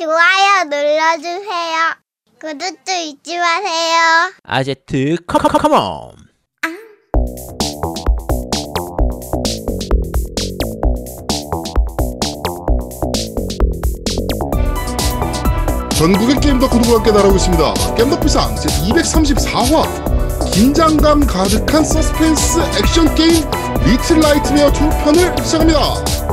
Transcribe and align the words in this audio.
좋아요 0.00 0.64
눌러주세요. 0.64 1.94
구독도 2.40 2.90
잊지 2.90 3.36
마세요. 3.36 4.32
아제트 4.44 5.16
come 5.26 5.51
come 5.51 5.75
come 5.75 6.00
on 6.00 6.12
전국의 15.98 16.40
게임 16.40 16.58
덕후들과 16.58 16.96
함께 16.96 17.12
날아오고 17.12 17.36
있습니다. 17.36 17.74
겜덕비상 17.96 18.56
제 18.56 18.68
234화 18.70 20.50
긴장감 20.50 21.26
가득한 21.26 21.84
서스펜스 21.84 22.60
액션 22.80 23.14
게임 23.14 23.44
Little 23.84 24.20
Nightmare 24.20 24.72
2편을 24.72 25.44
시작합니다. 25.44 26.29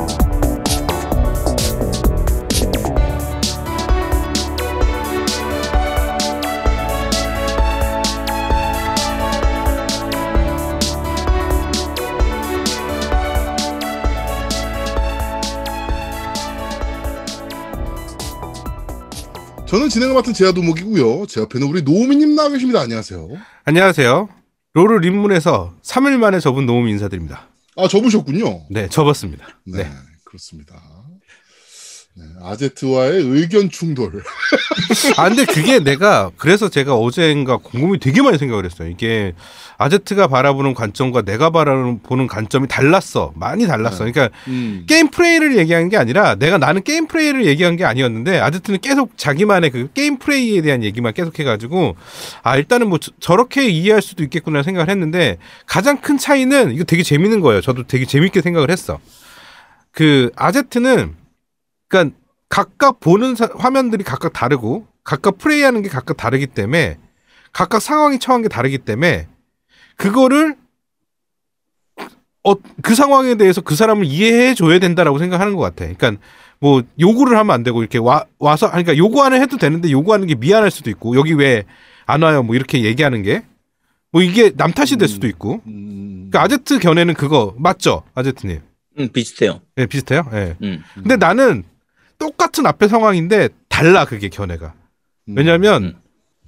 저는 19.78 19.90
진행을 19.90 20.16
맡은 20.16 20.34
제아도목이고요. 20.34 21.28
제 21.28 21.40
옆에는 21.40 21.68
우리 21.68 21.84
노우미님 21.84 22.34
나와 22.34 22.50
계십니다. 22.50 22.82
안녕하세요. 22.82 23.30
안녕하세요. 23.64 24.28
롤을 24.74 25.06
입문해서 25.06 25.76
3일 25.84 26.18
만에 26.18 26.40
접은 26.40 26.66
노움 26.66 26.88
인사드립니다. 26.88 27.50
아 27.76 27.88
접으셨군요. 27.88 28.66
네, 28.72 28.90
접었습니다. 28.90 29.46
네, 29.66 29.84
네. 29.84 29.90
그렇습니다. 30.24 30.82
네, 32.20 32.24
아제트와의 32.42 33.22
의견 33.22 33.70
충돌. 33.70 34.24
아, 35.18 35.30
근데 35.30 35.46
그게 35.46 35.80
내가, 35.80 36.32
그래서 36.36 36.68
제가 36.68 36.96
어제인가 36.96 37.58
곰곰이 37.58 38.00
되게 38.00 38.24
많이 38.24 38.40
생각을 38.40 38.66
했어요. 38.66 38.90
이게 38.90 39.34
아제트가 39.78 40.26
바라보는 40.28 40.74
관점과 40.74 41.22
내가 41.22 41.52
바라보는 41.52 42.26
관점이 42.26 42.68
달랐어. 42.68 43.34
많이 43.36 43.68
달랐어. 43.68 44.00
그러니까 44.00 44.30
음. 44.48 44.86
게임 44.88 45.10
플레이를 45.10 45.60
얘기한 45.60 45.90
게 45.90 45.98
아니라 45.98 46.34
내가 46.34 46.58
나는 46.58 46.82
게임 46.82 47.06
플레이를 47.06 47.46
얘기한 47.46 47.76
게 47.76 47.86
아니었는데 47.86 48.40
아제트는 48.40 48.80
계속 48.82 49.16
자기만의 49.16 49.70
그 49.70 49.90
게임 49.94 50.18
플레이에 50.18 50.64
대한 50.64 50.84
얘기만 50.84 51.14
계속 51.14 51.38
해가지고 51.38 51.96
아 52.42 52.58
일단은 52.58 52.90
뭐 52.90 52.98
저, 53.20 53.36
렇게 53.36 53.70
이해할 53.70 54.02
수도 54.02 54.24
있겠구나 54.24 54.64
생각을 54.64 54.90
했는데 54.90 55.38
가장 55.68 55.98
큰 56.02 56.18
차이는 56.18 56.74
이거 56.74 56.84
되게 56.84 57.04
재밌는 57.04 57.42
거예요. 57.42 57.62
저도 57.62 57.84
되게 57.84 58.06
재밌게 58.06 58.42
생각을 58.42 58.72
했어. 58.72 59.00
그 59.92 60.32
아제트는 60.36 61.27
그러니까 61.88 62.18
각각 62.50 63.00
보는 63.00 63.36
사- 63.36 63.50
화면들이 63.58 64.04
각각 64.04 64.34
다르고 64.34 64.88
각각 65.04 65.38
플레이하는 65.38 65.82
게 65.82 65.90
각각 65.90 66.18
다르기 66.18 66.48
때문에 66.48 66.98
각각 67.54 67.80
상황이 67.82 68.20
처한 68.20 68.42
게 68.42 68.48
다르기 68.50 68.78
때문에 68.80 69.28
그거를 69.96 70.56
어, 72.44 72.54
그 72.82 72.96
상황에 72.96 73.36
대해서 73.36 73.62
그 73.62 73.76
사람을 73.76 74.06
이해해 74.06 74.54
줘야 74.54 74.80
된다라고 74.80 75.20
생각하는 75.20 75.56
것 75.56 75.62
같아. 75.62 75.92
그러니까 75.94 76.22
뭐 76.60 76.82
요구를 77.00 77.38
하면 77.38 77.54
안 77.54 77.64
되고 77.64 77.82
이렇게 77.82 77.98
와 77.98 78.26
와서 78.40 78.68
아니, 78.68 78.84
그러니까 78.84 78.98
요구하는 79.04 79.42
해도 79.42 79.58
되는데 79.58 79.92
요구하는 79.92 80.28
게 80.28 80.36
미안할 80.36 80.72
수도 80.72 80.90
있고 80.90 81.16
여기 81.18 81.34
왜 81.34 81.66
안 82.10 82.22
와요 82.22 82.42
뭐 82.42 82.56
이렇게 82.56 82.84
얘기하는 82.84 83.22
게 83.24 83.44
뭐 84.14 84.22
이게 84.22 84.52
남 84.56 84.72
탓이 84.72 84.96
될 84.96 85.10
수도 85.10 85.28
있고. 85.28 85.62
음. 85.68 86.30
그러니까 86.32 86.42
아제트 86.44 86.80
견해는 86.80 87.14
그거 87.14 87.54
맞죠, 87.58 88.04
아제트님? 88.16 88.62
음, 89.00 89.10
비슷해요. 89.12 89.60
예, 89.78 89.86
비슷해요. 89.86 90.24
예. 90.32 90.56
음. 90.64 90.82
근데 90.94 91.18
나는 91.18 91.64
똑같은 92.20 92.66
앞에 92.66 92.88
상황인데 92.88 93.50
달라 93.70 94.06
그게 94.06 94.30
견해가. 94.30 94.74
왜냐하면 95.28 95.84
음. 95.84 95.94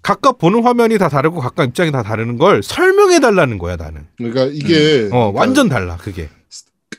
각각 0.01 0.37
보는 0.37 0.63
화면이 0.63 0.97
다 0.97 1.09
다르고 1.09 1.39
각각 1.39 1.65
입장이 1.65 1.91
다 1.91 2.03
다르는 2.03 2.37
걸 2.37 2.63
설명해 2.63 3.19
달라는 3.19 3.57
거야 3.57 3.75
나는. 3.75 4.07
그러니까 4.17 4.45
이게 4.45 5.05
어 5.11 5.31
그러니까 5.31 5.39
완전 5.39 5.69
달라 5.69 5.97
그게. 5.97 6.29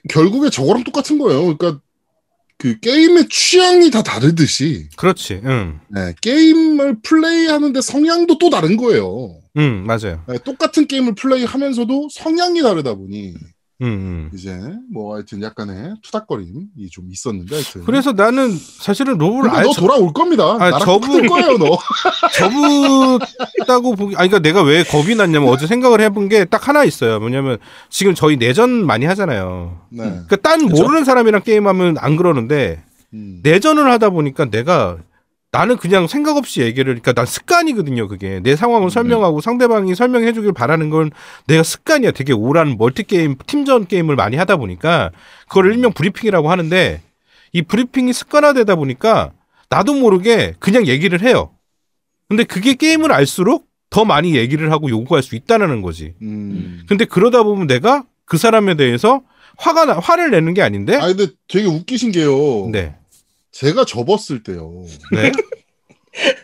결국에 0.08 0.50
저거랑 0.50 0.84
똑같은 0.84 1.19
거예요. 1.19 1.56
그러니까 1.56 1.81
그 2.58 2.78
게임의 2.78 3.28
취향이 3.31 3.91
다 3.91 4.03
다르듯이 4.03 4.88
그렇지. 4.97 5.41
응. 5.44 5.81
네, 5.88 6.14
게임을 6.20 6.98
플레이하는데 7.02 7.81
성향도 7.81 8.37
또 8.38 8.50
다른 8.50 8.76
거예요. 8.76 9.41
응 9.56 9.84
맞아요. 9.87 10.22
네, 10.28 10.37
똑같은 10.44 10.87
게임을 10.87 11.14
플레이하면서도 11.14 12.08
성향이 12.12 12.62
다르다 12.62 12.94
보니 12.94 13.34
응. 13.82 13.86
응. 13.86 14.30
이제 14.34 14.58
뭐 14.92 15.14
하여튼 15.14 15.42
약간의 15.42 15.94
투닥거림이 16.02 16.88
좀 16.91 17.06
있었는데 17.10 17.54
하여튼 17.54 17.84
그래서 17.84 18.12
나는 18.12 18.50
사실은 18.56 19.16
로브를 19.18 19.50
근데 19.50 19.56
아예 19.56 19.64
너 19.66 19.72
돌아올 19.72 20.12
겁니다. 20.12 20.44
아, 20.60 20.78
똑같을 20.78 21.26
거예요, 21.26 21.56
너. 21.58 21.78
접었다고 23.58 23.94
보기. 23.96 24.16
아니 24.16 24.28
그러니까 24.28 24.38
내가 24.40 24.62
왜 24.62 24.82
겁이 24.84 25.14
났냐면 25.14 25.48
어제 25.48 25.66
생각을 25.66 26.00
해본 26.00 26.28
게 26.28 26.44
딱 26.50 26.66
하나 26.69 26.84
있어요. 26.84 27.20
뭐냐면 27.20 27.58
지금 27.88 28.14
저희 28.14 28.36
내전 28.36 28.84
많이 28.84 29.06
하잖아요. 29.06 29.78
네. 29.90 30.02
그러니까 30.04 30.36
딴 30.36 30.62
모르는 30.62 31.04
사람이랑 31.04 31.42
게임하면 31.42 31.96
안 31.98 32.16
그러는데 32.16 32.82
음. 33.14 33.40
내전을 33.42 33.90
하다 33.90 34.10
보니까 34.10 34.46
내가 34.46 34.96
나는 35.53 35.77
그냥 35.77 36.06
생각 36.06 36.37
없이 36.37 36.61
얘기를 36.61 36.84
그러니까 36.94 37.12
난 37.12 37.27
습관이거든요 37.27 38.06
그게. 38.06 38.41
내 38.41 38.55
상황을 38.55 38.91
설명하고 38.91 39.41
상대방이 39.41 39.94
설명해 39.94 40.33
주길 40.33 40.53
바라는 40.53 40.91
건 40.91 41.11
내가 41.47 41.62
습관이야. 41.62 42.12
되게 42.12 42.33
오랜 42.33 42.77
멀티 42.78 43.03
게임 43.03 43.37
팀전 43.47 43.87
게임을 43.87 44.15
많이 44.15 44.37
하다 44.37 44.56
보니까 44.56 45.11
그걸 45.49 45.72
일명 45.72 45.93
브리핑이라고 45.93 46.50
하는데 46.50 47.00
이 47.53 47.62
브리핑이 47.62 48.12
습관화되다 48.12 48.77
보니까 48.77 49.33
나도 49.71 49.94
모르게 49.94 50.55
그냥 50.61 50.87
얘기를 50.87 51.21
해요. 51.22 51.50
근데 52.28 52.44
그게 52.44 52.75
게임을 52.75 53.11
알수록 53.11 53.67
더 53.91 54.05
많이 54.05 54.37
얘기를 54.37 54.71
하고 54.71 54.88
요구할 54.88 55.21
수 55.25 55.34
있다는 55.34 55.82
거지. 55.82 56.15
음. 56.22 56.84
근데 56.88 57.05
그러다 57.05 57.43
보면 57.43 57.67
내가 57.67 58.05
그 58.25 58.38
사람에 58.38 58.77
대해서 58.77 59.22
화가 59.59 59.84
나 59.87 59.99
화를 59.99 60.31
내는 60.31 60.55
게 60.55 60.62
아닌데 60.62 60.94
아 60.94 61.09
근데 61.09 61.27
되게 61.49 61.67
웃기신 61.67 62.12
게요. 62.12 62.69
네 62.71 62.94
제가 63.60 63.84
접었을 63.84 64.43
때요. 64.43 64.87
네. 65.12 65.31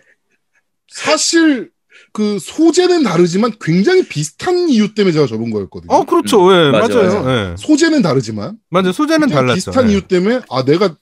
사실 0.88 1.70
그 2.12 2.38
소재는 2.38 3.04
다르지만 3.04 3.52
굉장히 3.58 4.06
비슷한 4.06 4.68
이유 4.68 4.94
때문에 4.94 5.12
제가 5.12 5.26
접은 5.26 5.50
거였거든요. 5.50 5.94
어, 5.94 6.04
그렇죠. 6.04 6.52
예, 6.52 6.70
맞아, 6.70 6.94
맞아요. 6.94 7.22
맞아. 7.22 7.50
예. 7.52 7.54
소재는 7.56 8.02
다르지만 8.02 8.58
맞아요. 8.68 8.92
소재는 8.92 9.28
달랐죠. 9.28 9.54
비슷한 9.54 9.88
예. 9.88 9.94
이유 9.94 10.02
때문에 10.06 10.40
아 10.50 10.62
내가 10.64 10.94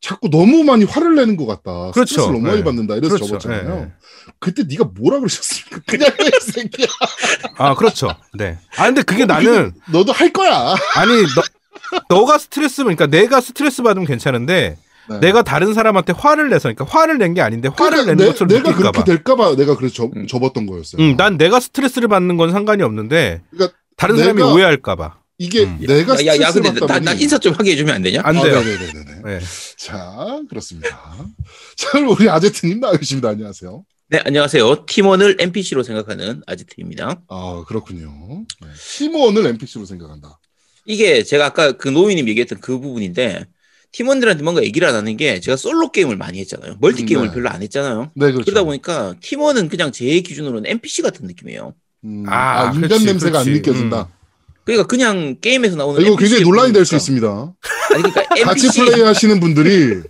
자꾸 0.00 0.28
너무 0.30 0.64
많이 0.64 0.84
화를 0.84 1.14
내는 1.14 1.36
것 1.36 1.46
같다. 1.46 1.92
그렇죠. 1.92 2.06
스트레스를 2.06 2.32
너무 2.34 2.46
많이 2.46 2.58
네. 2.58 2.64
받는다. 2.64 2.96
이래서 2.96 3.14
그렇죠. 3.14 3.38
접었잖아요. 3.38 3.76
예, 3.76 3.82
예. 3.82 3.92
그때 4.40 4.64
네가 4.68 4.84
뭐라 4.96 5.20
그러셨습니까? 5.20 5.80
그냥 5.86 6.10
해, 6.10 6.26
이 6.26 6.52
새끼야. 6.52 6.86
아, 7.56 7.74
그렇죠. 7.74 8.08
네. 8.34 8.58
아, 8.76 8.86
근데 8.86 9.02
그게 9.02 9.24
나는, 9.24 9.72
너도 9.90 10.12
할 10.12 10.32
거야. 10.32 10.74
아니, 10.96 11.22
너, 11.34 11.42
너가 12.08 12.38
스트레스, 12.38 12.82
그러니까 12.82 13.06
내가 13.06 13.40
스트레스 13.40 13.82
받으면 13.82 14.06
괜찮은데, 14.06 14.76
네. 15.08 15.20
내가 15.20 15.42
다른 15.42 15.72
사람한테 15.74 16.12
화를 16.14 16.48
내서, 16.50 16.72
그러니까 16.72 16.84
화를 16.84 17.18
낸 17.18 17.34
게 17.34 17.40
아닌데, 17.40 17.68
화를 17.68 17.90
그러니까 18.02 18.12
내는 18.12 18.24
내, 18.24 18.26
것처럼 18.30 18.48
내가 18.48 18.70
느낄까봐. 18.70 18.92
그렇게 18.92 19.12
될까봐 19.12 19.56
내가 19.56 19.76
그래서 19.76 19.94
접, 19.94 20.16
음. 20.16 20.26
접었던 20.26 20.66
거였어요. 20.66 21.02
응, 21.02 21.16
난 21.16 21.36
내가 21.36 21.60
스트레스를 21.60 22.08
받는 22.08 22.36
건 22.36 22.50
상관이 22.52 22.82
없는데, 22.82 23.42
그러니까 23.50 23.76
다른 23.96 24.16
사람이 24.16 24.42
오해할까봐. 24.42 25.18
이게 25.38 25.64
음. 25.64 25.78
내가 25.86 26.14
야, 26.24 26.26
야, 26.28 26.40
야, 26.40 26.50
스트레스를 26.50 26.62
근데 26.62 26.80
나, 26.80 26.86
받다 26.86 27.00
나 27.00 27.12
인사 27.12 27.38
좀 27.38 27.52
하게 27.54 27.72
해주면 27.72 27.94
안 27.94 28.02
되냐? 28.02 28.20
안 28.24 28.36
아, 28.38 28.42
돼요. 28.42 28.58
네네네네. 28.62 29.22
네. 29.24 29.40
자, 29.76 30.40
그렇습니다. 30.48 30.88
자, 31.76 31.98
우리 31.98 32.28
아제트님 32.30 32.80
나와 32.80 32.96
계십니다. 32.96 33.28
안녕하세요. 33.28 33.84
네, 34.08 34.22
안녕하세요. 34.24 34.86
팀원을 34.86 35.36
NPC로 35.40 35.82
생각하는 35.82 36.40
아지트입니다. 36.46 37.20
아, 37.28 37.64
그렇군요. 37.66 38.44
네. 38.62 38.68
팀원을 38.98 39.44
NPC로 39.46 39.84
생각한다. 39.84 40.38
이게 40.86 41.22
제가 41.24 41.46
아까 41.46 41.72
그 41.72 41.88
노미님 41.88 42.28
얘기했던 42.28 42.60
그 42.60 42.78
부분인데, 42.78 43.44
팀원들한테 43.96 44.42
뭔가 44.42 44.62
얘기를 44.62 44.86
안 44.86 44.94
하는 44.94 45.16
게 45.16 45.40
제가 45.40 45.56
솔로 45.56 45.90
게임을 45.90 46.16
많이 46.18 46.38
했잖아요. 46.40 46.76
멀티 46.80 47.06
게임을 47.06 47.28
네. 47.28 47.32
별로 47.32 47.48
안 47.48 47.62
했잖아요. 47.62 48.10
네, 48.14 48.26
그렇죠. 48.30 48.44
그러다 48.44 48.62
보니까 48.64 49.14
팀원은 49.22 49.70
그냥 49.70 49.90
제 49.90 50.20
기준으로는 50.20 50.68
NPC 50.70 51.00
같은 51.00 51.26
느낌이에요. 51.26 51.72
음, 52.04 52.24
아, 52.28 52.34
아, 52.34 52.64
인간 52.74 52.82
그렇지, 52.82 53.06
냄새가 53.06 53.32
그렇지. 53.38 53.48
안 53.50 53.56
느껴진다. 53.56 54.08
그러니까 54.64 54.86
그냥 54.86 55.36
게임에서 55.40 55.76
나오는 55.76 55.98
아, 55.98 56.04
이거 56.06 56.14
굉장히 56.16 56.42
논란이 56.42 56.74
될 56.74 56.84
수 56.84 56.94
있습니다. 56.94 57.54
아니 57.94 58.02
그러니까 58.02 58.34
같이 58.44 58.68
플레이 58.68 59.00
하시는 59.00 59.40
분들이 59.40 60.02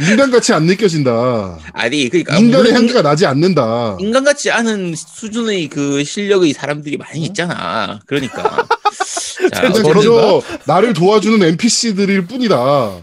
인간같이 0.00 0.54
안 0.54 0.64
느껴진다. 0.64 1.58
아니 1.74 2.08
그러니까 2.08 2.36
인간의 2.38 2.56
물론 2.62 2.74
향기가 2.76 3.02
나지 3.02 3.26
않는다. 3.26 3.98
인간 4.00 4.24
같지 4.24 4.50
않은 4.52 4.94
수준의 4.96 5.68
그 5.68 6.02
실력의 6.02 6.54
사람들이 6.54 6.96
많이 6.96 7.20
있잖아. 7.24 8.00
그러니까. 8.06 8.66
자, 9.52 9.70
그저 9.70 10.40
나를 10.64 10.94
도와주는 10.94 11.42
NPC들일 11.46 12.26
뿐이다. 12.26 13.00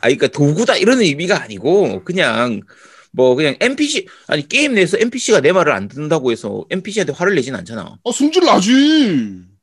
아, 0.00 0.08
그러니까 0.08 0.28
도구다 0.28 0.76
이런 0.76 1.00
의미가 1.00 1.42
아니고 1.42 2.04
그냥 2.04 2.60
뭐 3.12 3.34
그냥 3.34 3.56
NPC 3.60 4.06
아니 4.28 4.46
게임 4.48 4.74
내에서 4.74 4.98
NPC가 4.98 5.40
내 5.40 5.52
말을 5.52 5.72
안 5.72 5.88
듣는다고 5.88 6.30
해서 6.32 6.64
NPC한테 6.70 7.12
화를 7.12 7.34
내진 7.34 7.54
않잖아. 7.54 7.98
아, 8.04 8.12
승질 8.12 8.44
나지. 8.44 8.70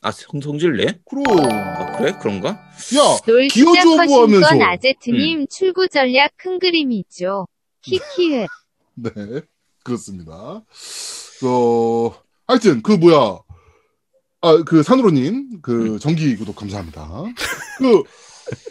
아 0.02 0.12
성, 0.12 0.40
성질 0.42 0.78
내? 0.78 1.00
그럼. 1.10 1.26
아, 1.52 1.98
그래 1.98 2.16
그런가? 2.22 2.50
야, 2.50 3.48
시작하신 3.50 4.08
보하면서. 4.08 4.50
건 4.50 4.62
아제트님 4.62 5.48
출구 5.50 5.88
전략 5.88 6.32
큰 6.38 6.60
그림이죠. 6.60 7.48
키키을. 7.82 8.48
네, 8.96 9.12
그렇습니다. 9.84 10.64
어, 11.44 12.14
하여튼, 12.48 12.82
그, 12.82 12.94
뭐야. 12.94 13.40
아, 14.42 14.64
그, 14.66 14.84
산으로님, 14.84 15.62
그, 15.62 16.00
정기 16.00 16.36
구독 16.36 16.56
감사합니다. 16.56 17.24
그, 17.78 18.04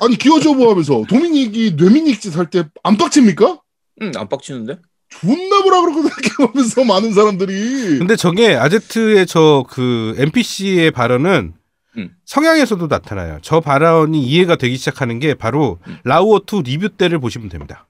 아니, 0.00 0.17
기어저버 0.17 0.70
하면서 0.70 1.02
도미닉이 1.08 1.75
뇌미닉 1.76 2.20
짓할때안 2.20 2.96
빡칩니까? 2.99 3.61
응, 4.02 4.12
안 4.17 4.28
빡치는데? 4.28 4.78
존나 5.08 5.61
뭐라 5.61 5.81
그러고 5.82 6.02
생각하면서 6.08 6.84
많은 6.84 7.12
사람들이. 7.14 7.99
근데 7.99 8.17
저게 8.17 8.55
아제트의 8.56 9.26
저 9.26 9.64
그 9.69 10.14
NPC의 10.19 10.90
발언은 10.90 11.55
음. 11.99 12.11
성향에서도 12.26 12.87
나타나요. 12.88 13.38
저 13.43 13.61
발언이 13.61 14.23
이해가 14.23 14.56
되기 14.56 14.76
시작하는 14.76 15.19
게 15.19 15.34
바로 15.34 15.79
음. 15.87 15.96
라우어 16.05 16.40
2 16.50 16.62
리뷰 16.62 16.88
때를 16.90 17.19
보시면 17.20 17.49
됩니다. 17.49 17.87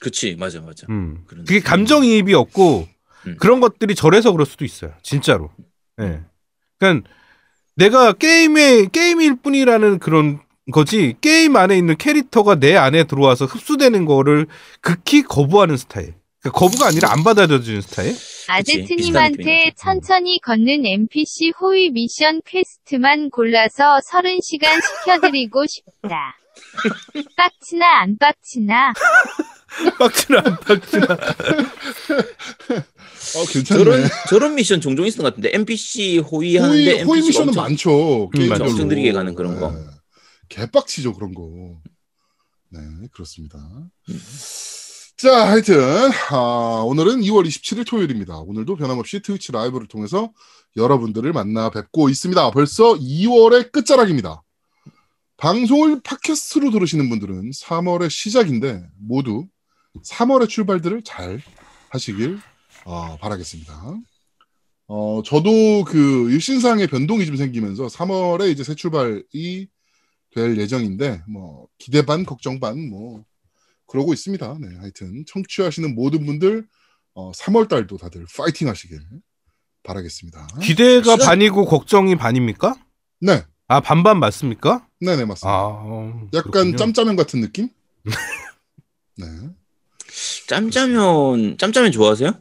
그치, 0.00 0.36
맞아, 0.38 0.60
맞아. 0.60 0.86
음. 0.90 1.22
그런 1.26 1.44
그게. 1.44 1.60
감정이입이 1.60 2.34
없고 2.34 2.86
음. 3.28 3.36
그런 3.40 3.60
것들이 3.60 3.94
저래서 3.94 4.30
그럴 4.32 4.46
수도 4.46 4.64
있어요. 4.64 4.92
진짜로. 5.02 5.50
예. 6.00 6.20
그러니까 6.78 7.08
내가 7.76 8.12
게임은 8.12 8.90
게임일 8.90 9.36
뿐이라는 9.42 9.98
그런 10.00 10.40
거지 10.70 11.16
게임 11.20 11.56
안에 11.56 11.76
있는 11.76 11.96
캐릭터가 11.96 12.56
내 12.56 12.76
안에 12.76 13.04
들어와서 13.04 13.46
흡수되는 13.46 14.04
거를 14.04 14.46
극히 14.80 15.22
거부하는 15.22 15.76
스타일. 15.76 16.14
그러니까 16.40 16.58
거부가 16.58 16.86
아니라 16.88 17.12
안 17.12 17.24
받아들여주는 17.24 17.80
스타일. 17.82 18.14
아제트님한테. 18.48 19.72
천천히 19.76 20.40
걷는 20.40 20.84
NPC 20.86 21.52
호위 21.60 21.90
미션 21.90 22.42
quest만 22.44 23.30
골라서 23.30 23.98
30시간 24.08 24.66
시켜드리고 24.82 25.66
싶다. 25.66 26.36
빡치나 27.36 28.00
안 28.02 28.18
빡치나? 28.18 28.92
빡치나 29.98 30.42
안 30.44 30.56
빡치나. 30.60 31.06
어, 33.36 33.44
괜찮네. 33.48 33.84
저런, 33.84 34.02
저런 34.28 34.54
미션 34.56 34.80
종종 34.80 35.06
있었던 35.06 35.22
것 35.24 35.30
같은데, 35.30 35.50
NPC 35.54 36.18
호위하는데 36.18 36.82
NPC가 37.00 37.04
호의 37.06 37.22
미션은 37.22 37.48
엄청 37.48 37.62
많죠. 37.62 38.30
엄청 38.60 38.88
느리게 38.88 39.12
가는 39.12 39.34
그런 39.34 39.58
거. 39.60 39.72
네. 40.52 40.56
개빡치죠, 40.56 41.14
그런 41.14 41.34
거. 41.34 41.80
네, 42.70 42.80
그렇습니다. 43.12 43.58
자, 45.16 45.48
하여튼, 45.48 46.10
아, 46.30 46.82
오늘은 46.84 47.20
2월 47.20 47.46
27일 47.46 47.86
토요일입니다. 47.86 48.38
오늘도 48.38 48.76
변함없이 48.76 49.20
트위치 49.20 49.52
라이브를 49.52 49.86
통해서 49.86 50.32
여러분들을 50.76 51.32
만나 51.32 51.70
뵙고 51.70 52.08
있습니다. 52.08 52.50
벌써 52.50 52.94
2월의 52.94 53.72
끝자락입니다. 53.72 54.42
방송을 55.36 56.00
팟캐스트로 56.02 56.70
들으시는 56.70 57.08
분들은 57.08 57.50
3월의 57.50 58.10
시작인데 58.10 58.86
모두 58.98 59.46
3월의 60.04 60.48
출발들을 60.48 61.02
잘 61.02 61.42
하시길 61.90 62.38
어, 62.84 63.16
바라겠습니다. 63.18 64.00
어, 64.88 65.22
저도 65.24 65.84
그 65.84 66.30
일신상의 66.30 66.86
변동이 66.86 67.26
좀 67.26 67.36
생기면서 67.36 67.86
3월에 67.86 68.50
이제 68.50 68.62
새 68.64 68.74
출발이 68.74 69.68
될 70.34 70.56
예정인데 70.58 71.22
뭐 71.28 71.66
기대 71.78 72.04
반 72.04 72.24
걱정 72.24 72.58
반뭐 72.60 73.24
그러고 73.86 74.12
있습니다. 74.14 74.56
네, 74.60 74.76
하여튼 74.78 75.24
청취하시는 75.28 75.94
모든 75.94 76.24
분들 76.24 76.66
어, 77.14 77.30
3월 77.32 77.68
달도 77.68 77.98
다들 77.98 78.24
파이팅 78.36 78.68
하시길 78.68 79.00
바라겠습니다. 79.82 80.46
기대가 80.62 81.12
시간- 81.14 81.18
반이고 81.18 81.66
걱정이 81.66 82.16
반입니까? 82.16 82.74
네, 83.20 83.44
아 83.68 83.80
반반 83.80 84.18
맞습니까? 84.20 84.86
네, 85.00 85.16
네 85.16 85.24
맞습니다. 85.24 85.48
아 85.50 85.52
어, 85.68 86.28
약간 86.32 86.50
그렇군요. 86.52 86.76
짬짜면 86.76 87.16
같은 87.16 87.40
느낌? 87.40 87.68
네. 89.18 89.26
짬짜면, 90.48 91.56
짬짜면 91.58 91.92
좋아하세요? 91.92 92.32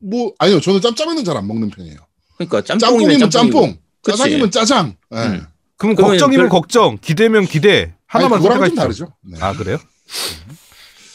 뭐 0.00 0.34
아니요, 0.38 0.60
저는 0.60 0.80
짬짜면은 0.80 1.24
잘 1.24 1.36
안 1.36 1.46
먹는 1.46 1.70
편이에요. 1.70 1.98
그러니까 2.36 2.62
짬뽕이면. 2.62 3.30
짬뽕. 3.30 3.78
짜장이면 4.02 4.50
짜장. 4.50 4.96
네. 5.10 5.26
음. 5.26 5.46
그럼 5.76 5.94
걱정이면 5.94 6.44
별- 6.44 6.48
걱정, 6.48 6.98
기대면 7.00 7.46
기대 7.46 7.94
아니, 8.08 8.24
하나만 8.24 8.40
그거랑 8.40 8.68
좀. 8.68 8.76
다르죠. 8.76 9.14
네. 9.22 9.38
아 9.40 9.52
그래요? 9.54 9.78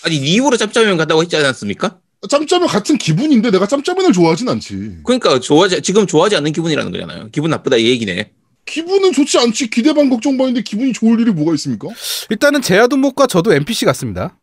아니, 0.03 0.19
니 0.19 0.33
입으로 0.33 0.57
짬짜면 0.57 0.97
간다고 0.97 1.21
했지 1.21 1.35
않았습니까? 1.35 1.97
짬짜면 2.29 2.67
같은 2.67 2.97
기분인데 2.97 3.49
내가 3.51 3.67
짬짜면을 3.67 4.13
좋아하진 4.13 4.47
않지. 4.49 4.97
그러니까 5.03 5.39
좋아하지, 5.39 5.81
지금 5.81 6.05
좋아하지 6.05 6.35
않는 6.35 6.51
기분이라는 6.53 6.91
거잖아요. 6.91 7.29
기분 7.31 7.49
나쁘다 7.49 7.77
이 7.77 7.87
얘기네. 7.87 8.31
기분은 8.65 9.11
좋지 9.13 9.39
않지. 9.39 9.69
기대 9.71 9.93
반 9.93 10.09
걱정 10.09 10.37
반인데 10.37 10.61
기분이 10.61 10.93
좋을 10.93 11.19
일이 11.19 11.31
뭐가 11.31 11.53
있습니까? 11.55 11.87
일단은 12.29 12.61
제아도목과 12.61 13.25
저도 13.27 13.53
NPC 13.53 13.85
같습니다. 13.85 14.37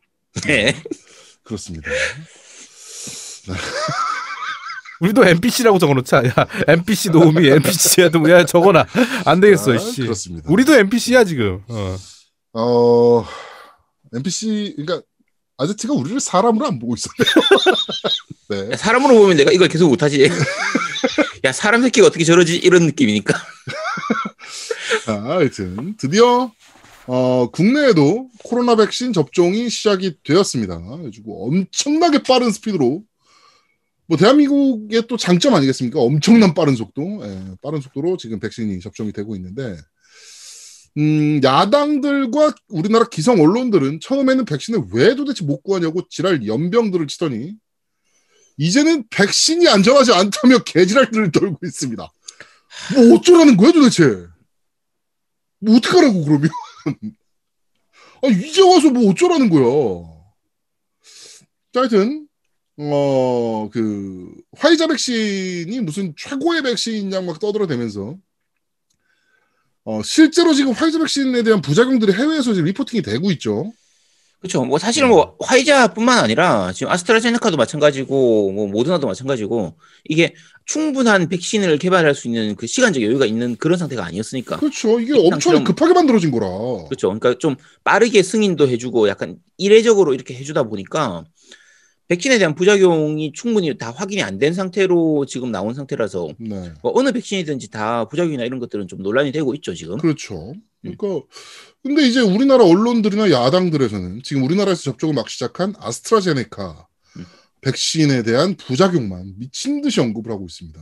네. 0.44 0.74
그렇습니다. 1.44 1.88
우리도 5.00 5.24
NPC라고 5.24 5.78
적어놓자. 5.78 6.24
야 6.26 6.32
NPC 6.66 7.10
노우미, 7.10 7.48
NPC 7.48 7.96
제아도목. 7.96 8.30
야 8.30 8.44
적어놔. 8.44 8.86
안 9.24 9.40
되겠어. 9.40 9.74
아, 9.74 9.78
씨. 9.78 10.02
그렇습니다. 10.02 10.50
우리도 10.50 10.74
NPC야 10.74 11.24
지금. 11.24 11.62
어. 11.68 11.96
어 12.54 13.24
NPC 14.14 14.74
그러니까 14.76 15.06
아제트가 15.58 15.92
우리를 15.92 16.20
사람으로 16.20 16.66
안 16.66 16.78
보고 16.78 16.94
있어요. 16.94 17.12
네. 18.48 18.70
야, 18.72 18.76
사람으로 18.76 19.14
보면 19.14 19.36
내가 19.36 19.50
이걸 19.52 19.68
계속 19.68 19.88
못하지. 19.88 20.30
야, 21.44 21.52
사람 21.52 21.82
새끼가 21.82 22.06
어떻게 22.06 22.24
저러지? 22.24 22.56
이런 22.56 22.86
느낌이니까. 22.86 23.34
자, 25.04 25.22
하여튼 25.22 25.96
드디어 25.98 26.52
어, 27.06 27.50
국내에도 27.50 28.28
코로나 28.44 28.76
백신 28.76 29.12
접종이 29.12 29.68
시작이 29.68 30.18
되었습니다. 30.24 30.78
그래가지고 30.78 31.48
엄청나게 31.48 32.22
빠른 32.22 32.52
스피드로 32.52 33.02
뭐 34.08 34.16
대한민국의 34.16 35.06
또 35.06 35.18
장점 35.18 35.54
아니겠습니까? 35.54 36.00
엄청난 36.00 36.54
빠른 36.54 36.74
속도, 36.74 37.20
예, 37.22 37.54
빠른 37.62 37.80
속도로 37.80 38.16
지금 38.16 38.40
백신이 38.40 38.80
접종이 38.80 39.12
되고 39.12 39.36
있는데 39.36 39.76
음, 40.96 41.40
야당들과 41.44 42.54
우리나라 42.68 43.04
기성 43.08 43.38
언론들은 43.40 44.00
처음에는 44.00 44.46
백신을 44.46 44.84
왜 44.92 45.14
도대체 45.14 45.44
못 45.44 45.62
구하냐고 45.62 46.08
지랄 46.08 46.46
연병들을 46.46 47.06
치더니 47.06 47.54
이제는 48.56 49.04
백신이 49.10 49.68
안전하지 49.68 50.12
않다며 50.12 50.58
개지랄들을 50.64 51.30
떨고 51.30 51.58
있습니다. 51.64 52.12
뭐 52.94 53.14
어쩌라는 53.14 53.56
거야 53.58 53.72
도대체? 53.72 54.26
뭐 55.60 55.76
어떡하라고 55.76 56.24
그러면? 56.24 56.50
아 58.22 58.28
이제 58.28 58.62
와서 58.62 58.90
뭐 58.90 59.10
어쩌라는 59.10 59.50
거야? 59.50 60.18
자, 61.72 61.80
하여튼 61.80 62.27
어 62.78 63.68
그 63.72 64.32
화이자 64.56 64.86
백신이 64.86 65.80
무슨 65.80 66.14
최고의 66.16 66.62
백신이냐 66.62 67.20
막 67.22 67.40
떠들어대면서 67.40 68.16
어 69.84 70.02
실제로 70.02 70.54
지금 70.54 70.72
화이자 70.72 70.98
백신에 70.98 71.42
대한 71.42 71.60
부작용들이 71.60 72.12
해외에서 72.12 72.52
지금 72.54 72.66
리포팅이 72.66 73.02
되고 73.02 73.30
있죠. 73.32 73.72
그렇죠. 74.40 74.64
뭐 74.64 74.78
사실은 74.78 75.08
뭐 75.08 75.36
화이자뿐만 75.40 76.18
아니라 76.20 76.72
지금 76.72 76.92
아스트라제네카도 76.92 77.56
마찬가지고 77.56 78.52
뭐 78.52 78.68
모더나도 78.68 79.08
마찬가지고 79.08 79.76
이게 80.08 80.34
충분한 80.64 81.28
백신을 81.28 81.78
개발할 81.78 82.14
수 82.14 82.28
있는 82.28 82.54
그 82.54 82.68
시간적 82.68 83.02
여유가 83.02 83.26
있는 83.26 83.56
그런 83.56 83.78
상태가 83.78 84.04
아니었으니까. 84.04 84.58
그렇죠. 84.58 85.00
이게 85.00 85.14
엄청 85.18 85.64
급하게 85.64 85.94
만들어진 85.94 86.30
거라. 86.30 86.46
그렇죠. 86.84 87.08
그러니까 87.08 87.34
좀 87.38 87.56
빠르게 87.82 88.22
승인도 88.22 88.68
해주고 88.68 89.08
약간 89.08 89.36
이례적으로 89.56 90.14
이렇게 90.14 90.34
해주다 90.34 90.64
보니까 90.64 91.24
백신에 92.08 92.38
대한 92.38 92.54
부작용이 92.54 93.32
충분히 93.34 93.76
다 93.76 93.90
확인이 93.90 94.22
안 94.22 94.38
된 94.38 94.54
상태로 94.54 95.26
지금 95.26 95.50
나온 95.52 95.74
상태라서 95.74 96.28
네. 96.38 96.72
뭐 96.82 96.92
어느 96.94 97.12
백신이든지 97.12 97.70
다 97.70 98.06
부작용이나 98.06 98.44
이런 98.44 98.58
것들은 98.60 98.88
좀 98.88 99.02
논란이 99.02 99.32
되고 99.32 99.54
있죠 99.56 99.74
지금. 99.74 99.98
그렇죠. 99.98 100.54
그러니까 100.80 101.26
근데 101.82 102.02
이제 102.06 102.20
우리나라 102.20 102.64
언론들이나 102.64 103.30
야당들에서는 103.30 104.22
지금 104.22 104.44
우리나라에서 104.44 104.82
접종을 104.82 105.14
막 105.14 105.28
시작한 105.28 105.74
아스트라제네카 105.78 106.86
음. 107.16 107.26
백신에 107.60 108.22
대한 108.22 108.54
부작용만 108.56 109.34
미친 109.38 109.82
듯이 109.82 110.00
언급을 110.00 110.30
하고 110.32 110.46
있습니다. 110.46 110.80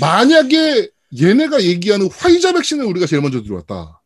만약에 0.00 0.90
얘네가 1.18 1.62
얘기하는 1.62 2.10
화이자 2.10 2.52
백신을 2.52 2.84
우리가 2.84 3.06
제일 3.06 3.22
먼저 3.22 3.42
들어왔다. 3.42 4.02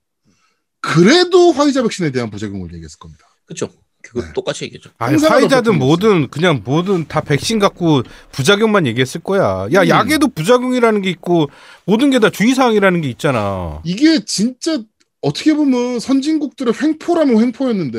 그래도 0.81 1.53
화이자 1.53 1.83
백신에 1.83 2.11
대한 2.11 2.31
부작용을 2.31 2.73
얘기했을 2.75 2.99
겁니다. 2.99 3.25
그렇죠. 3.47 3.71
그거 4.03 4.23
네. 4.23 4.33
똑같이 4.35 4.65
얘기죠. 4.65 4.91
아니, 4.99 5.17
화이자든 5.23 5.79
뭐든 5.79 6.29
그냥 6.29 6.63
뭐든 6.65 7.07
다 7.09 7.21
백신 7.21 7.59
갖고 7.59 8.03
부작용만 8.33 8.87
얘기했을 8.87 9.21
거야. 9.21 9.69
야 9.73 9.83
음. 9.83 9.89
약에도 9.89 10.29
부작용이라는 10.29 11.03
게 11.03 11.11
있고 11.11 11.49
모든 11.87 12.11
게 12.11 12.19
다 12.19 12.31
주의사항이라는 12.31 13.01
게 13.01 13.09
있잖아. 13.11 13.81
이게 13.85 14.25
진짜 14.25 14.79
어떻게 15.21 15.55
보면 15.55 16.01
선진국들의 16.01 16.75
횡포라면 16.81 17.41
횡포였는데 17.41 17.99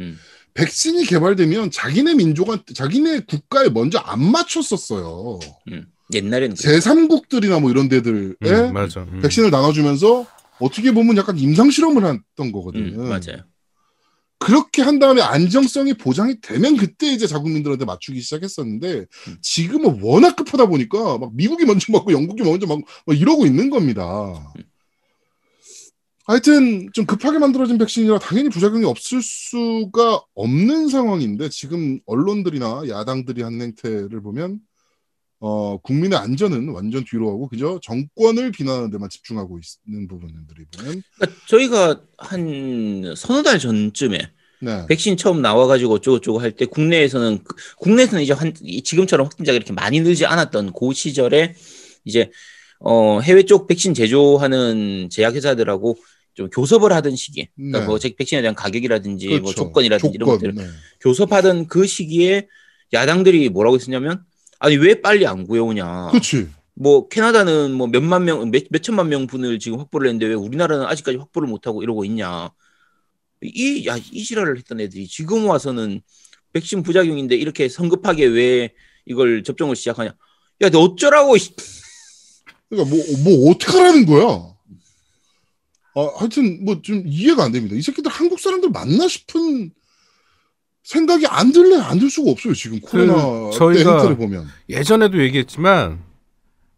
음. 0.00 0.18
백신이 0.54 1.04
개발되면 1.04 1.70
자기네 1.70 2.14
민족한 2.14 2.60
자기네 2.74 3.20
국가에 3.28 3.68
먼저 3.68 3.98
안 3.98 4.22
맞췄었어요. 4.22 5.38
음. 5.72 5.86
옛날에는 6.14 6.56
그랬- 6.56 6.78
제3국들이나 6.80 7.60
뭐 7.60 7.70
이런 7.70 7.88
데들에 7.88 8.34
음, 8.42 8.72
맞아. 8.72 9.00
음. 9.02 9.20
백신을 9.22 9.50
나눠주면서 9.50 10.26
어떻게 10.60 10.92
보면 10.92 11.16
약간 11.16 11.36
임상 11.38 11.70
실험을 11.70 12.04
했던 12.04 12.52
거거든요. 12.52 13.00
음, 13.02 13.08
맞아요. 13.08 13.44
그렇게 14.38 14.82
한 14.82 14.98
다음에 14.98 15.22
안정성이 15.22 15.94
보장이 15.94 16.40
되면 16.40 16.76
그때 16.76 17.06
이제 17.12 17.26
자국민들한테 17.26 17.84
맞추기 17.84 18.20
시작했었는데 18.20 18.98
음. 19.00 19.36
지금은 19.40 20.02
워낙 20.02 20.36
급하다 20.36 20.66
보니까 20.66 21.18
막 21.18 21.34
미국이 21.34 21.64
먼저 21.64 21.90
맞고 21.92 22.12
영국이 22.12 22.42
먼저 22.42 22.66
맞고 22.66 22.82
막 23.06 23.18
이러고 23.18 23.46
있는 23.46 23.70
겁니다. 23.70 24.52
하여튼 26.26 26.88
좀 26.92 27.06
급하게 27.06 27.38
만들어진 27.38 27.78
백신이라 27.78 28.18
당연히 28.18 28.48
부작용이 28.48 28.84
없을 28.84 29.22
수가 29.22 30.20
없는 30.34 30.88
상황인데 30.88 31.48
지금 31.50 32.00
언론들이나 32.04 32.82
야당들이 32.88 33.42
하는 33.42 33.62
행태를 33.62 34.20
보면 34.22 34.60
어, 35.40 35.76
국민의 35.78 36.18
안전은 36.18 36.70
완전 36.70 37.04
뒤로 37.04 37.28
하고 37.28 37.48
그저 37.48 37.78
정권을 37.82 38.52
비난하는 38.52 38.90
데만 38.90 39.08
집중하고 39.10 39.58
있는 39.86 40.08
부분들이 40.08 40.64
보면 40.76 41.02
그러니까 41.18 41.40
저희가 41.46 42.00
한 42.18 43.14
서너 43.16 43.42
달 43.42 43.58
전쯤에 43.58 44.18
네. 44.62 44.86
백신 44.86 45.18
처음 45.18 45.42
나와가지고 45.42 45.94
어쩌고저쩌고 45.94 46.38
할 46.40 46.52
때 46.56 46.64
국내에서는 46.64 47.44
그- 47.44 47.54
국내에서는 47.76 48.22
이제 48.22 48.32
한 48.32 48.54
이- 48.62 48.82
지금처럼 48.82 49.26
확진자가 49.26 49.54
이렇게 49.56 49.74
많이 49.74 50.00
늘지 50.00 50.24
않았던 50.24 50.72
그 50.72 50.94
시절에 50.94 51.54
이제 52.06 52.30
어 52.80 53.20
해외 53.20 53.42
쪽 53.42 53.66
백신 53.66 53.92
제조하는 53.92 55.08
제약회사들하고 55.10 55.96
좀 56.32 56.48
교섭을 56.48 56.92
하던 56.94 57.14
시기에 57.16 57.48
그러니까 57.54 57.80
네. 57.80 57.86
뭐 57.86 57.98
제- 57.98 58.14
백신에 58.16 58.40
대한 58.40 58.54
가격이라든지 58.54 59.28
뭐 59.28 59.38
그렇죠. 59.40 59.54
조건이라든지 59.54 60.14
이런 60.14 60.26
조건, 60.26 60.34
것들을 60.38 60.54
네. 60.54 60.70
교섭하던 61.00 61.66
그 61.68 61.86
시기에 61.86 62.48
야당들이 62.94 63.50
뭐라고 63.50 63.76
했었냐면 63.76 64.24
아니 64.58 64.76
왜 64.76 65.00
빨리 65.00 65.26
안 65.26 65.46
구해오냐 65.46 66.08
그렇지. 66.10 66.48
뭐 66.74 67.08
캐나다는 67.08 67.72
뭐 67.72 67.86
몇만 67.86 68.24
명, 68.24 68.50
몇, 68.50 68.64
몇 68.70 68.82
천만 68.82 69.08
명 69.08 69.26
분을 69.26 69.58
지금 69.58 69.78
확보를 69.78 70.08
했는데 70.08 70.26
왜 70.26 70.34
우리나라는 70.34 70.84
아직까지 70.86 71.16
확보를 71.16 71.48
못하고 71.48 71.82
이러고 71.82 72.04
있냐. 72.04 72.50
이, 73.42 73.86
야, 73.86 73.96
이 73.96 74.24
지랄을 74.24 74.58
했던 74.58 74.80
애들이 74.80 75.06
지금 75.06 75.46
와서는 75.46 76.02
백신 76.52 76.82
부작용인데 76.82 77.34
이렇게 77.36 77.68
성급하게 77.68 78.26
왜 78.26 78.74
이걸 79.06 79.42
접종을 79.42 79.74
시작하냐. 79.76 80.14
야, 80.62 80.68
너 80.70 80.80
어쩌라고, 80.80 81.36
이 81.36 81.40
그러니까 82.68 82.94
뭐, 82.94 83.04
뭐 83.24 83.50
어떡하라는 83.50 84.06
거야. 84.06 84.56
아, 85.94 86.10
하여튼 86.18 86.64
뭐 86.64 86.82
좀 86.82 87.04
이해가 87.06 87.44
안 87.44 87.52
됩니다. 87.52 87.74
이 87.74 87.80
새끼들 87.82 88.10
한국 88.10 88.38
사람들 88.40 88.70
맞나 88.70 89.08
싶은 89.08 89.70
생각이 90.90 91.26
안 91.26 91.50
들래 91.50 91.76
안 91.78 91.98
들 91.98 92.08
수가 92.08 92.30
없어요. 92.30 92.54
지금 92.54 92.78
코로나 92.80 93.14
때 93.50 93.58
저희가- 93.58 93.94
행태를 93.94 94.16
보면. 94.16 94.46
예전에도 94.68 95.20
얘기했지만 95.20 95.98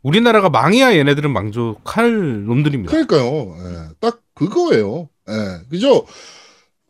우리나라가 0.03 0.49
망해야 0.49 0.97
얘네들은 0.97 1.31
만족할 1.31 2.45
놈들입니다. 2.47 2.91
그러니까요. 2.91 3.55
예, 3.59 3.89
딱 4.01 4.23
그거예요. 4.35 5.11
예, 5.29 5.35
그죠? 5.69 6.07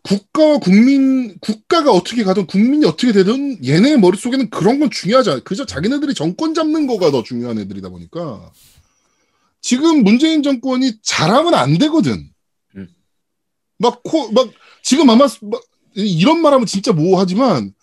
국가와 0.05 0.59
국민, 0.59 1.37
국가가 1.41 1.91
어떻게 1.91 2.23
가든 2.23 2.47
국민이 2.47 2.87
어떻게 2.87 3.13
되든 3.13 3.65
얘네 3.67 3.97
머릿속에는 3.97 4.49
그런 4.51 4.79
건 4.79 4.89
중요하지 4.91 5.31
않아. 5.31 5.41
그저 5.41 5.67
자기네들이 5.67 6.15
정권 6.15 6.55
잡는 6.55 6.87
거가 6.87 7.11
더 7.11 7.25
중요한 7.25 7.59
애들이다 7.59 7.89
보니까 7.89 8.53
지금 9.61 10.05
문재인 10.05 10.43
정권이 10.45 11.01
잘하면 11.03 11.55
안 11.55 11.79
되거든. 11.79 12.31
음. 12.77 12.89
막 13.79 14.03
코, 14.05 14.31
막 14.31 14.49
지금 14.83 15.11
아마 15.11 15.27
막 15.43 15.63
이런 15.95 16.41
말하면 16.41 16.67
진짜 16.67 16.93
모호하지만 16.93 17.75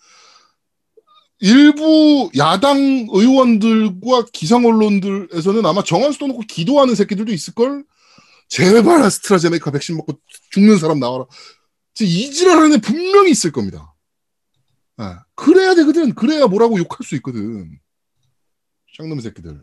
일부 1.38 2.30
야당 2.36 2.78
의원들과 3.10 4.26
기성 4.32 4.64
언론들에서는 4.64 5.66
아마 5.66 5.82
정한수 5.82 6.18
떠놓고 6.18 6.40
기도하는 6.48 6.94
새끼들도 6.94 7.32
있을걸? 7.32 7.84
제발 8.48 9.02
아스트라제네카 9.02 9.70
백신 9.70 9.96
먹고 9.96 10.20
죽는 10.50 10.78
사람 10.78 10.98
나와라. 11.00 11.26
진짜 11.94 12.10
이지랄하는 12.10 12.74
애 12.74 12.80
분명히 12.80 13.30
있을 13.30 13.52
겁니다. 13.52 13.94
예, 15.00 15.04
그래야 15.34 15.74
되거든. 15.74 16.14
그래야 16.14 16.46
뭐라고 16.46 16.78
욕할 16.78 16.98
수 17.02 17.14
있거든. 17.16 17.78
쌍놈 18.96 19.20
새끼들. 19.20 19.60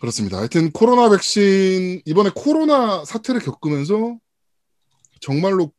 그렇습니다. 0.00 0.38
하여튼 0.38 0.70
코로나 0.72 1.10
백신 1.10 2.02
이번에 2.04 2.30
코로나 2.34 3.04
사태를 3.04 3.40
겪으면서 3.40 4.18
정말로 5.20 5.72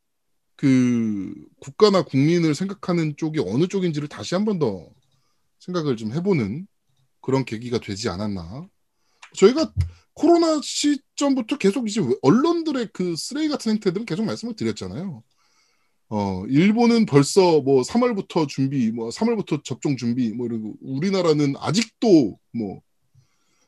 그 0.58 1.34
국가나 1.62 2.02
국민을 2.04 2.56
생각하는 2.56 3.16
쪽이 3.16 3.40
어느 3.40 3.68
쪽인지를 3.68 4.08
다시 4.10 4.36
한 4.36 4.44
번 4.46 4.60
더 4.60 4.90
생각을 5.60 5.98
좀 5.98 6.14
해보는 6.14 6.68
그런 7.22 7.46
계기가 7.46 7.80
되지 7.80 8.10
않았나. 8.10 8.68
저희가 9.36 9.74
코로나 10.14 10.60
시점부터 10.64 11.58
계속 11.58 11.88
이제 11.90 12.02
언론들의 12.22 12.90
그 12.94 13.16
쓰레기 13.16 13.50
같은 13.50 13.74
행태들은 13.74 14.06
계속 14.06 14.26
말씀을 14.26 14.56
드렸잖아요. 14.56 15.24
어, 16.10 16.46
일본은 16.48 17.06
벌써 17.06 17.62
뭐 17.62 17.82
3월부터 17.84 18.48
준비, 18.48 18.92
뭐 18.92 19.10
3월부터 19.10 19.64
접종 19.64 19.98
준비, 19.98 20.32
뭐 20.32 20.48
이러고 20.48 20.78
우리나라는 20.82 21.56
아직도 21.60 22.40
뭐, 22.54 22.82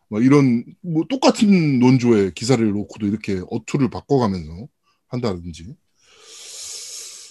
뭐 0.08 0.22
이런 0.22 0.63
뭐 0.81 1.03
똑같은 1.10 1.79
논조의 1.79 2.34
기사를 2.34 2.65
놓고도 2.72 3.05
이렇게 3.08 3.41
어투를 3.51 3.89
바꿔가면서 3.89 4.67
한다든지. 5.08 5.75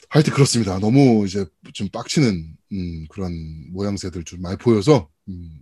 하여튼 0.08 0.32
그렇습니다. 0.32 0.78
너무 0.78 1.26
이제 1.26 1.44
좀 1.74 1.88
빡치는 1.90 2.56
음, 2.72 3.06
그런 3.10 3.32
모양새들 3.72 4.24
좀 4.24 4.40
많이 4.40 4.56
보여서 4.56 5.08
음, 5.28 5.60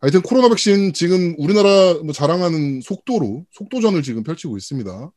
하여튼 0.00 0.22
코로나 0.22 0.48
백신 0.48 0.92
지금 0.94 1.34
우리나라 1.38 1.94
뭐 2.02 2.12
자랑하는 2.12 2.80
속도로 2.80 3.46
속도전을 3.52 4.02
지금 4.02 4.22
펼치고 4.22 4.56
있습니다. 4.56 5.12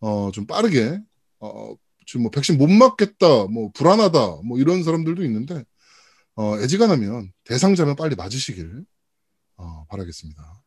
어, 0.00 0.30
좀 0.32 0.46
빠르게 0.46 1.00
어, 1.40 1.74
지금 2.06 2.22
뭐 2.22 2.30
백신 2.30 2.56
못 2.56 2.68
맞겠다, 2.70 3.46
뭐 3.50 3.70
불안하다, 3.74 4.18
뭐 4.44 4.58
이런 4.58 4.82
사람들도 4.82 5.22
있는데 5.24 5.64
어, 6.36 6.58
애지간하면 6.60 7.32
대상자면 7.44 7.96
빨리 7.96 8.14
맞으시길 8.14 8.84
어, 9.56 9.84
바라겠습니다. 9.90 10.62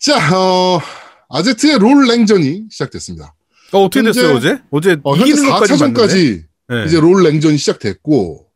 자, 0.00 0.36
어, 0.36 0.80
아제트의 1.28 1.78
롤 1.78 2.06
냉전이 2.08 2.66
시작됐습니다. 2.70 3.34
어, 3.72 3.84
어떻게 3.84 4.02
됐어요 4.02 4.34
어제? 4.36 4.58
어제 4.70 4.96
어, 5.02 5.16
현재 5.16 5.32
이기는 5.32 5.50
것까지 5.50 5.72
봤는데. 5.78 6.02
4차전까지 6.02 6.44
네. 6.68 6.84
이제 6.86 7.00
롤 7.00 7.22
냉전이 7.22 7.58
시작됐고 7.58 8.46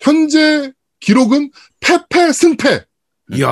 현재 0.00 0.72
기록은 1.00 1.50
패패 1.80 2.32
승패. 2.32 2.84
이야. 3.34 3.48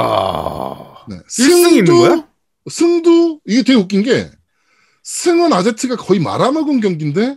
네. 1.09 1.17
1승이 1.29 1.77
있는 1.79 1.97
거야? 1.97 2.29
승도 2.71 3.41
이게 3.47 3.63
되게 3.63 3.75
웃긴 3.79 4.03
게 4.03 4.31
승은 5.03 5.53
아제트가 5.53 5.97
거의 5.97 6.21
말아먹은 6.21 6.81
경기인데 6.81 7.37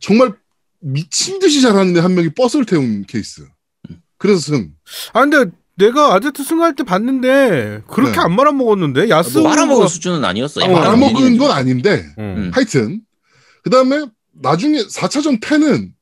정말 0.00 0.34
미친 0.80 1.38
듯이 1.38 1.60
잘하는 1.60 1.96
애 1.96 2.03
한 2.03 2.14
명이 2.14 2.30
버스를 2.34 2.64
태운 2.64 3.04
케이스. 3.04 3.46
그래서 4.16 4.40
승. 4.40 4.72
아 5.12 5.20
근데 5.20 5.50
내가 5.78 6.14
아제트 6.14 6.42
승할 6.42 6.74
때 6.74 6.82
봤는데 6.82 7.82
그렇게 7.86 8.16
네. 8.16 8.18
안 8.18 8.34
말아먹었는데 8.34 9.08
야스 9.10 9.38
뭐 9.38 9.48
말아먹은 9.48 9.86
수준은 9.86 10.24
아니었어. 10.24 10.60
어, 10.64 10.68
말아먹은 10.68 11.38
건 11.38 11.50
아닌데 11.52 12.04
음. 12.18 12.50
하여튼 12.52 13.00
그 13.62 13.70
다음에 13.70 14.06
나중에 14.32 14.78
4차전 14.78 15.40
패는 15.40 15.94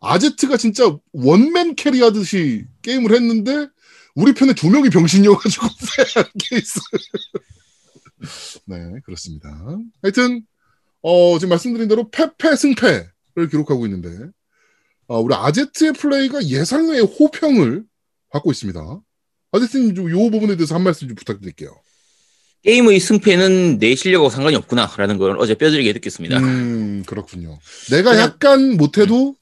아제트가 0.00 0.56
진짜 0.56 0.96
one 1.12 1.43
man 1.43 1.74
carry하듯이 1.74 2.66
게임을 2.82 3.12
했는데 3.12 3.68
우리 4.14 4.32
편에 4.32 4.54
두 4.54 4.70
명이 4.70 4.90
병신이어가지고 4.90 5.66
패한 5.96 6.26
케이스. 6.38 6.80
네 8.66 8.76
그렇습니다. 9.04 9.50
하여튼 10.02 10.42
어, 11.02 11.38
지금 11.38 11.50
말씀드린 11.50 11.88
대로 11.88 12.08
패패 12.10 12.54
승패를 12.54 13.48
기록하고 13.50 13.86
있는데 13.86 14.08
어, 15.08 15.18
우리 15.18 15.34
아제트의 15.34 15.94
플레이가 15.94 16.44
예상외의 16.44 17.02
호평을 17.02 17.84
받고 18.30 18.52
있습니다. 18.52 19.00
아제트님 19.56 19.94
좀 19.94 20.10
요 20.10 20.30
부분에 20.30 20.56
대해서 20.56 20.74
한 20.74 20.82
말씀 20.82 21.08
좀 21.08 21.14
부탁드릴게요. 21.16 21.70
게임의 22.64 22.98
승패는 23.00 23.78
내 23.78 23.94
실력하고 23.94 24.28
상관이 24.30 24.56
없구나라는 24.56 25.18
걸 25.18 25.36
어제 25.38 25.54
뼈저리게 25.54 25.92
느꼈습니다. 25.92 26.38
음, 26.38 27.04
그렇군요. 27.06 27.58
내가 27.90 28.10
그냥- 28.10 28.24
약간 28.24 28.76
못해도 28.76 29.36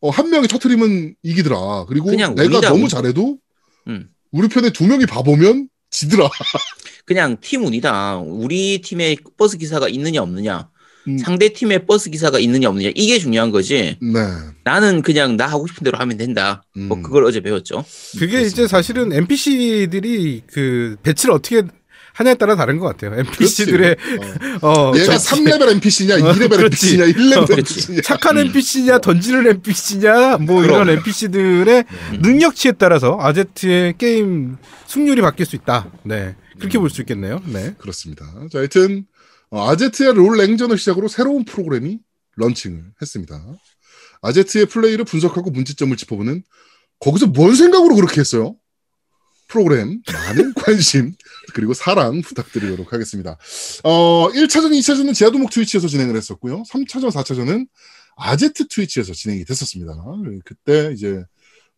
어, 0.00 0.10
한 0.10 0.30
명이 0.30 0.46
터트리면 0.46 1.14
이기더라. 1.24 1.86
그리고 1.88 2.10
내가 2.12 2.28
운이다, 2.30 2.68
너무 2.68 2.84
운. 2.84 2.88
잘해도 2.88 3.38
음. 3.88 4.08
우리 4.30 4.46
편에 4.48 4.70
두 4.70 4.86
명이 4.86 5.06
바보면 5.06 5.68
지더라. 5.90 6.28
그냥 7.04 7.38
팀 7.40 7.64
운이다. 7.64 8.18
우리 8.18 8.80
팀에 8.82 9.16
버스 9.36 9.56
기사가 9.58 9.88
있느냐 9.88 10.22
없느냐, 10.22 10.68
음. 11.08 11.18
상대 11.18 11.52
팀에 11.52 11.86
버스 11.86 12.10
기사가 12.10 12.38
있느냐 12.38 12.68
없느냐 12.68 12.90
이게 12.94 13.18
중요한 13.18 13.50
거지. 13.50 13.96
네. 14.00 14.20
나는 14.64 15.02
그냥 15.02 15.36
나 15.36 15.46
하고 15.46 15.66
싶은 15.66 15.84
대로 15.84 15.98
하면 15.98 16.16
된다. 16.16 16.62
뭐 16.76 16.96
음. 16.96 17.02
그걸 17.02 17.24
어제 17.24 17.40
배웠죠. 17.40 17.84
그게 18.18 18.40
이제 18.42 18.56
그렇습니다. 18.62 18.68
사실은 18.68 19.12
NPC들이 19.12 20.42
그 20.52 20.96
배치를 21.02 21.34
어떻게 21.34 21.62
하냐에 22.14 22.34
따라 22.34 22.56
다른 22.56 22.78
것 22.78 22.86
같아요. 22.86 23.18
NPC들의 23.20 23.96
어, 24.62 24.92
얘가 24.96 25.18
저- 25.18 25.36
3레벨 25.36 25.70
NPC냐, 25.74 26.16
어, 26.16 26.18
2레벨 26.32 26.56
그렇지. 26.56 26.94
NPC냐, 27.00 27.04
1레벨 27.06 27.46
그렇지. 27.46 27.74
NPC냐. 27.74 28.00
착한 28.02 28.38
NPC냐 28.38 28.98
던지는 28.98 29.46
NPC냐 29.46 30.38
뭐 30.38 30.60
그럼. 30.62 30.82
이런 30.82 30.88
NPC들의 30.98 31.84
음. 32.12 32.18
능력치에 32.22 32.72
따라서 32.72 33.18
아제트의 33.20 33.94
게임 33.98 34.56
승률이 34.88 35.22
바뀔 35.22 35.46
수 35.46 35.54
있다. 35.54 35.90
네 36.04 36.34
그렇게 36.58 36.76
볼수 36.80 37.00
있겠네요. 37.02 37.40
네. 37.46 37.74
그렇습니다. 37.78 38.24
자, 38.50 38.58
하여튼, 38.58 39.04
어, 39.06 39.17
아제트의 39.50 40.14
롤 40.14 40.36
냉전을 40.36 40.78
시작으로 40.78 41.08
새로운 41.08 41.44
프로그램이 41.44 41.98
런칭을 42.36 42.92
했습니다. 43.00 43.40
아제트의 44.22 44.66
플레이를 44.66 45.04
분석하고 45.04 45.50
문제점을 45.50 45.96
짚어보는 45.96 46.42
거기서 47.00 47.28
뭔 47.28 47.54
생각으로 47.54 47.94
그렇게 47.94 48.20
했어요? 48.20 48.56
프로그램 49.48 50.02
많은 50.12 50.52
관심 50.54 51.14
그리고 51.54 51.72
사랑 51.72 52.20
부탁드리도록 52.20 52.92
하겠습니다. 52.92 53.38
어, 53.82 54.28
1차전, 54.30 54.70
2차전은 54.72 55.14
제아도목 55.14 55.50
트위치에서 55.50 55.88
진행을 55.88 56.16
했었고요. 56.16 56.62
3차전, 56.64 57.10
4차전은 57.10 57.66
아제트 58.16 58.68
트위치에서 58.68 59.14
진행이 59.14 59.44
됐었습니다. 59.44 59.94
그때 60.44 60.92
이제 60.92 61.24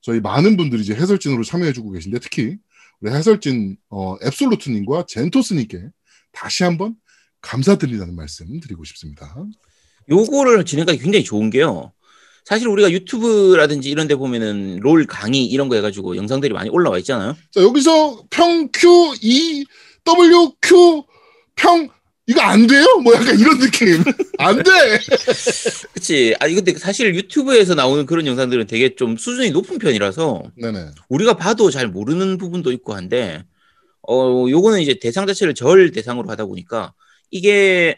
저희 0.01 0.21
많은 0.21 0.57
분들이 0.57 0.83
이제 0.83 0.95
해설진으로 0.95 1.45
참여해주고 1.45 1.93
계신데 1.93 2.19
특히 2.19 2.57
우리 3.01 3.13
해설진 3.13 3.77
어, 3.89 4.17
앱솔루트님과 4.25 5.05
젠토스님께 5.07 5.91
다시 6.33 6.65
한번 6.65 6.97
감사드리다는 7.43 8.15
말씀 8.15 8.47
드리고 8.61 8.85
싶습니다. 8.85 9.35
요거를 10.09 10.65
진행하기 10.65 10.99
굉장히 10.99 11.25
좋은 11.25 11.51
게요. 11.51 11.93
사실 12.45 12.69
우리가 12.69 12.91
유튜브라든지 12.91 13.91
이런 13.91 14.09
데 14.09 14.15
보면은 14.15 14.79
롤 14.81 15.07
강의 15.07 15.45
이런 15.45 15.69
거 15.69 15.77
해가지고 15.77 16.17
영상들이 16.17 16.53
많이 16.53 16.71
올라와 16.71 16.99
있잖아요. 16.99 17.37
자, 17.51 17.61
여기서 17.63 18.25
평 18.31 18.69
Q, 18.73 18.89
E, 19.21 19.65
W, 20.05 20.53
Q, 20.63 21.05
평, 21.55 21.89
이거 22.27 22.41
안 22.41 22.67
돼요? 22.67 22.85
뭐 23.03 23.15
약간 23.15 23.39
이런 23.39 23.59
느낌. 23.59 24.03
안 24.39 24.57
돼! 24.63 24.71
그치. 25.93 26.35
아니, 26.41 26.55
근데 26.55 26.75
사실 26.79 27.15
유튜브에서 27.15 27.75
나오는 27.75 28.07
그런 28.07 28.27
영상들은 28.27 28.67
되게 28.67 28.95
좀 28.95 29.17
수준이 29.17 29.51
높은 29.51 29.79
편이라서 29.79 30.45
네네. 30.57 30.91
우리가 31.09 31.35
봐도 31.37 31.71
잘 31.71 31.89
모르는 31.89 32.39
부분도 32.39 32.73
있고 32.73 32.95
한데, 32.95 33.45
어, 34.09 34.47
요거는 34.49 34.81
이제 34.81 34.99
대상 35.01 35.27
자체를 35.27 35.55
절 35.55 35.91
대상으로 35.91 36.29
하다 36.31 36.47
보니까 36.47 36.95
이게 37.31 37.97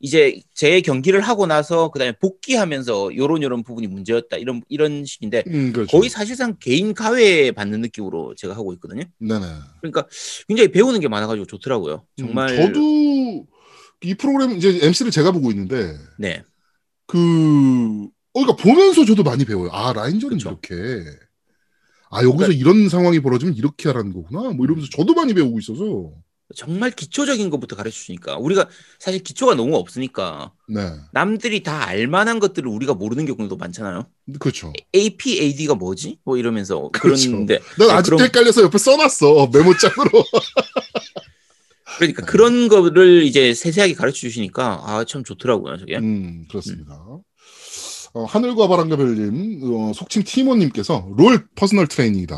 이제 0.00 0.40
제 0.54 0.80
경기를 0.80 1.20
하고 1.20 1.46
나서 1.46 1.90
그다음에 1.90 2.12
복귀하면서 2.20 3.16
요런 3.16 3.42
요런 3.42 3.64
부분이 3.64 3.88
문제였다 3.88 4.36
이런 4.36 4.62
이런 4.68 5.04
식인데 5.04 5.42
음, 5.48 5.72
그렇죠. 5.72 5.96
거의 5.96 6.08
사실상 6.08 6.56
개인 6.60 6.94
가외 6.94 7.50
받는 7.50 7.80
느낌으로 7.80 8.34
제가 8.36 8.54
하고 8.54 8.72
있거든요. 8.74 9.02
네네. 9.18 9.46
그러니까 9.80 10.06
굉장히 10.46 10.70
배우는 10.70 11.00
게 11.00 11.08
많아가지고 11.08 11.46
좋더라고요. 11.46 12.04
음, 12.20 12.26
정말 12.26 12.56
저도 12.56 13.46
이 14.04 14.14
프로그램 14.14 14.56
이제 14.56 14.78
MC를 14.82 15.10
제가 15.10 15.32
보고 15.32 15.50
있는데 15.50 15.96
네 16.18 16.44
그 17.08 18.04
어, 18.34 18.44
그러니까 18.44 18.62
보면서 18.62 19.04
저도 19.04 19.24
많이 19.24 19.44
배워요. 19.44 19.70
아 19.72 19.92
라인전은 19.92 20.36
그쵸. 20.36 20.50
이렇게. 20.50 21.04
아 22.10 22.22
여기서 22.22 22.52
이런 22.52 22.88
상황이 22.88 23.20
벌어지면 23.20 23.54
이렇게 23.56 23.88
하라는 23.88 24.12
거구나. 24.12 24.50
뭐 24.52 24.64
이러면서 24.64 24.88
저도 24.90 25.14
많이 25.14 25.34
배우고 25.34 25.58
있어서. 25.58 26.12
정말 26.56 26.90
기초적인 26.90 27.50
것부터 27.50 27.76
가르쳐 27.76 27.96
주니까 27.96 28.38
우리가 28.38 28.68
사실 28.98 29.22
기초가 29.22 29.54
너무 29.54 29.76
없으니까 29.76 30.52
네, 30.68 30.80
남들이 31.12 31.62
다 31.62 31.86
알만한 31.86 32.38
것들을 32.40 32.66
우리가 32.68 32.94
모르는 32.94 33.26
경우도 33.26 33.56
많잖아요. 33.56 34.08
그렇죠. 34.40 34.72
APAD가 34.94 35.74
뭐지? 35.74 36.18
뭐 36.24 36.38
이러면서 36.38 36.88
그렇죠. 36.92 37.30
그런데 37.30 37.58
난 37.78 37.88
네, 37.88 37.92
아직도 37.94 38.16
그런- 38.16 38.26
헷갈려서 38.28 38.62
옆에 38.62 38.78
써놨어 38.78 39.48
메모장으로. 39.52 40.10
그러니까 41.98 42.24
그런 42.26 42.68
거를 42.68 43.24
이제 43.24 43.52
세세하게 43.54 43.94
가르쳐 43.94 44.18
주시니까 44.20 44.82
아 44.86 45.04
참 45.04 45.24
좋더라고요 45.24 45.78
저게. 45.78 45.96
음 45.98 46.46
그렇습니다. 46.48 46.94
어, 48.14 48.24
하늘과 48.24 48.68
바람과 48.68 48.96
별님 48.96 49.60
어, 49.64 49.92
속칭 49.92 50.22
티모님께서 50.24 51.08
롤 51.16 51.46
personal 51.56 51.88
training이다. 51.88 52.36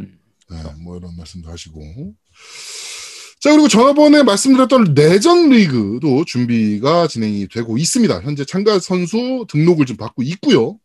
음. 0.00 0.18
네, 0.50 0.56
뭐 0.84 0.96
이런 0.96 1.16
말씀도 1.16 1.50
하시고. 1.50 1.80
자, 3.44 3.50
그리고 3.50 3.68
전번에 3.68 4.22
말씀드렸던 4.22 4.94
내전 4.94 5.50
리그도 5.50 6.24
준비가 6.24 7.06
진행이 7.06 7.48
되고 7.48 7.76
있습니다. 7.76 8.22
현재 8.22 8.42
참가 8.46 8.78
선수 8.78 9.44
등록을 9.50 9.84
좀 9.84 9.98
받고 9.98 10.22
있고요. 10.22 10.78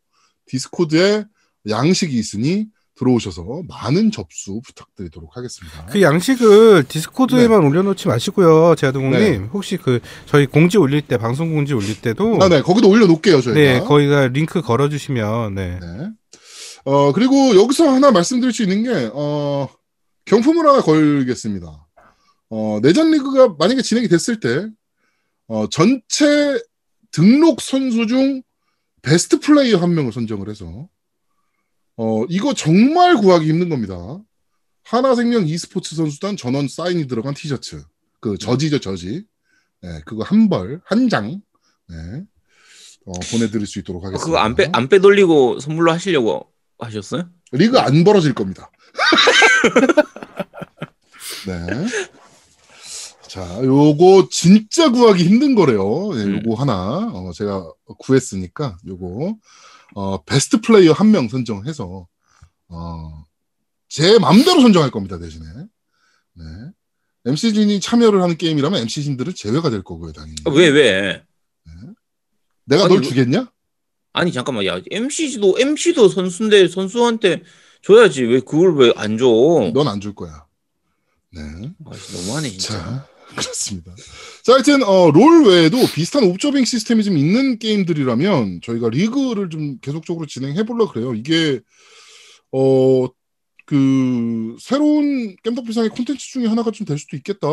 디스코드에 0.48 1.24
양식이 1.70 2.20
있으니 2.20 2.66
들어오셔서 2.98 3.62
많은 3.66 4.12
접수 4.12 4.60
부탁드리도록 4.66 5.38
하겠습니다. 5.38 5.86
그 5.86 6.02
양식을 6.02 6.84
디스코드에만 6.90 7.64
올려놓지 7.64 8.10
마시고요, 8.10 8.76
제아동님. 8.76 9.12
네. 9.12 9.38
혹시 9.54 9.78
그 9.78 10.02
저희 10.26 10.46
공지 10.46 10.78
올릴 10.78 11.00
때 11.02 11.16
방송 11.16 11.54
공지 11.54 11.74
올릴 11.74 12.02
때도 12.02 12.40
아, 12.42 12.50
네, 12.50 12.62
거기도 12.62 12.90
올려놓을게요, 12.90 13.40
저희가. 13.40 13.58
네, 13.58 13.80
거기가 13.80 14.28
링크 14.28 14.62
걸어주시면 14.62 15.56
네. 15.56 15.80
네. 15.80 16.10
어, 16.84 17.14
그리고 17.14 17.56
여기서 17.56 17.90
하나 17.90 18.12
말씀드릴 18.12 18.52
수 18.52 18.64
있는 18.64 18.84
게, 18.84 19.10
어, 19.14 19.70
경품을 20.26 20.68
하나 20.68 20.82
걸겠습니다. 20.82 21.86
어, 22.50 22.80
내전 22.82 23.12
리그가 23.12 23.56
만약에 23.60 23.82
진행이 23.82 24.08
됐을 24.08 24.40
때, 24.40 24.68
어, 25.48 25.68
전체 25.70 26.60
등록 27.12 27.62
선수 27.62 28.08
중 28.08 28.42
베스트 29.02 29.40
플레이어 29.40 29.78
한 29.78 29.94
명을 29.94 30.12
선정을 30.12 30.50
해서, 30.50 30.88
어, 31.98 32.24
이거 32.30 32.54
정말 32.54 33.16
구하기 33.18 33.48
힘든 33.48 33.70
겁니다. 33.70 33.96
하나생명 34.84 35.48
e스포츠 35.48 35.96
선수단 35.96 36.38
전원 36.38 36.68
사인이 36.68 37.08
들어간 37.08 37.34
티셔츠. 37.34 37.84
그 38.20 38.38
저지죠, 38.38 38.80
저지. 38.80 39.26
네, 39.82 40.02
그거 40.06 40.24
한 40.24 40.50
벌, 40.50 40.82
한 40.86 41.08
장, 41.10 41.42
네, 41.88 41.96
어, 43.06 43.14
보내드릴 43.32 43.66
수 43.68 43.80
있도록 43.80 44.04
하겠습니다. 44.04 44.26
그거 44.26 44.38
안 44.38 44.56
빼 44.56 44.70
안 44.74 44.90
빼돌리고 44.90 45.60
선물로 45.60 45.92
하시려고 45.92 46.52
하셨어요? 46.80 47.30
리그 47.52 47.80
안 47.80 48.04
벌어질 48.04 48.34
겁니다. 48.34 48.72
네. 51.48 51.88
자, 53.30 53.64
요거 53.64 54.30
진짜 54.32 54.90
구하기 54.92 55.24
힘든 55.24 55.54
거래요. 55.56 56.10
네, 56.16 56.24
음. 56.24 56.42
요거 56.46 56.56
하나 56.60 57.12
어, 57.14 57.32
제가 57.34 57.72
구했으니까 58.00 58.78
요거 58.88 59.36
어, 59.96 60.24
베스트 60.24 60.62
플레이어 60.62 60.94
한 60.94 61.12
명 61.12 61.28
선정해서 61.30 62.08
어, 62.70 63.24
제 63.88 64.18
맘대로 64.20 64.62
선정할 64.62 64.90
겁니다 64.92 65.18
대신에. 65.20 65.46
네. 66.36 66.44
MC진이 67.26 67.80
참여를 67.82 68.22
하는 68.22 68.38
게임이라면 68.38 68.82
MC진들은 68.82 69.34
제외가 69.36 69.70
될 69.70 69.84
거고요 69.84 70.12
당연히. 70.14 70.36
아, 70.46 70.50
왜 70.52 70.70
왜? 70.70 71.24
내가 72.66 72.84
아니, 72.86 72.94
널 72.94 73.00
뭐- 73.02 73.10
주겠냐? 73.10 73.52
아니 74.14 74.32
잠깐만 74.32 74.66
야 74.66 74.80
MC도 74.90 75.60
MC도 75.60 76.08
선수인데 76.10 76.68
선수한테 76.68 77.44
줘야지 77.84 78.24
왜 78.24 78.40
그걸 78.40 78.76
왜 78.76 78.94
안 78.96 79.18
줘? 79.18 79.26
넌 79.74 79.88
안 79.88 80.00
줄 80.02 80.14
거야. 80.16 80.46
네. 81.32 81.42
아, 81.86 81.92
너무하네 82.16 82.50
진짜. 82.50 82.80
자, 82.80 83.08
그렇습니다. 83.40 83.96
자, 84.44 84.54
하여튼, 84.54 84.84
어, 84.84 85.12
롤 85.12 85.46
외에도 85.48 85.78
비슷한 85.94 86.24
옵저빙 86.24 86.66
시스템이 86.66 87.04
좀 87.04 87.18
있는 87.18 87.58
게임들이라면 87.60 88.62
저희가 88.64 88.90
리그를 88.90 89.50
좀 89.50 89.80
계속적으로 89.80 90.26
진행해 90.26 90.64
보려고 90.64 90.92
그래요. 90.94 91.14
이게, 91.14 91.60
어, 92.52 93.08
그, 93.66 94.56
새로운 94.60 95.36
겜덕비상의 95.44 95.90
콘텐츠 95.92 96.26
중에 96.32 96.48
하나가 96.48 96.72
좀 96.72 96.86
될 96.88 96.98
수도 96.98 97.16
있겠다. 97.18 97.48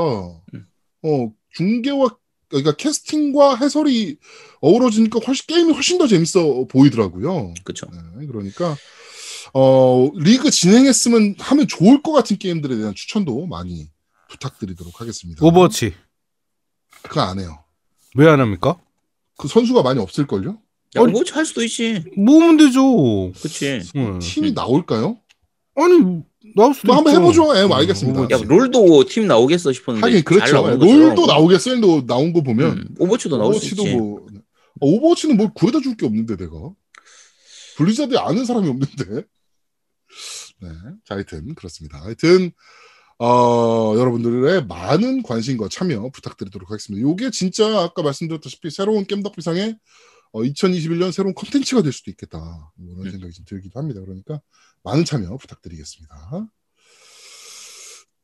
음. 0.55 0.67
어, 1.03 1.31
중계와, 1.53 2.17
그러니까 2.49 2.73
캐스팅과 2.77 3.57
해설이 3.57 4.17
어우러지니까 4.61 5.19
훨씬, 5.27 5.45
게임이 5.49 5.73
훨씬 5.73 5.99
더 5.99 6.07
재밌어 6.07 6.65
보이더라고요. 6.69 7.55
그렇죠. 7.65 7.87
네, 7.93 8.27
그러니까 8.27 8.77
어 9.53 10.09
리그 10.17 10.51
진행했으면 10.51 11.35
하면 11.39 11.67
좋을 11.67 12.03
것 12.03 12.13
같은 12.13 12.39
게임들에 12.39 12.77
대한 12.77 12.95
추천도 12.95 13.47
많이 13.47 13.89
부탁드리도록 14.29 15.01
하겠습니다. 15.01 15.45
오버워치 15.45 15.95
그거 17.03 17.21
안 17.21 17.39
해요. 17.41 17.63
왜 18.17 18.27
안 18.29 18.41
합니까? 18.41 18.81
그 19.37 19.49
선수가 19.49 19.83
많이 19.83 20.01
없을 20.01 20.27
걸요? 20.27 20.61
야, 20.97 21.03
아니- 21.03 21.13
뭐할 21.13 21.45
수도 21.45 21.63
있지. 21.63 22.03
모으면 22.17 22.57
되죠. 22.57 23.33
그렇지. 23.33 23.83
응. 23.97 24.19
팀이 24.19 24.53
나올까요? 24.53 25.19
아니 25.75 26.23
나올 26.55 26.73
수도 26.75 26.87
뭐 26.89 26.97
한번. 26.97 27.15
해보죠. 27.15 27.43
예, 27.59 27.65
뭐 27.67 27.77
응, 27.77 27.81
알겠습니다. 27.83 28.21
오버워치. 28.23 28.45
야 28.45 28.49
롤도 28.49 29.05
팀 29.05 29.27
나오겠어 29.27 29.73
싶었는데 29.73 30.07
하긴 30.07 30.25
잘 30.41 30.53
그렇죠. 30.53 30.85
롤도 30.85 31.27
나오겠어요. 31.27 31.81
도 31.83 32.07
나온 32.07 32.33
거 32.33 32.43
보면 32.43 32.79
음, 32.79 32.95
오버워치도 32.99 33.37
나올 33.37 33.55
수 33.55 33.59
오버워치도 33.75 33.83
있지. 33.83 33.95
뭐 33.97 34.27
어, 34.81 34.87
오버워치는 34.87 35.37
뭘 35.37 35.51
구해다 35.55 35.81
줄 35.81 35.97
게 35.97 36.07
없는데 36.07 36.37
내가 36.37 36.53
블리자드에 37.77 38.17
아는 38.19 38.45
사람이 38.47 38.69
없는데. 38.71 39.05
네, 40.63 40.69
자 41.05 41.15
하여튼 41.17 41.55
그렇습니다. 41.55 42.01
하여튼 42.03 42.53
어, 43.19 43.95
여러분들의 43.97 44.67
많은 44.67 45.23
관심과 45.23 45.69
참여 45.71 46.11
부탁드리도록 46.11 46.71
하겠습니다. 46.71 47.09
이게 47.09 47.31
진짜 47.31 47.83
아까 47.83 48.03
말씀드렸다시피 48.03 48.71
새로운 48.71 49.07
겜덕비상의 49.07 49.77
어, 50.33 50.43
2021년 50.43 51.13
새로운 51.13 51.35
컨텐츠가 51.35 51.83
될 51.83 51.93
수도 51.93 52.11
있겠다. 52.11 52.39
이런 52.79 53.07
음. 53.07 53.11
생각이 53.11 53.33
좀 53.33 53.45
들기도 53.47 53.81
합니다. 53.81 54.01
그러니까 54.01 54.41
많은 54.83 55.05
참여 55.05 55.37
부탁드리겠습니다. 55.39 56.49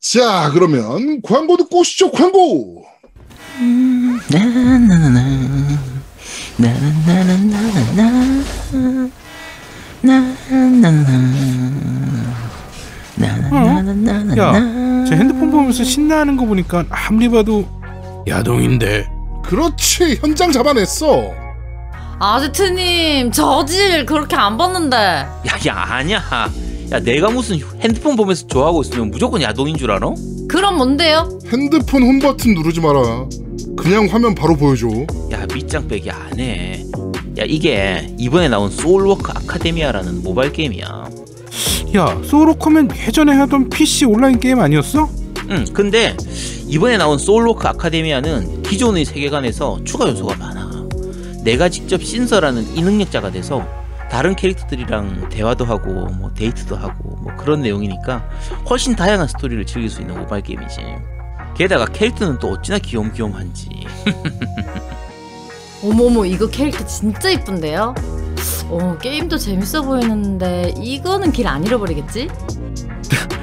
자, 0.00 0.50
그러면 0.52 1.22
광고 1.22 1.56
듣고 1.56 1.80
오시죠. 1.80 2.10
광고. 2.10 2.84
야, 14.38 14.52
제 15.08 15.14
핸드폰 15.16 15.50
보면서 15.50 15.84
신나는 15.84 16.36
거 16.36 16.44
보니까 16.46 16.84
아무리 16.90 17.28
봐도 17.28 17.64
야동인데 18.26 19.06
그렇지 19.44 20.18
현장 20.20 20.52
잡아냈어. 20.52 21.32
아제트님 22.20 23.32
저질 23.32 24.06
그렇게 24.06 24.36
안 24.36 24.56
봤는데 24.56 24.96
야야 24.96 25.74
아니야. 25.74 26.22
야 26.92 27.00
내가 27.00 27.30
무슨 27.30 27.58
핸드폰 27.80 28.16
보면서 28.16 28.46
좋아하고 28.46 28.82
있으면 28.82 29.10
무조건 29.10 29.42
야동인 29.42 29.76
줄 29.76 29.90
알아? 29.90 30.10
그럼 30.48 30.76
뭔데요? 30.76 31.38
핸드폰 31.50 32.02
홈 32.02 32.18
버튼 32.20 32.54
누르지 32.54 32.80
마라. 32.80 33.26
그냥 33.76 34.06
화면 34.10 34.34
바로 34.34 34.54
보여줘. 34.56 34.86
야 35.32 35.46
밑장 35.52 35.88
빼기 35.88 36.10
안 36.10 36.38
해. 36.38 36.84
야 37.38 37.44
이게 37.46 38.14
이번에 38.18 38.48
나온 38.48 38.70
소울워크 38.70 39.32
아카데미아라는 39.34 40.22
모바일 40.22 40.52
게임이야. 40.52 41.08
야 41.96 42.18
소울워크면 42.24 42.90
예전에 43.06 43.32
하던 43.32 43.68
PC 43.68 44.06
온라인 44.06 44.40
게임 44.40 44.60
아니었어? 44.60 45.08
응, 45.50 45.64
근데 45.72 46.16
이번에 46.66 46.96
나온 46.96 47.18
소울워크 47.18 47.66
아카데미아는 47.68 48.62
기존의 48.62 49.04
세계관에서 49.04 49.80
추가 49.84 50.08
요소가 50.08 50.36
많아. 50.36 50.70
내가 51.44 51.68
직접 51.68 52.02
신설하는 52.02 52.76
이능력자가 52.76 53.30
돼서 53.30 53.66
다른 54.10 54.36
캐릭터들이랑 54.36 55.28
대화도 55.30 55.64
하고 55.64 55.90
뭐 55.90 56.30
데이트도 56.34 56.76
하고 56.76 57.16
뭐 57.16 57.34
그런 57.36 57.62
내용이니까 57.62 58.24
훨씬 58.70 58.94
다양한 58.94 59.26
스토리를 59.26 59.66
즐길 59.66 59.90
수 59.90 60.00
있는 60.00 60.18
모바일 60.18 60.42
게임이지. 60.42 60.80
게다가 61.56 61.86
캐릭터는 61.86 62.38
또 62.38 62.48
어찌나 62.48 62.78
귀염귀염한지. 62.78 63.68
어머머 65.84 66.24
이거 66.24 66.48
캐릭터 66.48 66.84
진짜 66.86 67.30
이쁜데요? 67.30 67.94
어 68.68 68.96
게임도 69.00 69.38
재밌어 69.38 69.82
보이는데 69.82 70.74
이거는 70.80 71.32
길 71.32 71.46
안 71.46 71.64
잃어버리겠지? 71.64 72.28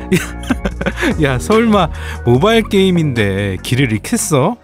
야 1.23 1.37
설마 1.39 1.89
모바일 2.25 2.67
게임인데 2.67 3.57
길을 3.63 3.91
잃겠어? 3.91 4.55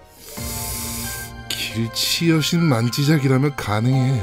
길치 1.49 2.31
여신 2.31 2.63
만지작이라면 2.63 3.55
가능해. 3.55 4.21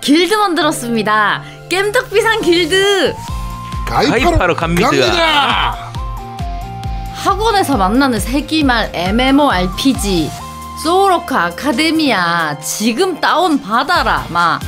길드 0.00 0.34
만들었습니다 0.34 1.42
겜덕비상 1.68 2.40
길드 2.42 3.14
가입하러, 3.88 4.24
가입하러 4.30 4.54
갑니다. 4.54 4.90
갑니다. 4.90 5.92
학원에서 7.14 7.76
만나는 7.76 8.20
세기말 8.20 8.90
MMORPG 8.94 10.30
소울워크 10.84 11.34
아카데미아 11.34 12.58
지금 12.60 13.20
다운 13.20 13.60
받아라 13.60 14.26
마 14.28 14.60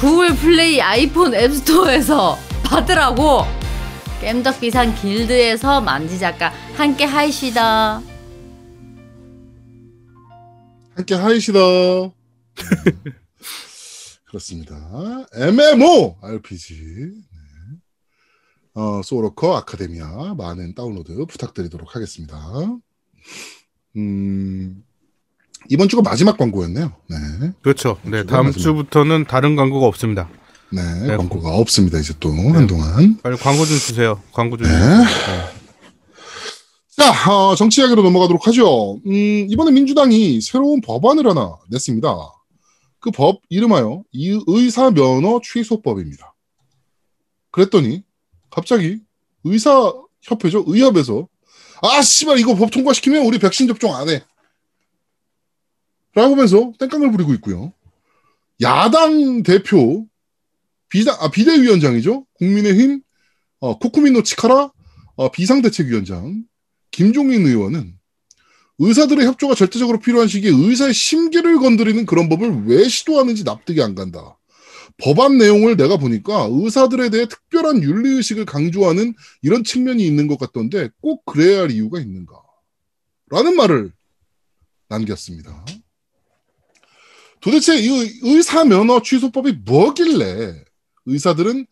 구글 0.00 0.34
플레이 0.36 0.80
아이폰 0.80 1.34
앱스토어에서 1.34 2.36
받으라고 2.64 3.42
겜덕비상 4.20 4.94
길드에서 4.96 5.80
만지작가 5.80 6.48
함께 6.74 7.04
하이시다 7.04 8.02
함께 10.94 11.14
하이시다. 11.16 11.58
그렇습니다. 14.26 15.26
MMO 15.34 16.16
RPG. 16.20 16.74
네. 16.74 17.20
어, 18.74 19.02
소울워커 19.02 19.56
아카데미아 19.56 20.34
많은 20.34 20.74
다운로드 20.76 21.26
부탁드리도록 21.26 21.96
하겠습니다. 21.96 22.36
음, 23.96 24.84
이번 25.70 25.88
주가 25.88 26.02
마지막 26.02 26.36
광고였네요. 26.36 26.92
네. 27.08 27.16
그렇죠. 27.62 27.98
네 28.02 28.24
다음 28.24 28.46
맞습니다. 28.46 28.60
주부터는 28.60 29.24
다른 29.26 29.56
광고가 29.56 29.86
없습니다. 29.86 30.28
네, 30.70 30.82
네. 31.06 31.16
광고가 31.16 31.50
없습니다. 31.56 31.98
이제 31.98 32.12
또 32.20 32.30
한동안. 32.32 33.18
빨리 33.22 33.36
광고 33.36 33.64
좀 33.64 33.76
주세요. 33.78 34.20
광고 34.32 34.56
좀. 34.56 34.66
네. 34.66 34.72
자, 36.96 37.30
어, 37.30 37.54
정치 37.56 37.80
이야기로 37.80 38.02
넘어가도록 38.02 38.46
하죠. 38.46 39.00
음, 39.06 39.46
이번에 39.50 39.70
민주당이 39.72 40.40
새로운 40.40 40.80
법안을 40.80 41.26
하나 41.26 41.56
냈습니다. 41.70 42.08
그 43.00 43.10
법 43.10 43.40
이름하여 43.50 44.02
이 44.12 44.40
의사 44.46 44.90
면허 44.90 45.38
취소법입니다. 45.44 46.34
그랬더니 47.50 48.02
갑자기 48.50 48.98
의사 49.44 49.92
협회죠 50.22 50.64
의협에서 50.66 51.28
아 51.82 52.00
씨발 52.00 52.38
이거 52.38 52.54
법 52.54 52.70
통과시키면 52.70 53.26
우리 53.26 53.38
백신 53.38 53.68
접종 53.68 53.94
안 53.94 54.08
해. 54.08 54.22
라고 56.14 56.34
하면서 56.34 56.72
땡깡을 56.78 57.10
부리고 57.10 57.34
있고요. 57.34 57.72
야당 58.60 59.42
대표 59.42 60.06
비상 60.88 61.16
아 61.20 61.30
비대위원장이죠 61.30 62.24
국민의힘 62.34 63.02
어, 63.60 63.78
코쿠미노 63.78 64.22
치카라 64.22 64.70
어, 65.16 65.30
비상대책위원장 65.30 66.44
김종인 66.90 67.46
의원은 67.46 67.94
의사들의 68.78 69.24
협조가 69.26 69.54
절대적으로 69.54 69.98
필요한 70.00 70.28
시기에 70.28 70.50
의사의 70.50 70.94
심기를 70.94 71.58
건드리는 71.58 72.06
그런 72.06 72.28
법을 72.28 72.66
왜 72.66 72.88
시도하는지 72.88 73.44
납득이 73.44 73.82
안 73.82 73.94
간다. 73.94 74.36
법안 74.98 75.38
내용을 75.38 75.76
내가 75.76 75.96
보니까 75.96 76.48
의사들에 76.50 77.10
대해 77.10 77.26
특별한 77.26 77.82
윤리의식을 77.82 78.44
강조하는 78.44 79.14
이런 79.42 79.64
측면이 79.64 80.04
있는 80.04 80.26
것 80.26 80.38
같던데 80.38 80.90
꼭 81.00 81.24
그래야 81.24 81.62
할 81.62 81.70
이유가 81.70 82.00
있는가? 82.00 82.40
라는 83.30 83.56
말을 83.56 83.92
남겼습니다. 84.88 85.64
도대체 87.44 87.78
이 87.78 87.88
의사 88.22 88.64
면허 88.64 89.02
취소법이 89.02 89.52
뭐길래 89.66 90.64
의사들은 91.04 91.66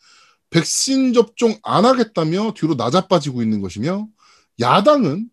백신 0.51 1.15
접종 1.15 1.59
안 1.63 1.87
하겠다며 1.87 2.53
뒤로 2.55 2.75
낮아빠지고 2.75 3.43
있는 3.43 3.63
것이며 3.63 4.07
야당은 4.61 5.31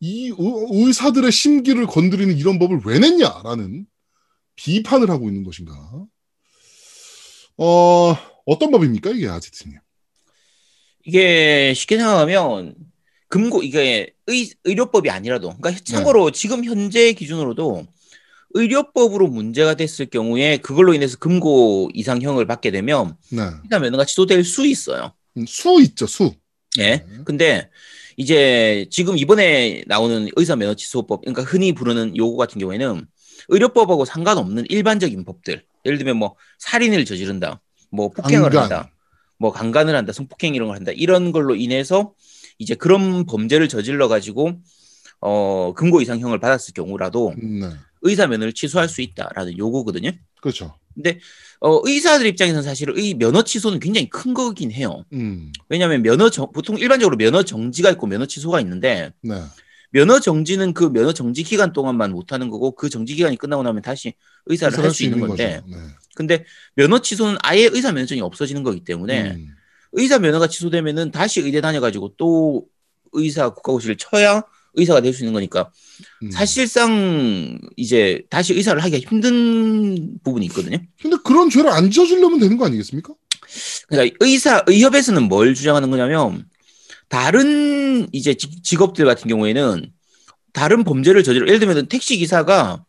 이 0.00 0.28
의- 0.28 0.36
의사들의 0.36 1.32
심기를 1.32 1.86
건드리는 1.86 2.36
이런 2.36 2.58
법을 2.58 2.82
왜 2.84 2.98
냈냐라는 2.98 3.86
비판을 4.56 5.08
하고 5.08 5.28
있는 5.28 5.42
것인가? 5.42 5.72
어, 7.56 8.16
어떤 8.44 8.70
법입니까, 8.72 9.10
이게 9.12 9.26
아지트님? 9.28 9.78
이게 11.06 11.72
쉽게 11.74 11.96
생각하면 11.96 12.74
금고 13.28 13.62
이게 13.62 14.12
의, 14.26 14.50
의료법이 14.64 15.08
아니라도 15.08 15.56
그러니까 15.56 15.82
참고로 15.82 16.30
지금 16.32 16.62
현재 16.64 17.14
기준으로도 17.14 17.86
의료법으로 18.54 19.28
문제가 19.28 19.74
됐을 19.74 20.06
경우에 20.06 20.58
그걸로 20.58 20.94
인해서 20.94 21.16
금고 21.18 21.90
이상형을 21.94 22.46
받게 22.46 22.70
되면 22.70 23.16
네. 23.30 23.42
일단 23.64 23.82
면허가 23.82 24.04
취소될 24.04 24.44
수 24.44 24.66
있어요. 24.66 25.12
음, 25.36 25.46
수 25.46 25.80
있죠, 25.82 26.06
수. 26.06 26.34
예. 26.78 26.96
네. 26.96 27.06
근데 27.24 27.70
이제 28.16 28.86
지금 28.90 29.16
이번에 29.16 29.84
나오는 29.86 30.28
의사 30.36 30.56
면허 30.56 30.74
취소법, 30.74 31.22
그러니까 31.22 31.42
흔히 31.42 31.72
부르는 31.72 32.16
요구 32.16 32.36
같은 32.36 32.60
경우에는 32.60 33.06
의료법하고 33.48 34.04
상관없는 34.04 34.66
일반적인 34.68 35.24
법들. 35.24 35.64
예를 35.84 35.98
들면 35.98 36.16
뭐 36.16 36.36
살인을 36.58 37.04
저지른다, 37.04 37.60
뭐 37.90 38.10
폭행을 38.10 38.50
강간. 38.50 38.62
한다, 38.62 38.92
뭐 39.38 39.50
강간을 39.50 39.96
한다, 39.96 40.12
성폭행 40.12 40.54
이런 40.54 40.68
걸 40.68 40.76
한다. 40.76 40.92
이런 40.94 41.32
걸로 41.32 41.56
인해서 41.56 42.14
이제 42.58 42.74
그런 42.74 43.26
범죄를 43.26 43.68
저질러 43.68 44.08
가지고 44.08 44.52
어 45.20 45.72
금고 45.74 46.00
이상형을 46.00 46.38
받았을 46.38 46.74
경우라도 46.74 47.34
네. 47.36 47.68
의사 48.02 48.26
면허를 48.26 48.52
취소할 48.52 48.88
수 48.88 49.00
있다라는 49.00 49.58
요구거든요. 49.58 50.12
그렇죠. 50.40 50.74
어 51.60 51.80
의사들 51.84 52.26
입장에서는 52.26 52.62
사실 52.62 52.90
의 52.90 53.14
면허 53.14 53.42
취소는 53.42 53.80
굉장히 53.80 54.10
큰 54.10 54.34
거긴 54.34 54.70
해요. 54.72 55.04
음, 55.12 55.52
왜냐하면 55.68 56.02
면허 56.02 56.28
정, 56.28 56.50
보통 56.52 56.78
일반적으로 56.78 57.16
면허 57.16 57.42
정지가 57.42 57.90
있고 57.92 58.06
면허 58.06 58.26
취소가 58.26 58.60
있는데 58.60 59.10
네. 59.22 59.40
면허 59.90 60.20
정지는 60.20 60.74
그 60.74 60.92
면허 60.92 61.12
정지 61.12 61.42
기간 61.42 61.72
동안만 61.72 62.12
못 62.12 62.32
하는 62.32 62.50
거고 62.50 62.72
그 62.72 62.88
정지 62.88 63.14
기간이 63.14 63.36
끝나고 63.36 63.62
나면 63.62 63.82
다시 63.82 64.14
의사를 64.46 64.76
할 64.76 64.90
수 64.90 65.04
있는 65.04 65.20
건데. 65.20 65.62
네. 65.66 65.76
근데 66.14 66.44
면허 66.74 66.98
취소는 67.00 67.38
아예 67.42 67.68
의사 67.72 67.92
면허증이 67.92 68.20
없어지는 68.20 68.62
거기 68.62 68.84
때문에 68.84 69.30
음, 69.32 69.54
의사 69.92 70.18
면허가 70.18 70.46
취소되면은 70.46 71.10
다시 71.10 71.40
의대 71.40 71.60
다녀가지고 71.60 72.14
또 72.18 72.66
의사 73.12 73.50
국가고시를 73.50 73.96
쳐야 73.96 74.42
의사가 74.74 75.00
될 75.00 75.12
수 75.12 75.22
있는 75.22 75.32
거니까 75.34 75.70
음. 76.22 76.30
사실상 76.30 77.58
이제 77.76 78.22
다시 78.30 78.54
의사를 78.54 78.82
하기가 78.82 79.06
힘든 79.08 80.18
부분이 80.24 80.46
있거든요. 80.46 80.78
근데 81.00 81.16
그런 81.24 81.50
죄를 81.50 81.70
안 81.70 81.90
저지르면 81.90 82.38
되는 82.38 82.56
거 82.56 82.66
아니겠습니까? 82.66 83.12
그러니까 83.88 84.16
의사 84.20 84.62
의협에서는 84.66 85.24
뭘 85.24 85.54
주장하는 85.54 85.90
거냐면 85.90 86.46
다른 87.08 88.08
이제 88.12 88.34
직- 88.34 88.62
직업들 88.64 89.04
같은 89.04 89.28
경우에는 89.28 89.90
다른 90.52 90.84
범죄를 90.84 91.22
저질러 91.22 91.46
예를 91.46 91.58
들면 91.60 91.86
택시 91.88 92.16
기사가 92.16 92.84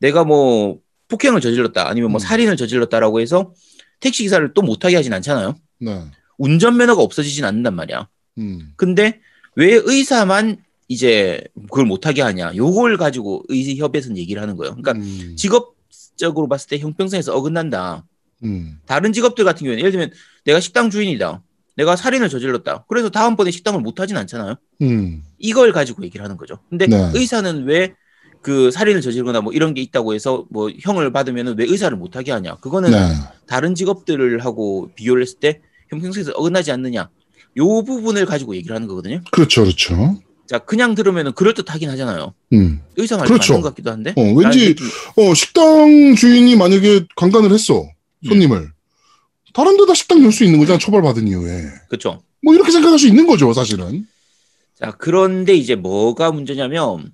내가 0.00 0.24
뭐 0.24 0.78
폭행을 1.08 1.40
저질렀다 1.40 1.88
아니면 1.88 2.10
뭐 2.10 2.18
음. 2.18 2.20
살인을 2.20 2.56
저질렀다라고 2.56 3.20
해서 3.20 3.52
택시 4.00 4.22
기사를 4.24 4.52
또 4.54 4.62
못하게 4.62 4.96
하진 4.96 5.12
않잖아요. 5.12 5.54
네. 5.80 6.02
운전면허가 6.38 7.02
없어지진 7.02 7.44
않는단 7.44 7.74
말이야. 7.76 8.08
음, 8.38 8.72
근데 8.76 9.20
왜 9.56 9.74
의사만 9.84 10.56
이제 10.90 11.40
그걸 11.70 11.86
못하게 11.86 12.20
하냐? 12.22 12.52
요걸 12.56 12.96
가지고 12.96 13.44
의협에서는 13.48 14.18
얘기를 14.18 14.42
하는 14.42 14.56
거예요. 14.56 14.74
그러니까 14.74 14.92
음, 14.92 15.36
직업적으로 15.36 16.48
봤을 16.48 16.68
때 16.68 16.78
형평성에서 16.78 17.34
어긋난다. 17.34 18.04
음, 18.42 18.78
다른 18.86 19.12
직업들 19.12 19.44
같은 19.44 19.60
경우에는 19.60 19.78
예를 19.78 19.92
들면 19.92 20.10
내가 20.44 20.60
식당 20.60 20.90
주인이다. 20.90 21.42
내가 21.76 21.96
살인을 21.96 22.28
저질렀다. 22.28 22.86
그래서 22.88 23.08
다음번에 23.08 23.50
식당을 23.52 23.80
못 23.80 24.00
하진 24.00 24.16
않잖아요. 24.16 24.56
음, 24.82 25.22
이걸 25.38 25.72
가지고 25.72 26.02
얘기를 26.02 26.24
하는 26.24 26.36
거죠. 26.36 26.58
근데 26.68 26.86
네. 26.86 27.10
의사는 27.14 27.64
왜 27.66 27.94
그 28.42 28.70
살인을 28.70 29.02
저지르거나 29.02 29.42
뭐 29.42 29.52
이런 29.52 29.74
게 29.74 29.82
있다고 29.82 30.14
해서 30.14 30.46
뭐 30.50 30.70
형을 30.80 31.12
받으면 31.12 31.56
왜 31.58 31.64
의사를 31.64 31.94
못 31.96 32.16
하게 32.16 32.32
하냐? 32.32 32.56
그거는 32.56 32.90
네. 32.90 32.96
다른 33.46 33.74
직업들을 33.74 34.44
하고 34.44 34.90
비교를 34.94 35.22
했을 35.22 35.38
때 35.38 35.60
형평성에서 35.90 36.32
어긋나지 36.32 36.72
않느냐? 36.72 37.10
요 37.58 37.82
부분을 37.82 38.26
가지고 38.26 38.54
얘기를 38.56 38.74
하는 38.74 38.88
거거든요. 38.88 39.20
그렇죠, 39.30 39.62
그렇죠. 39.62 40.18
자, 40.50 40.58
그냥 40.58 40.96
들으면은 40.96 41.30
그럴 41.32 41.54
듯하긴 41.54 41.88
하잖아요. 41.90 42.34
음. 42.54 42.82
의사 42.96 43.16
말이 43.16 43.28
그렇죠. 43.28 43.52
맞는 43.52 43.62
것 43.62 43.68
같기도 43.68 43.92
한데. 43.92 44.12
어, 44.16 44.20
왠지 44.34 44.74
어, 45.16 45.32
식당 45.32 46.16
주인이 46.16 46.56
만약에 46.56 47.06
강간을 47.14 47.52
했어. 47.52 47.88
손님을. 48.26 48.72
다른 49.54 49.76
데다 49.76 49.94
식당 49.94 50.24
열 50.24 50.32
수 50.32 50.42
있는 50.42 50.58
거잖아. 50.58 50.76
처벌받은 50.80 51.28
이후에. 51.28 51.62
그렇죠. 51.88 52.24
뭐 52.42 52.52
이렇게 52.52 52.72
생각할 52.72 52.98
수 52.98 53.06
있는 53.06 53.28
거죠, 53.28 53.52
사실은. 53.52 54.08
자, 54.76 54.90
그런데 54.98 55.54
이제 55.54 55.76
뭐가 55.76 56.32
문제냐면 56.32 57.12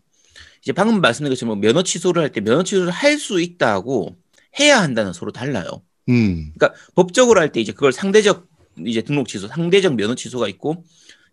이제 0.63 0.73
방금 0.73 1.03
말씀드린 1.03 1.35
것처럼 1.35 1.61
면허 1.61 1.83
취소를 1.83 2.23
할 2.23 2.33
때 2.33 2.41
면허 2.41 2.63
취소를 2.63 2.91
할 2.91 3.19
수 3.19 3.39
있다고 3.39 4.17
해야 4.59 4.81
한다는 4.81 5.13
서로 5.13 5.31
달라요. 5.31 5.67
음. 6.09 6.53
그러니까 6.57 6.73
법적으로 6.95 7.39
할 7.41 7.53
때 7.53 7.61
이제 7.61 7.73
그걸 7.73 7.93
상대적 7.93 8.47
이제 8.87 9.03
등록 9.03 9.29
취소, 9.29 9.47
상대적 9.47 9.95
면허 9.95 10.15
취소가 10.15 10.49
있고 10.49 10.83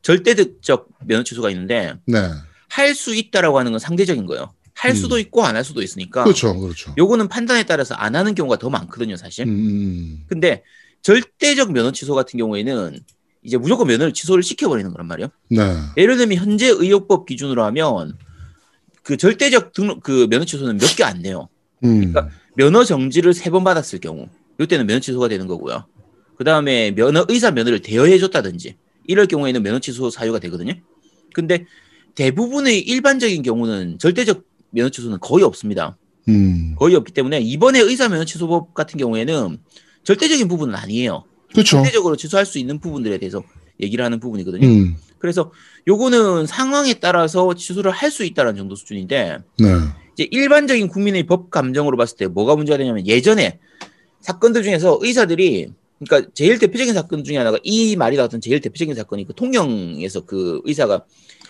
절대적 0.04 0.88
면허 1.06 1.24
취소가 1.24 1.50
있는데 1.50 1.96
네. 2.06 2.30
할수 2.70 3.16
있다라고 3.16 3.58
하는 3.58 3.72
건 3.72 3.80
상대적인 3.80 4.26
거예요. 4.26 4.54
할 4.76 4.92
음. 4.92 4.96
수도 4.96 5.18
있고 5.20 5.44
안 5.44 5.56
할 5.56 5.64
수도 5.64 5.82
있으니까 5.82 6.24
그렇죠, 6.24 6.58
그렇죠. 6.60 6.94
요거는 6.98 7.28
판단에 7.30 7.64
따라서 7.64 7.96
안 7.96 8.16
하는 8.16 8.36
경우가 8.36 8.58
더 8.58 8.70
많거든요, 8.70 9.16
사실. 9.16 9.46
음, 9.48 9.50
음, 9.50 10.24
근데 10.28 10.64
절대적 11.02 11.72
면허 11.72 11.92
취소 11.92 12.16
같은 12.16 12.38
경우에는 12.38 13.00
이제 13.44 13.58
무조건 13.58 13.88
면허를 13.88 14.14
취소를 14.14 14.42
시켜버리는 14.44 14.90
거란 14.92 15.08
말이에요. 15.08 15.30
네. 15.50 15.76
예를 15.98 16.18
들면 16.18 16.38
현재 16.38 16.68
의료법 16.70 17.26
기준으로 17.26 17.64
하면 17.66 18.18
그 19.04 19.18
절대적 19.18 19.74
등록 19.74 20.02
그 20.02 20.28
면허 20.30 20.46
취소는 20.46 20.78
몇 20.78 20.96
개 20.96 21.04
안 21.04 21.22
돼요. 21.22 21.50
음. 21.84 22.12
그러니까 22.14 22.30
면허 22.56 22.84
정지를 22.84 23.34
세 23.34 23.50
번 23.52 23.64
받았을 23.64 24.00
경우 24.00 24.28
이때는 24.60 24.86
면허 24.88 25.00
취소가 25.00 25.28
되는 25.28 25.48
거고요. 25.48 25.86
그 26.38 26.44
다음에 26.44 26.92
면허 26.92 27.26
의사 27.30 27.52
면허를 27.52 27.82
대여해줬다든지 27.82 28.76
이럴 29.08 29.28
경우에는 29.28 29.62
면허 29.64 29.80
취소 29.80 30.10
사유가 30.10 30.40
되거든요. 30.40 30.74
근데 31.34 31.66
대부분의 32.16 32.80
일반적인 32.80 33.42
경우는 33.42 33.98
절대적 34.00 34.44
면허 34.70 34.90
취소는 34.90 35.20
거의 35.20 35.44
없습니다. 35.44 35.98
음. 36.30 36.76
거의 36.78 36.96
없기 36.96 37.12
때문에 37.12 37.40
이번에 37.42 37.80
의사 37.80 38.08
면허 38.08 38.26
취소법 38.26 38.74
같은 38.74 38.98
경우에는 38.98 39.58
절대적인 40.04 40.48
부분은 40.48 40.76
아니에요. 40.76 41.24
그렇죠. 41.52 41.78
절대적으로 41.78 42.16
취소할 42.16 42.46
수 42.46 42.58
있는 42.60 42.80
부분들에 42.80 43.18
대해서 43.18 43.44
얘기를 43.82 44.04
하는 44.06 44.20
부분이거든요. 44.20 44.68
음. 44.68 44.96
그래서 45.20 45.52
요거는 45.88 46.48
상황에 46.48 46.96
따라서 46.96 47.54
취소를 47.54 47.92
할 47.92 48.12
수 48.12 48.24
있다는 48.24 48.56
정도 48.56 48.76
수준인데 48.76 49.38
네. 49.60 49.68
이제 50.14 50.28
일반적인 50.30 50.88
국민의 50.90 51.24
법 51.24 51.50
감정으로 51.50 51.98
봤을 51.98 52.18
때 52.18 52.28
뭐가 52.28 52.56
문제가 52.56 52.78
되냐면 52.78 53.08
예전에 53.08 53.60
사건들 54.22 54.64
중에서 54.64 55.00
의사들이 55.02 55.72
그러니까 56.04 56.32
제일 56.34 56.60
대표적인 56.60 56.94
사건 56.94 57.24
중에 57.24 57.38
하나가 57.38 57.58
이 57.64 57.96
말이 57.96 58.16
나왔던 58.18 58.42
제일 58.42 58.62
대표적인 58.62 58.96
사건이 58.96 59.26
그 59.26 59.34
통영에서 59.34 60.26
그 60.26 60.62
의사가 60.66 61.06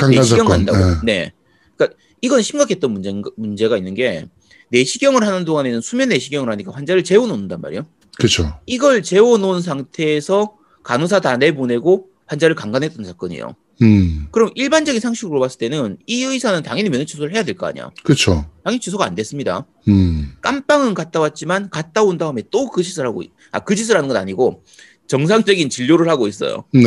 내시경. 0.10 0.48
간다고. 0.48 0.78
네. 0.78 0.94
네. 1.04 1.32
그러니까 1.76 1.98
이건 2.22 2.42
심각했던 2.42 2.92
문제, 2.92 3.14
문제가 3.36 3.78
있는 3.78 3.94
게 3.94 4.28
내시경을 4.70 5.26
하는 5.26 5.46
동안에는 5.46 5.82
수면 5.82 6.10
내시경을 6.10 6.50
하니까 6.50 6.72
환자를 6.72 7.04
재워놓는단 7.04 7.62
말이에요. 7.62 7.86
그렇죠. 8.18 8.60
이걸 8.66 9.04
재워놓은 9.04 9.62
상태에서 9.62 10.56
간호사 10.84 11.20
다 11.20 11.38
내보내고 11.38 12.08
환자를 12.26 12.56
강간했던 12.56 13.06
사건이에요. 13.06 13.56
음. 13.84 14.28
그럼 14.32 14.50
일반적인 14.56 15.00
상식으로 15.02 15.40
봤을 15.40 15.58
때는 15.60 15.98
이 16.08 16.24
의사는 16.24 16.64
당연히 16.64 16.90
면허 16.90 17.06
취소를 17.06 17.34
해야 17.36 17.44
될 17.44 17.56
거 17.56 17.68
아니야. 17.68 17.92
그렇죠. 18.04 18.46
당연히 18.64 18.80
취소가 18.80 19.06
안 19.06 19.16
됐습니다. 19.16 19.66
음. 19.88 20.34
깜빵은 20.42 20.94
갔다 20.94 21.20
왔지만 21.20 21.70
갔다 21.70 22.02
온 22.04 22.18
다음에 22.18 22.44
또 22.52 22.70
그 22.70 22.82
짓을 22.84 23.06
하고 23.06 23.24
아 23.52 23.60
그 23.60 23.76
짓을 23.76 23.96
하는 23.96 24.08
건 24.08 24.18
아니고 24.18 24.64
정상적인 25.08 25.70
진료를 25.70 26.08
하고 26.10 26.28
있어요. 26.28 26.64
네. 26.74 26.84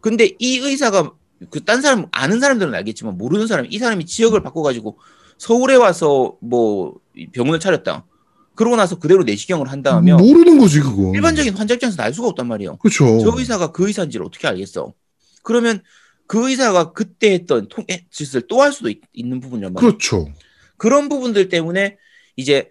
근데 0.00 0.30
이 0.38 0.58
의사가 0.58 1.12
그 1.50 1.64
딴 1.64 1.82
사람 1.82 2.06
아는 2.12 2.40
사람들은 2.40 2.74
알겠지만 2.74 3.16
모르는 3.18 3.46
사람 3.46 3.66
이 3.68 3.78
사람이 3.78 4.06
지역을 4.06 4.42
바꿔 4.42 4.62
가지고 4.62 4.98
서울에 5.38 5.74
와서 5.76 6.36
뭐 6.40 6.94
병원을 7.32 7.60
차렸다. 7.60 8.04
그러고 8.56 8.74
나서 8.74 8.98
그대로 8.98 9.22
내시경을 9.22 9.70
한다 9.70 9.94
하면 9.96 10.16
모르는 10.18 10.58
거지 10.58 10.80
그거. 10.80 11.12
일반적인 11.14 11.54
환자 11.56 11.74
입장에서 11.74 12.02
알 12.02 12.12
수가 12.12 12.26
없단 12.28 12.48
말이에요. 12.48 12.76
그렇죠. 12.78 13.20
저 13.20 13.38
의사가 13.38 13.70
그 13.70 13.86
의사인지를 13.86 14.26
어떻게 14.26 14.48
알겠어? 14.48 14.92
그러면 15.44 15.80
그 16.28 16.48
의사가 16.48 16.92
그때 16.92 17.32
했던 17.32 17.66
통 17.68 17.84
에, 17.90 18.04
짓을 18.12 18.46
또 18.46 18.60
할 18.62 18.72
수도 18.72 18.88
있, 18.88 19.00
는 19.16 19.40
부분이란 19.40 19.72
말이에요. 19.72 19.90
그렇죠. 19.90 20.28
그런 20.76 21.08
부분들 21.08 21.48
때문에 21.48 21.96
이제 22.36 22.68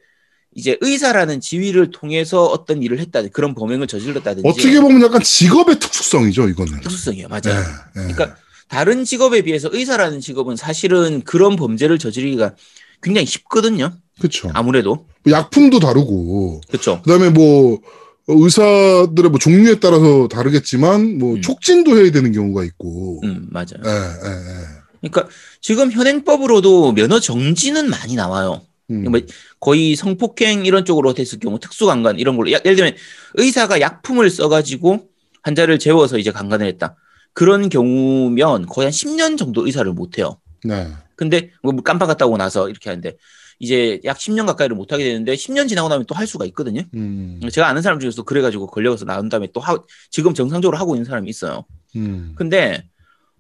이제 0.56 0.78
의사라는 0.80 1.42
지위를 1.42 1.92
통해서 1.92 2.46
어떤 2.46 2.82
일을 2.82 3.00
했다든 3.00 3.32
그런 3.32 3.54
범행을 3.54 3.88
저질렀다든지 3.88 4.48
어떻게 4.48 4.80
보면 4.80 5.02
약간 5.04 5.22
직업의 5.22 5.78
특수성이죠 5.80 6.48
이거는. 6.50 6.80
특수성이에요, 6.82 7.28
네. 7.28 7.40
맞아요. 7.44 7.62
네. 7.96 8.14
그러니까 8.14 8.38
다른 8.70 9.04
직업에 9.04 9.42
비해서 9.42 9.70
의사라는 9.72 10.20
직업은 10.22 10.56
사실은 10.56 11.22
그런 11.24 11.56
범죄를 11.58 12.00
저지르기가 12.00 12.56
굉장히 13.04 13.26
쉽거든요. 13.28 13.92
그렇죠. 14.20 14.50
아무래도 14.54 15.08
뭐 15.24 15.34
약품도 15.34 15.80
다르고 15.80 16.62
그렇죠. 16.68 17.02
그다음에 17.04 17.30
뭐 17.30 17.80
의사들의 18.28 19.30
뭐 19.32 19.40
종류에 19.40 19.80
따라서 19.80 20.28
다르겠지만 20.28 21.18
뭐 21.18 21.36
음. 21.36 21.42
촉진도 21.42 21.98
해야 21.98 22.12
되는 22.12 22.32
경우가 22.32 22.64
있고. 22.66 23.22
음 23.24 23.48
맞아요. 23.50 23.82
예, 23.86 23.90
예, 23.90 24.32
예. 24.32 24.68
그러니까 25.10 25.28
지금 25.62 25.92
현행법으로도 25.92 26.94
면허 26.94 27.20
정지는 27.20 27.90
많이 27.90 28.16
나와요. 28.16 28.62
음. 28.90 29.10
뭐 29.12 29.20
거의 29.60 29.96
성폭행 29.96 30.66
이런 30.66 30.86
쪽으로 30.86 31.14
됐을 31.14 31.40
경우 31.40 31.60
특수강간 31.60 32.20
이런 32.20 32.36
걸로 32.36 32.52
야- 32.52 32.60
예를 32.66 32.76
들면 32.76 32.96
의사가 33.36 33.80
약품을 33.82 34.30
써가지고 34.30 35.08
환자를 35.44 35.80
재워서 35.80 36.18
이제 36.18 36.32
강간을 36.32 36.66
했다. 36.68 36.96
그런 37.34 37.70
경우면 37.70 38.66
거의 38.66 38.86
한 38.88 38.92
10년 38.92 39.38
정도 39.38 39.66
의사를 39.66 39.90
못 39.94 40.18
해요. 40.18 40.38
네. 40.64 40.88
근데 41.16 41.52
뭐 41.64 41.74
깜빡 41.82 42.08
갔다 42.08 42.26
오고 42.26 42.38
나서 42.38 42.70
이렇게 42.70 42.90
하는데 42.90 43.16
이제 43.60 44.00
약 44.06 44.18
10년 44.18 44.46
가까이를 44.46 44.76
못 44.76 44.92
하게 44.94 45.04
되는데 45.06 45.34
10년 45.34 45.68
지나고 45.68 45.90
나면 45.90 46.06
또 46.06 46.16
할 46.16 46.28
수가 46.28 46.46
있거든요. 46.48 46.82
음. 46.94 47.40
제가 47.52 47.68
아는 47.68 47.82
사람 47.82 48.00
중에서 48.00 48.24
그래가지고 48.24 48.68
걸려서 48.68 49.06
나온 49.06 49.30
다음에 49.30 49.48
또 49.54 49.60
하, 49.60 49.78
지금 50.12 50.34
정상적으로 50.34 50.78
하고 50.78 50.96
있는 50.96 51.06
사람이 51.06 51.30
있어요. 51.30 51.66
음. 51.96 52.34
근데 52.36 52.84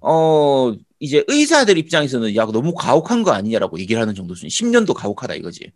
어 0.01 0.73
이제 0.99 1.23
의사들 1.27 1.77
입장에서는 1.77 2.35
야 2.35 2.45
너무 2.45 2.73
가혹한 2.73 3.23
거 3.23 3.31
아니냐라고 3.31 3.79
얘기를 3.79 4.01
하는 4.01 4.15
정도 4.15 4.33
수준. 4.35 4.49
10년도 4.49 4.93
가혹하다 4.93 5.35
이거지. 5.35 5.71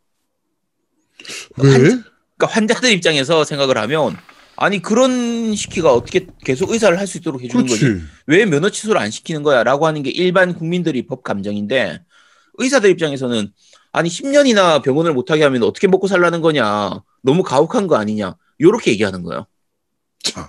왜? 1.57 1.77
그러니까 1.77 2.47
환자들 2.49 2.91
입장에서 2.91 3.43
생각을 3.43 3.77
하면 3.77 4.17
아니 4.55 4.81
그런 4.81 5.55
시키가 5.55 5.93
어떻게 5.93 6.27
계속 6.43 6.71
의사를 6.71 6.97
할 6.97 7.07
수 7.07 7.17
있도록 7.19 7.41
해주는 7.43 7.65
거지 7.65 7.79
그렇지. 7.85 8.03
왜 8.27 8.45
면허 8.45 8.69
취소를 8.69 8.99
안 9.01 9.11
시키는 9.11 9.43
거야라고 9.43 9.85
하는 9.87 10.01
게 10.03 10.09
일반 10.09 10.53
국민들이 10.53 11.05
법 11.05 11.23
감정인데 11.23 12.01
의사들 12.57 12.89
입장에서는 12.91 13.51
아니 13.91 14.09
10년이나 14.09 14.81
병원을 14.81 15.13
못 15.13 15.31
하게 15.31 15.43
하면 15.43 15.63
어떻게 15.63 15.87
먹고 15.87 16.07
살라는 16.07 16.41
거냐 16.41 17.03
너무 17.21 17.43
가혹한 17.43 17.87
거 17.87 17.95
아니냐 17.95 18.35
요렇게 18.59 18.91
얘기하는 18.91 19.23
거예요. 19.23 19.47
참. 20.23 20.47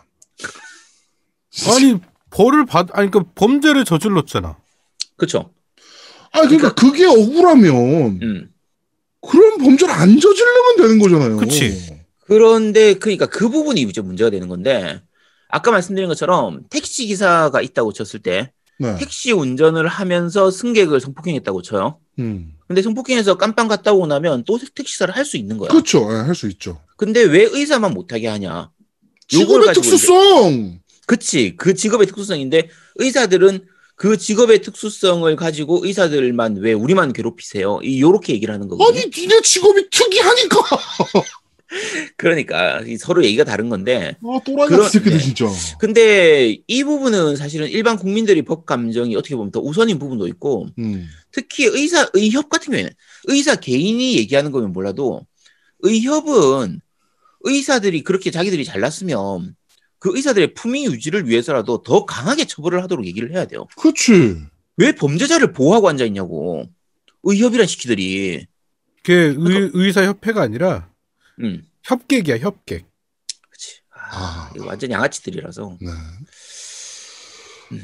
아니 1.69 1.99
벌을 2.31 2.65
받 2.67 2.89
아니 2.97 3.11
그러니까 3.11 3.33
범죄를 3.35 3.85
저질렀잖아. 3.85 4.57
그렇죠? 5.17 5.51
아 6.33 6.43
그러니까 6.43 6.75
그게 6.75 7.07
억울하면 7.07 8.21
음. 8.23 8.53
그런 9.21 9.59
범죄를 9.59 9.93
안 9.93 10.19
저지르면 10.19 10.77
되는 10.77 10.99
거잖아요. 10.99 11.37
그치. 11.37 12.01
그런데 12.21 12.95
그러니까 12.95 13.27
그 13.27 13.49
부분이 13.49 13.83
이제 13.83 14.01
문제가 14.01 14.31
되는 14.31 14.49
건데 14.49 15.03
아까 15.49 15.71
말씀드린 15.71 16.09
것처럼 16.09 16.63
택시 16.71 17.07
기사가 17.07 17.61
있다고 17.61 17.93
쳤을 17.93 18.21
때 18.21 18.53
네. 18.83 18.97
택시 18.99 19.33
운전을 19.33 19.87
하면서 19.87 20.51
승객을 20.51 21.01
성폭행했다고 21.01 21.63
쳐요. 21.63 21.99
음. 22.19 22.53
근데 22.67 22.83
성폭행해서 22.83 23.37
깜빵 23.39 23.69
갔다 23.69 23.93
오고 23.93 24.07
나면 24.07 24.45
또 24.45 24.59
택시사를 24.75 25.15
할 25.15 25.25
수 25.25 25.37
있는 25.37 25.57
거야. 25.59 25.69
그렇죠. 25.71 26.05
할수 26.09 26.49
있죠. 26.49 26.81
근데 26.97 27.23
왜 27.23 27.45
의사만 27.51 27.93
못하게 27.95 28.27
하냐? 28.29 28.71
직업의 29.29 29.73
특수성. 29.75 30.81
그치. 31.07 31.55
그 31.57 31.75
직업의 31.75 32.07
특수성인데 32.09 32.69
의사들은 32.97 33.67
그 33.97 34.17
직업의 34.17 34.63
특수성을 34.63 35.35
가지고 35.37 35.85
의사들만 35.85 36.57
왜 36.57 36.73
우리만 36.73 37.13
괴롭히세요? 37.13 37.79
이 37.85 38.01
요렇게 38.01 38.33
얘기를 38.35 38.53
하는 38.53 38.67
거거든요. 38.69 38.99
아니 38.99 39.11
니네 39.15 39.41
직업이 39.43 39.89
특이하니까. 39.91 40.59
그러니까 42.17 42.81
이 42.81 42.97
서로 42.97 43.25
얘기가 43.25 43.45
다른 43.45 43.69
건데 43.69 44.17
아 44.23 44.41
또라이 44.45 44.69
그런- 44.69 44.83
같은 44.83 44.91
새끼들 45.01 45.19
네. 45.19 45.25
진짜. 45.25 45.47
근데 45.79 46.59
이 46.67 46.85
부분은 46.85 47.37
사실은 47.37 47.69
일반 47.69 47.97
국민들이 47.97 48.43
법 48.43 48.67
감정이 48.67 49.15
어떻게 49.17 49.35
보면 49.37 49.51
더 49.53 49.61
우선인 49.61 49.99
부분도 49.99 50.27
있고 50.29 50.69
음. 50.79 51.09
특히 51.31 51.65
의사 51.65 52.09
의협 52.13 52.49
같은 52.49 52.73
경우에는 52.73 52.91
의사 53.29 53.57
개인이 53.57 54.17
얘기하는 54.19 54.51
거면 54.51 54.73
몰라도 54.73 55.27
의협은 55.81 56.81
의사들이 57.41 58.03
그렇게 58.05 58.31
자기들이 58.31 58.65
잘났으면 58.65 59.55
그 59.99 60.11
의사들의 60.15 60.55
품위 60.55 60.85
유지를 60.87 61.29
위해서라도 61.29 61.83
더 61.83 62.05
강하게 62.05 62.45
처벌을 62.45 62.83
하도록 62.83 63.07
얘기를 63.07 63.33
해야 63.33 63.47
돼요. 63.47 63.67
그렇지. 63.77 64.37
왜 64.77 64.93
범죄자를 64.93 65.53
보호하고 65.53 65.89
앉아 65.89 66.05
있냐고. 66.07 66.65
의협이란 67.25 67.67
시키들이 67.67 68.47
그게 69.05 69.35
의, 69.37 69.71
의사 69.75 70.05
협회가 70.05 70.43
아니라 70.43 70.89
음, 71.41 71.63
협객이야 71.85 72.39
협객. 72.39 72.87
그렇지. 73.51 73.81
아. 73.91 74.17
아, 74.17 74.51
이거 74.55 74.67
완전 74.67 74.91
양아치들이라서. 74.91 75.79
네. 75.81 75.89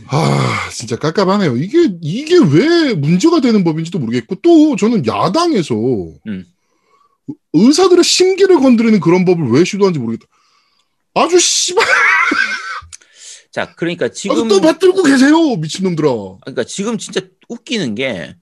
아, 0.09 0.69
진짜 0.71 0.97
깝깝하네요. 0.97 1.57
이게, 1.57 1.91
이게 2.03 2.37
왜 2.37 2.95
문제가 2.95 3.41
되는 3.41 3.65
법인지도 3.65 3.99
모르겠고, 3.99 4.37
또 4.43 4.77
저는 4.77 5.07
야당에서 5.07 5.75
음. 5.75 6.45
의사들의 7.53 8.05
심기를 8.05 8.61
건드리는 8.61 9.01
그런 9.01 9.25
법을 9.25 9.49
왜 9.51 9.65
시도하는지 9.65 9.99
모르겠다. 9.99 10.27
아주 11.15 11.39
씨발, 11.41 11.85
자, 13.51 13.75
그러니까 13.75 14.09
지금 14.09 14.47
또 14.49 14.61
받들고 14.61 15.03
계세요, 15.03 15.57
미친놈들아. 15.57 16.09
그러니까 16.43 16.65
지금 16.65 16.99
진짜 16.99 17.21
웃기는 17.49 17.95
게 17.95 18.37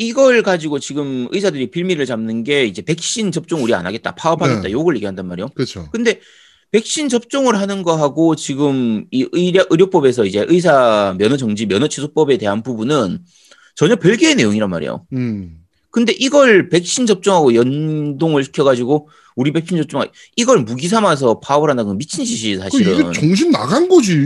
이걸 0.00 0.42
가지고 0.42 0.78
지금 0.78 1.28
의사들이 1.30 1.70
빌미를 1.70 2.06
잡는 2.06 2.42
게 2.42 2.64
이제 2.64 2.80
백신 2.80 3.32
접종 3.32 3.62
우리 3.62 3.74
안 3.74 3.84
하겠다, 3.84 4.14
파업하겠다, 4.14 4.62
네. 4.62 4.72
요걸 4.72 4.96
얘기한단 4.96 5.26
말이에요. 5.26 5.50
그렇죠. 5.50 5.90
근데 5.92 6.20
백신 6.70 7.10
접종을 7.10 7.58
하는 7.60 7.82
거하고 7.82 8.34
지금 8.34 9.04
이 9.10 9.28
의료, 9.32 9.62
의료법에서 9.68 10.24
이제 10.24 10.46
의사 10.48 11.14
면허 11.18 11.36
정지, 11.36 11.66
면허 11.66 11.86
취소법에 11.86 12.38
대한 12.38 12.62
부분은 12.62 13.18
전혀 13.74 13.96
별개의 13.96 14.36
내용이란 14.36 14.70
말이에요. 14.70 15.04
음. 15.12 15.58
근데 15.90 16.14
이걸 16.18 16.70
백신 16.70 17.04
접종하고 17.04 17.54
연동을 17.54 18.42
시켜가지고 18.44 19.10
우리 19.36 19.52
백신 19.52 19.76
접종 19.76 20.02
이걸 20.34 20.60
무기 20.60 20.88
삼아서 20.88 21.40
파업을 21.40 21.68
한다는 21.68 21.90
건 21.90 21.98
미친 21.98 22.24
짓이 22.24 22.54
그 22.54 22.62
사실은. 22.62 22.94
이게 22.94 23.20
정신 23.20 23.50
나간 23.50 23.86
거지. 23.86 24.16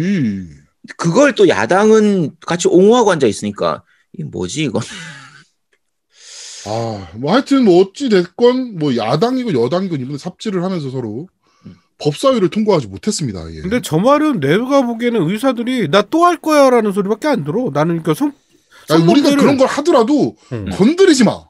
그걸 0.96 1.34
또 1.34 1.48
야당은 1.48 2.36
같이 2.46 2.68
옹호하고 2.68 3.10
앉아 3.10 3.26
있으니까 3.26 3.82
이게 4.12 4.22
뭐지 4.22 4.62
이건? 4.62 4.80
아, 6.66 7.08
뭐 7.14 7.32
하여튼 7.32 7.64
뭐 7.64 7.82
어찌 7.82 8.08
됐건 8.08 8.78
뭐 8.78 8.96
야당이고 8.96 9.52
여당이고 9.64 9.96
이번에 9.96 10.18
삽질을 10.18 10.64
하면서 10.64 10.90
서로 10.90 11.28
음. 11.66 11.74
법사위를 11.98 12.48
통과하지 12.50 12.86
못했습니다. 12.88 13.52
예. 13.54 13.60
근데 13.60 13.80
저 13.82 13.98
말은 13.98 14.40
내가 14.40 14.82
보기에는 14.86 15.30
의사들이 15.30 15.88
나 15.90 16.02
또 16.02 16.24
할 16.24 16.36
거야라는 16.38 16.92
소리밖에 16.92 17.28
안 17.28 17.44
들어. 17.44 17.70
나는 17.72 18.02
그러니까 18.02 18.14
성 18.14 18.32
아니, 18.90 19.02
우리가 19.04 19.34
그런 19.36 19.56
걸 19.56 19.66
하더라도 19.66 20.36
응. 20.52 20.66
건드리지 20.70 21.24
마. 21.24 21.44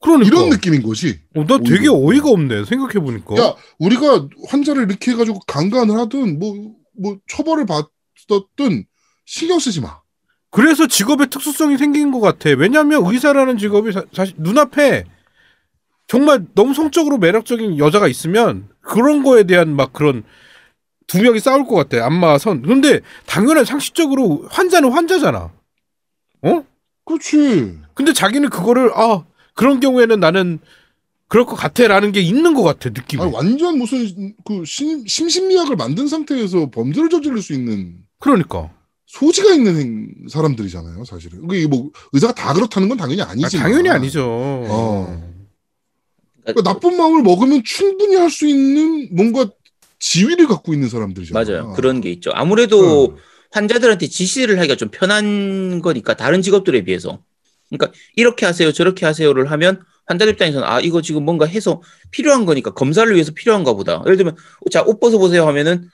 그러니까 0.00 0.26
이런 0.26 0.48
느낌인 0.50 0.82
거지. 0.82 1.20
어, 1.36 1.44
나 1.46 1.58
되게. 1.58 1.88
어이가 1.88 2.28
없네. 2.28 2.64
생각해 2.64 2.94
보니까. 2.94 3.36
야, 3.38 3.54
우리가 3.78 4.26
환자를 4.48 4.88
이렇게 4.88 5.12
해가지고 5.12 5.38
강간을 5.46 5.96
하든 5.96 6.40
뭐, 6.40 6.54
뭐 7.00 7.18
처벌을 7.28 7.66
받았든 7.66 8.84
신경 9.24 9.60
쓰지 9.60 9.80
마. 9.80 10.01
그래서 10.52 10.86
직업의 10.86 11.28
특수성이 11.28 11.78
생긴 11.78 12.12
것 12.12 12.20
같아. 12.20 12.50
왜냐하면 12.50 13.04
의사라는 13.06 13.56
직업이 13.56 13.90
사, 13.90 14.04
사실 14.12 14.34
눈앞에 14.36 15.04
정말 16.06 16.44
너무 16.54 16.74
성적으로 16.74 17.16
매력적인 17.16 17.78
여자가 17.78 18.06
있으면 18.06 18.68
그런 18.82 19.22
거에 19.22 19.44
대한 19.44 19.74
막 19.74 19.94
그런 19.94 20.24
두 21.06 21.22
명이 21.22 21.40
싸울 21.40 21.66
것 21.66 21.74
같아. 21.74 22.04
안마 22.04 22.36
선. 22.36 22.60
근데 22.60 23.00
당연한 23.24 23.64
상식적으로 23.64 24.46
환자는 24.50 24.92
환자잖아. 24.92 25.50
어? 26.42 26.64
그렇지. 27.06 27.78
근데 27.94 28.12
자기는 28.12 28.50
그거를 28.50 28.92
아 28.94 29.24
그런 29.54 29.80
경우에는 29.80 30.20
나는 30.20 30.58
그럴 31.28 31.46
것 31.46 31.56
같아라는 31.56 32.12
게 32.12 32.20
있는 32.20 32.52
것 32.52 32.62
같아 32.62 32.90
느낌이. 32.90 33.22
아니, 33.22 33.32
완전 33.32 33.78
무슨 33.78 34.34
그 34.44 34.64
심, 34.66 35.06
심신미약을 35.06 35.76
만든 35.76 36.08
상태에서 36.08 36.68
범죄를 36.70 37.08
저지를 37.08 37.40
수 37.40 37.54
있는 37.54 38.04
그러니까. 38.18 38.70
소지가 39.12 39.52
있는 39.52 39.76
행- 39.76 40.08
사람들이잖아요, 40.28 41.04
사실은. 41.04 41.46
그게 41.46 41.66
뭐 41.66 41.90
의사가 42.12 42.32
다 42.34 42.54
그렇다는 42.54 42.88
건 42.88 42.96
당연히 42.96 43.20
아, 43.22 43.28
아니지만. 43.30 43.62
당연히 43.62 43.90
아니죠. 43.90 44.24
어. 44.26 45.32
그러니까 46.44 46.62
나쁜 46.72 46.96
마음을 46.96 47.22
먹으면 47.22 47.62
충분히 47.64 48.16
할 48.16 48.30
수 48.30 48.46
있는 48.46 49.08
뭔가 49.14 49.50
지위를 49.98 50.46
갖고 50.48 50.72
있는 50.72 50.88
사람들이잖아요. 50.88 51.44
맞아요. 51.62 51.72
그런 51.74 52.00
게 52.00 52.10
있죠. 52.10 52.30
아무래도 52.34 53.12
어. 53.12 53.16
환자들한테 53.52 54.06
지시를 54.08 54.58
하기가 54.58 54.76
좀 54.76 54.88
편한 54.90 55.82
거니까 55.82 56.16
다른 56.16 56.40
직업들에 56.40 56.82
비해서. 56.82 57.22
그러니까 57.68 57.92
이렇게 58.16 58.46
하세요, 58.46 58.72
저렇게 58.72 59.04
하세요를 59.06 59.50
하면 59.50 59.82
환자들 60.06 60.32
입장에서는 60.32 60.66
아 60.66 60.80
이거 60.80 61.00
지금 61.02 61.24
뭔가 61.24 61.44
해서 61.46 61.82
필요한 62.10 62.44
거니까 62.46 62.72
검사를 62.72 63.12
위해서 63.14 63.32
필요한가 63.32 63.74
보다. 63.74 64.02
예를 64.06 64.16
들면 64.16 64.36
자 64.70 64.82
옷 64.86 64.98
벗어 65.00 65.18
보세요 65.18 65.46
하면은 65.46 65.90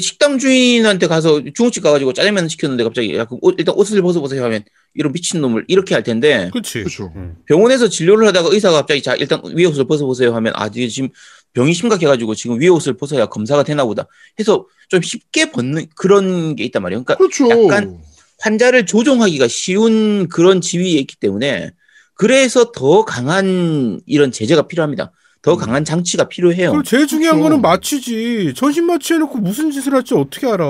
식당 0.00 0.38
주인한테 0.38 1.06
가서 1.06 1.42
중국집 1.54 1.82
가가지고 1.82 2.12
짜장면 2.12 2.48
시켰는데 2.48 2.84
갑자기 2.84 3.16
야, 3.16 3.26
옷, 3.42 3.54
일단 3.58 3.74
옷을 3.74 4.00
벗어 4.02 4.20
보세요 4.20 4.44
하면 4.44 4.64
이런 4.94 5.12
미친 5.12 5.40
놈을 5.40 5.64
이렇게 5.68 5.94
할 5.94 6.02
텐데 6.02 6.48
그렇지. 6.52 6.80
그렇죠. 6.80 7.12
병원에서 7.46 7.88
진료를 7.88 8.26
하다가 8.28 8.48
의사가 8.52 8.78
갑자기 8.78 9.02
자 9.02 9.14
일단 9.14 9.40
위에 9.44 9.66
옷을 9.66 9.86
벗어보세요 9.86 10.34
하면 10.34 10.52
아 10.56 10.70
지금 10.70 11.10
병이 11.52 11.74
심각해가지고 11.74 12.34
지금 12.34 12.60
위에 12.60 12.68
옷을 12.68 12.96
벗어야 12.96 13.26
검사가 13.26 13.62
되나 13.62 13.84
보다 13.84 14.06
해서 14.38 14.66
좀 14.88 15.02
쉽게 15.02 15.50
벗는 15.50 15.86
그런 15.94 16.56
게 16.56 16.64
있단 16.64 16.82
말이에요. 16.82 17.04
그러니까 17.04 17.16
그렇죠. 17.16 17.48
약간 17.50 17.98
환자를 18.40 18.86
조종하기가 18.86 19.48
쉬운 19.48 20.28
그런 20.28 20.60
지위에 20.60 20.98
있기 21.00 21.16
때문에 21.16 21.72
그래서 22.14 22.72
더 22.72 23.04
강한 23.04 24.00
이런 24.06 24.32
제재가 24.32 24.66
필요합니다. 24.66 25.12
더 25.48 25.54
음. 25.54 25.58
강한 25.58 25.82
장치가 25.82 26.28
필요해요. 26.28 26.72
그리고 26.72 26.82
제일 26.82 27.06
중요한 27.06 27.36
그렇죠. 27.36 27.48
거는 27.48 27.62
마취지. 27.62 28.52
전신 28.54 28.84
마취해놓고 28.84 29.38
무슨 29.38 29.70
짓을 29.70 29.94
할지 29.94 30.12
어떻게 30.12 30.46
알아? 30.46 30.66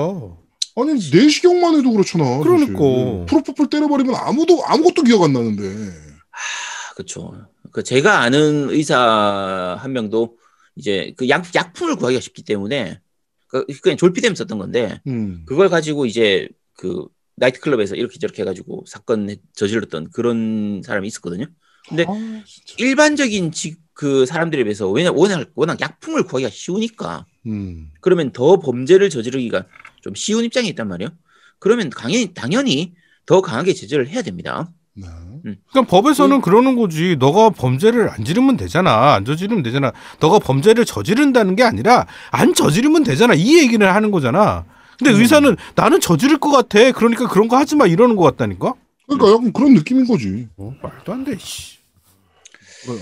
아니 0.77 0.93
내시경만 0.93 1.75
해도 1.75 1.91
그렇잖아. 1.91 2.39
그러니까. 2.39 2.79
사실. 2.79 3.25
프로포폴 3.27 3.69
때려버리면 3.69 4.15
아무도 4.15 4.63
아무것도 4.65 5.03
기억 5.03 5.23
안 5.23 5.33
나는데. 5.33 5.63
아, 5.67 6.93
그렇죠. 6.93 7.33
그 7.73 7.83
제가 7.83 8.21
아는 8.21 8.69
의사 8.69 9.77
한 9.81 9.91
명도 9.91 10.37
이제 10.77 11.13
그 11.17 11.27
약, 11.27 11.43
약품을 11.53 11.97
구하기가 11.97 12.21
쉽기 12.21 12.43
때문에 12.43 13.01
그 13.47 13.65
그냥 13.81 13.97
졸피뎀 13.97 14.33
썼던 14.33 14.59
건데 14.59 15.01
음. 15.07 15.43
그걸 15.45 15.67
가지고 15.67 16.05
이제 16.05 16.47
그 16.77 17.05
나이트클럽에서 17.35 17.95
이렇게 17.95 18.17
저렇게 18.17 18.43
해가지고 18.43 18.85
사건 18.87 19.35
저질렀던 19.55 20.11
그런 20.11 20.81
사람이 20.85 21.05
있었거든요. 21.05 21.47
근데 21.89 22.05
아. 22.07 22.43
일반적인 22.77 23.51
지, 23.51 23.75
그 23.99 24.25
사람들에 24.25 24.63
비해서 24.63 24.89
왜냐 24.89 25.11
워낙 25.11 25.49
워낙 25.55 25.81
약품을 25.81 26.23
구하기가 26.23 26.49
쉬우니까 26.49 27.25
음. 27.47 27.89
그러면 27.99 28.31
더 28.31 28.57
범죄를 28.57 29.09
저지르기가 29.09 29.65
좀 29.99 30.15
쉬운 30.15 30.45
입장에 30.45 30.69
있단 30.69 30.87
말이에요. 30.87 31.09
그러면 31.59 31.89
당연히 31.89 32.33
당연히 32.33 32.93
더 33.25 33.41
강하게 33.41 33.73
제재를 33.73 34.07
해야 34.07 34.21
됩니다. 34.21 34.71
네. 34.93 35.05
그러니까 35.43 35.81
법에서는 35.91 36.39
그러는 36.39 36.77
거지. 36.77 37.17
너가 37.19 37.49
범죄를 37.49 38.09
안 38.09 38.23
지르면 38.23 38.55
되잖아. 38.55 39.15
안 39.15 39.25
저지르면 39.25 39.63
되잖아. 39.63 39.91
너가 40.21 40.39
범죄를 40.39 40.85
저지른다는 40.85 41.57
게 41.57 41.63
아니라 41.63 42.07
안 42.31 42.53
저지르면 42.53 43.03
되잖아. 43.03 43.33
이 43.33 43.57
얘기를 43.57 43.93
하는 43.93 44.11
거잖아. 44.11 44.63
근데 44.97 45.11
음. 45.11 45.19
의사는 45.19 45.57
나는 45.75 45.99
저지를 45.99 46.37
것 46.37 46.51
같아. 46.51 46.93
그러니까 46.93 47.27
그런 47.27 47.49
거 47.49 47.57
하지 47.57 47.75
마 47.75 47.85
이러는 47.85 48.15
것 48.15 48.23
같다니까. 48.23 48.75
그러니까 49.07 49.29
약간 49.29 49.51
그런 49.51 49.73
느낌인 49.73 50.07
거지. 50.07 50.47
어, 50.55 50.73
말도 50.81 51.11
안 51.11 51.25
돼. 51.25 51.37
씨. 51.37 51.79
그 52.85 52.97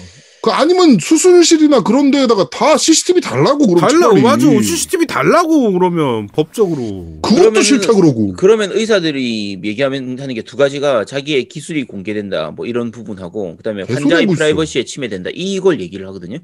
아니면 0.52 0.98
수술실이나 1.00 1.82
그런 1.84 2.12
데에다가 2.12 2.50
다 2.50 2.78
CCTV 2.78 3.22
달라고 3.22 3.68
그럼 3.68 3.80
달라. 3.80 4.00
차라리. 4.10 4.22
맞아. 4.22 4.48
CCTV 4.62 5.06
달라고 5.08 5.72
그러면 5.74 6.28
법적으로. 6.28 7.20
그것도 7.22 7.62
싫다 7.62 7.94
그러고. 7.94 8.34
그러면 8.34 8.72
의사들이 8.72 9.60
얘기하면 9.64 10.20
하는 10.20 10.34
게 10.36 10.42
두 10.42 10.56
가지가 10.58 11.06
자기의 11.06 11.48
기술이 11.50 11.84
공개된다 11.86 12.52
뭐 12.52 12.66
이런 12.66 12.92
부분하고 12.92 13.58
그다음에 13.58 13.84
환자의. 13.84 14.28
프라이버시에 14.28 14.86
침해된다 14.86 15.30
이걸 15.34 15.80
얘기를 15.82 16.08
하거든요. 16.08 16.40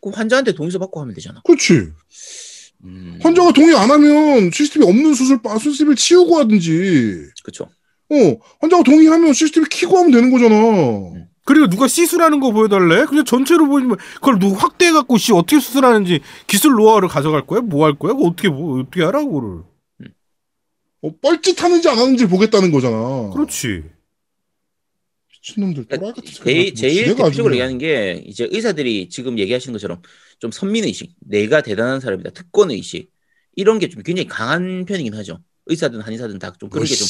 그 0.00 0.10
환자한테 0.10 0.52
동의서 0.52 0.78
받고 0.78 1.00
하면 1.02 1.14
되잖아. 1.14 1.40
그렇지. 1.44 1.88
음, 2.84 3.18
환자가 3.22 3.52
동의 3.52 3.74
안 3.76 3.90
하면 3.90 4.50
CCTV 4.52 4.86
없는 4.88 5.14
수술 5.14 5.40
바 5.42 5.58
수술을 5.58 5.94
치우고 5.96 6.38
하든지. 6.38 7.28
그렇죠. 7.44 7.68
어, 8.10 8.36
환자가 8.60 8.82
동의하면 8.82 9.32
CCTV 9.32 9.66
키고 9.70 9.96
하면 9.98 10.10
되는 10.10 10.30
거잖아. 10.32 10.56
그리고 11.44 11.68
누가 11.68 11.88
시술하는 11.88 12.40
거 12.40 12.52
보여달래? 12.52 13.04
그냥 13.06 13.24
전체로 13.24 13.66
보이면 13.68 13.96
그걸 14.16 14.38
누가 14.38 14.58
확대해갖고 14.60 15.18
씨 15.18 15.32
어떻게 15.32 15.58
수술하는지 15.60 16.20
기술 16.46 16.72
노하우를 16.72 17.08
가져갈 17.08 17.46
거야? 17.46 17.60
뭐 17.60 17.86
할 17.86 17.94
거야? 17.98 18.12
어떻게 18.14 18.48
뭐 18.48 18.80
어떻게 18.80 19.04
알아 19.04 19.24
그거를? 19.24 19.62
어, 21.02 21.10
뻘짓하는지 21.20 21.88
안 21.88 21.98
하는지 21.98 22.26
보겠다는 22.26 22.70
거잖아. 22.72 23.30
그렇지. 23.32 23.82
미친놈들 25.30 25.86
그러니까 25.88 26.20
제일. 26.44 26.74
제일 26.74 27.14
대표적으로. 27.16 27.54
얘기하는 27.54 27.78
게 27.78 28.22
이제 28.26 28.46
의사들이 28.50 29.08
지금 29.08 29.38
얘기하시는 29.38 29.72
것처럼 29.72 30.00
좀 30.38 30.50
선민 30.52 30.84
의식, 30.84 31.14
내가 31.20 31.62
대단한 31.62 32.00
사람이다, 32.00 32.30
특권 32.30 32.70
의식 32.70 33.10
이런 33.56 33.78
게 33.78 33.88
좀 33.88 34.02
굉장히 34.02 34.28
강한 34.28 34.84
편이긴 34.84 35.14
하죠. 35.14 35.38
의사든 35.66 36.00
한의사든 36.00 36.38
다 36.38 36.52
좀 36.58 36.68
그런 36.70 36.84
게 36.86 36.94
좀 36.94 37.06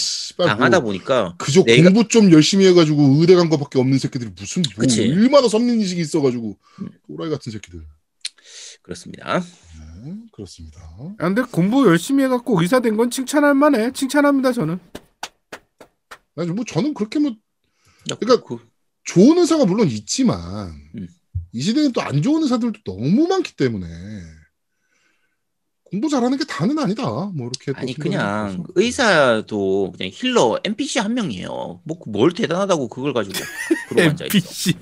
강하다 0.47 0.81
뭐 0.81 0.89
보니까 0.91 1.35
그저 1.39 1.63
내가- 1.65 1.85
공부 1.91 2.09
좀 2.09 2.31
열심히 2.33 2.67
해가지고 2.67 3.17
의대 3.21 3.35
간 3.35 3.49
거밖에 3.49 3.79
없는 3.79 3.99
새끼들이 3.99 4.31
무슨 4.37 4.63
뭐 4.63 4.73
그치. 4.81 5.03
얼마나 5.11 5.49
선민의식이 5.49 6.01
있어가지고 6.01 6.59
음. 6.81 6.89
또라이 7.09 7.31
같은 7.31 7.51
새끼들. 7.53 7.81
그렇습니다. 8.83 9.41
네, 10.05 10.15
그렇습니다. 10.33 10.81
아, 10.99 11.15
근데 11.29 11.43
공부 11.43 11.87
열심히 11.87 12.25
해갖고 12.25 12.61
의사 12.61 12.81
된 12.81 12.97
건 12.97 13.11
칭찬할 13.11 13.55
만해. 13.55 13.93
칭찬합니다 13.93 14.53
저는. 14.53 14.79
아니 16.37 16.51
뭐 16.51 16.65
저는 16.67 16.93
그렇게 16.95 17.19
뭐 17.19 17.35
그러니까 18.05 18.43
그러니까 18.45 18.67
좋은 19.05 19.39
의사가 19.39 19.65
물론 19.67 19.89
있지만 19.89 20.71
음. 20.97 21.09
이 21.53 21.61
시대엔 21.63 21.93
또안 21.93 22.23
좋은 22.23 22.43
의사들도 22.43 22.81
너무 22.85 23.29
많기 23.29 23.55
때문에 23.55 23.87
공부 25.93 26.09
잘하는 26.09 26.39
게 26.39 26.45
다는 26.47 26.79
아니다. 26.79 27.03
뭐 27.35 27.51
이렇게 27.51 27.71
또 27.73 27.79
아니 27.79 27.93
그냥 27.95 28.49
해서. 28.49 28.65
의사도 28.77 29.93
그냥 29.97 30.11
힐러 30.15 30.59
NPC 30.65 30.99
한 31.01 31.13
명이에요. 31.13 31.81
뭐 31.85 31.99
뭘 32.07 32.33
대단하다고 32.33 32.89
그걸 32.89 33.13
가지고 33.13 33.39
그러고 33.91 34.11
앉아 34.11 34.25
있어. 34.25 34.39
NPC. 34.39 34.75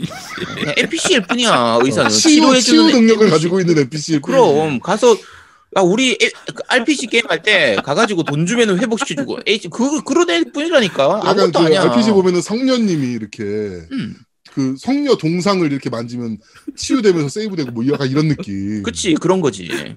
그냥 0.56 0.74
NPC일 0.78 1.22
뿐이야 1.26 1.78
의사는 1.82 2.06
어, 2.06 2.10
치유, 2.10 2.20
치유 2.20 2.40
치료해주는 2.60 2.84
능력을 2.92 3.22
NPC. 3.26 3.30
가지고 3.30 3.60
있는 3.60 3.78
NPC일 3.78 4.20
그럼 4.22 4.78
가서 4.78 5.16
야 5.76 5.80
우리 5.82 6.12
에- 6.12 6.30
그 6.54 6.62
RPG 6.68 7.08
게임 7.08 7.24
할 7.28 7.42
때 7.42 7.76
가가지고 7.84 8.22
돈 8.22 8.46
주면 8.46 8.78
회복시켜주고 8.78 9.38
에이, 9.46 9.60
그 9.70 10.02
그런 10.04 10.30
애 10.30 10.44
뿐이라니까 10.44 11.22
아무것도 11.24 11.50
그 11.58 11.58
아니야. 11.66 11.82
RPG 11.90 12.12
보면은 12.12 12.40
성녀님이 12.40 13.12
이렇게 13.14 13.42
음, 13.44 14.14
그 14.52 14.76
성녀 14.78 15.16
동상을 15.16 15.70
이렇게 15.70 15.90
만지면 15.90 16.38
치유되면서 16.76 17.28
세이브되고 17.28 17.72
뭐 17.72 17.84
약간 17.88 18.08
이런 18.08 18.28
느낌. 18.28 18.82
그치 18.84 19.14
그런 19.14 19.40
거지. 19.40 19.96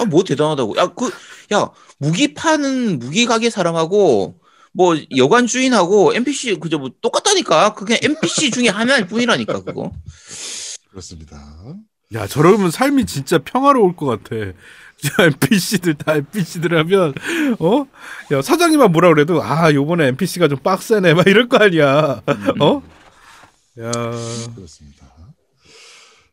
아 0.00 0.04
뭐 0.04 0.24
대단하다고. 0.24 0.76
야 0.78 0.86
그 0.94 1.10
야 1.52 1.68
무기 1.98 2.34
파는 2.34 2.98
무기 2.98 3.26
가게 3.26 3.50
사람하고 3.50 4.38
뭐 4.72 4.96
여관 5.16 5.46
주인하고 5.46 6.14
NPC 6.14 6.56
그저 6.60 6.78
뭐 6.78 6.90
똑같다니까. 7.00 7.74
그게 7.74 7.98
NPC 8.02 8.50
중에 8.50 8.68
하나일 8.68 9.06
뿐이라니까 9.06 9.62
그거. 9.64 9.92
그렇습니다. 10.90 11.36
야 12.14 12.26
저러면 12.26 12.70
삶이 12.70 13.06
진짜 13.06 13.38
평화로울 13.38 13.96
것 13.96 14.06
같아. 14.06 14.52
진짜 14.98 15.24
NPC들 15.24 15.94
다 15.94 16.14
NPC들 16.14 16.78
하면 16.78 17.12
어? 17.58 17.86
야 18.30 18.40
사장님만 18.42 18.92
뭐라 18.92 19.08
그래도 19.08 19.42
아 19.42 19.72
요번에 19.72 20.06
NPC가 20.08 20.46
좀 20.48 20.58
빡세네 20.58 21.14
막 21.14 21.26
이럴 21.26 21.48
거 21.48 21.56
아니야. 21.58 22.22
어? 22.60 22.82
야 23.80 23.90
그렇습니다. 24.54 25.01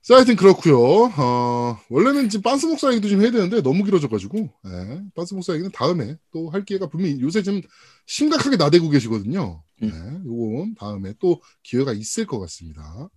자, 0.09 0.15
하여튼 0.15 0.35
그렇고요. 0.35 0.79
어, 1.19 1.79
원래는 1.87 2.29
지금 2.29 2.41
빤스 2.41 2.65
목사 2.65 2.89
얘기도 2.89 3.09
좀 3.09 3.21
해야 3.21 3.29
되는데 3.29 3.61
너무 3.61 3.83
길어져가지고 3.83 4.39
예, 4.39 5.03
빤스 5.13 5.35
목사 5.35 5.53
얘기는 5.53 5.69
다음에 5.71 6.15
또 6.31 6.49
할 6.49 6.65
기회가 6.65 6.87
분명히 6.87 7.21
요새 7.21 7.43
좀 7.43 7.61
심각하게 8.07 8.57
나대고 8.57 8.89
계시거든요. 8.89 9.61
예, 9.83 9.87
요건 10.25 10.73
다음에 10.73 11.13
또 11.19 11.39
기회가 11.61 11.93
있을 11.93 12.25
것 12.25 12.39
같습니다. 12.39 13.07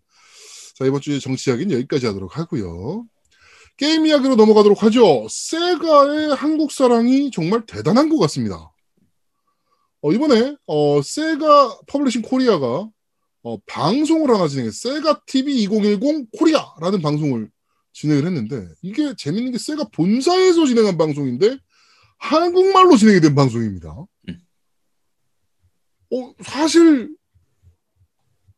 자, 0.75 0.85
이번 0.85 1.01
주에 1.01 1.19
정치 1.19 1.49
이야기는 1.49 1.75
여기까지 1.75 2.05
하도록 2.05 2.37
하고요. 2.37 3.07
게임 3.79 4.07
이야기로 4.07 4.37
넘어가도록 4.37 4.83
하죠. 4.83 5.27
세가의 5.31 6.35
한국 6.35 6.73
사랑이 6.73 7.31
정말 7.31 7.65
대단한 7.65 8.11
것 8.11 8.19
같습니다. 8.19 8.71
어, 10.03 10.13
이번에 10.13 10.57
어, 10.67 11.01
세가 11.01 11.79
퍼블리싱 11.87 12.21
코리아가 12.21 12.87
어, 13.43 13.59
방송을 13.67 14.31
하나 14.31 14.47
진행해 14.49 14.71
세가 14.71 15.23
TV 15.27 15.63
2010 15.63 16.31
코리아라는 16.39 17.03
방송을 17.03 17.51
진행을 17.93 18.27
했는데 18.27 18.69
이게 18.83 19.15
재밌는 19.17 19.53
게 19.53 19.59
세가 19.59 19.85
본사에서 19.93 20.67
진행한 20.67 20.97
방송인데 20.97 21.59
한국말로 22.19 22.97
진행이 22.97 23.21
된 23.21 23.35
방송입니다. 23.35 23.95
음. 24.29 24.39
어, 26.13 26.35
사실 26.43 27.15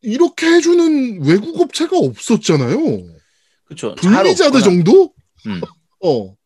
이렇게 0.02 0.46
해주는 0.46 1.24
외국 1.24 1.60
업체가 1.60 1.96
없었잖아요. 1.96 2.78
그렇죠. 3.64 3.94
블리자드 3.94 4.60
정도? 4.60 5.14
음. 5.46 5.60
어. 6.00 6.36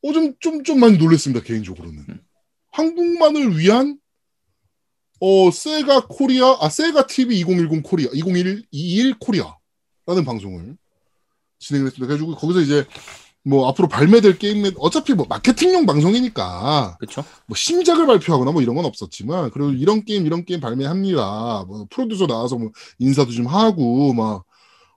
어, 0.00 0.12
좀, 0.12 0.32
좀, 0.40 0.64
좀 0.64 0.80
많이 0.80 0.96
놀랐습니다, 0.96 1.44
개인적으로는. 1.44 2.04
음. 2.08 2.20
한국만을 2.70 3.58
위한, 3.58 3.98
어, 5.20 5.50
세가 5.50 6.06
코리아, 6.08 6.56
아, 6.60 6.68
세가 6.68 7.06
TV 7.06 7.40
2010 7.40 7.82
코리아, 7.82 8.08
2021, 8.12 8.64
21 8.70 9.18
코리아라는 9.18 10.24
방송을 10.24 10.76
진행을 11.58 11.86
했습니다. 11.88 12.06
그래가지고 12.06 12.36
거기서 12.36 12.60
이제, 12.60 12.84
뭐, 13.44 13.68
앞으로 13.68 13.88
발매될 13.88 14.38
게임은 14.38 14.72
어차피 14.78 15.14
뭐, 15.14 15.26
마케팅용 15.28 15.86
방송이니까, 15.86 16.96
그렇죠. 16.98 17.24
뭐 17.46 17.56
신작을 17.56 18.06
발표하거나 18.06 18.52
뭐 18.52 18.62
이런 18.62 18.76
건 18.76 18.84
없었지만 18.84 19.50
그래도 19.50 19.72
이런 19.72 20.04
게임 20.04 20.26
이런 20.26 20.44
게임 20.44 20.60
발매합니다. 20.60 21.64
뭐 21.66 21.86
프로듀서 21.90 22.26
나와서 22.26 22.56
뭐 22.56 22.70
인사도 22.98 23.30
좀 23.32 23.46
하고 23.46 24.12
막 24.12 24.44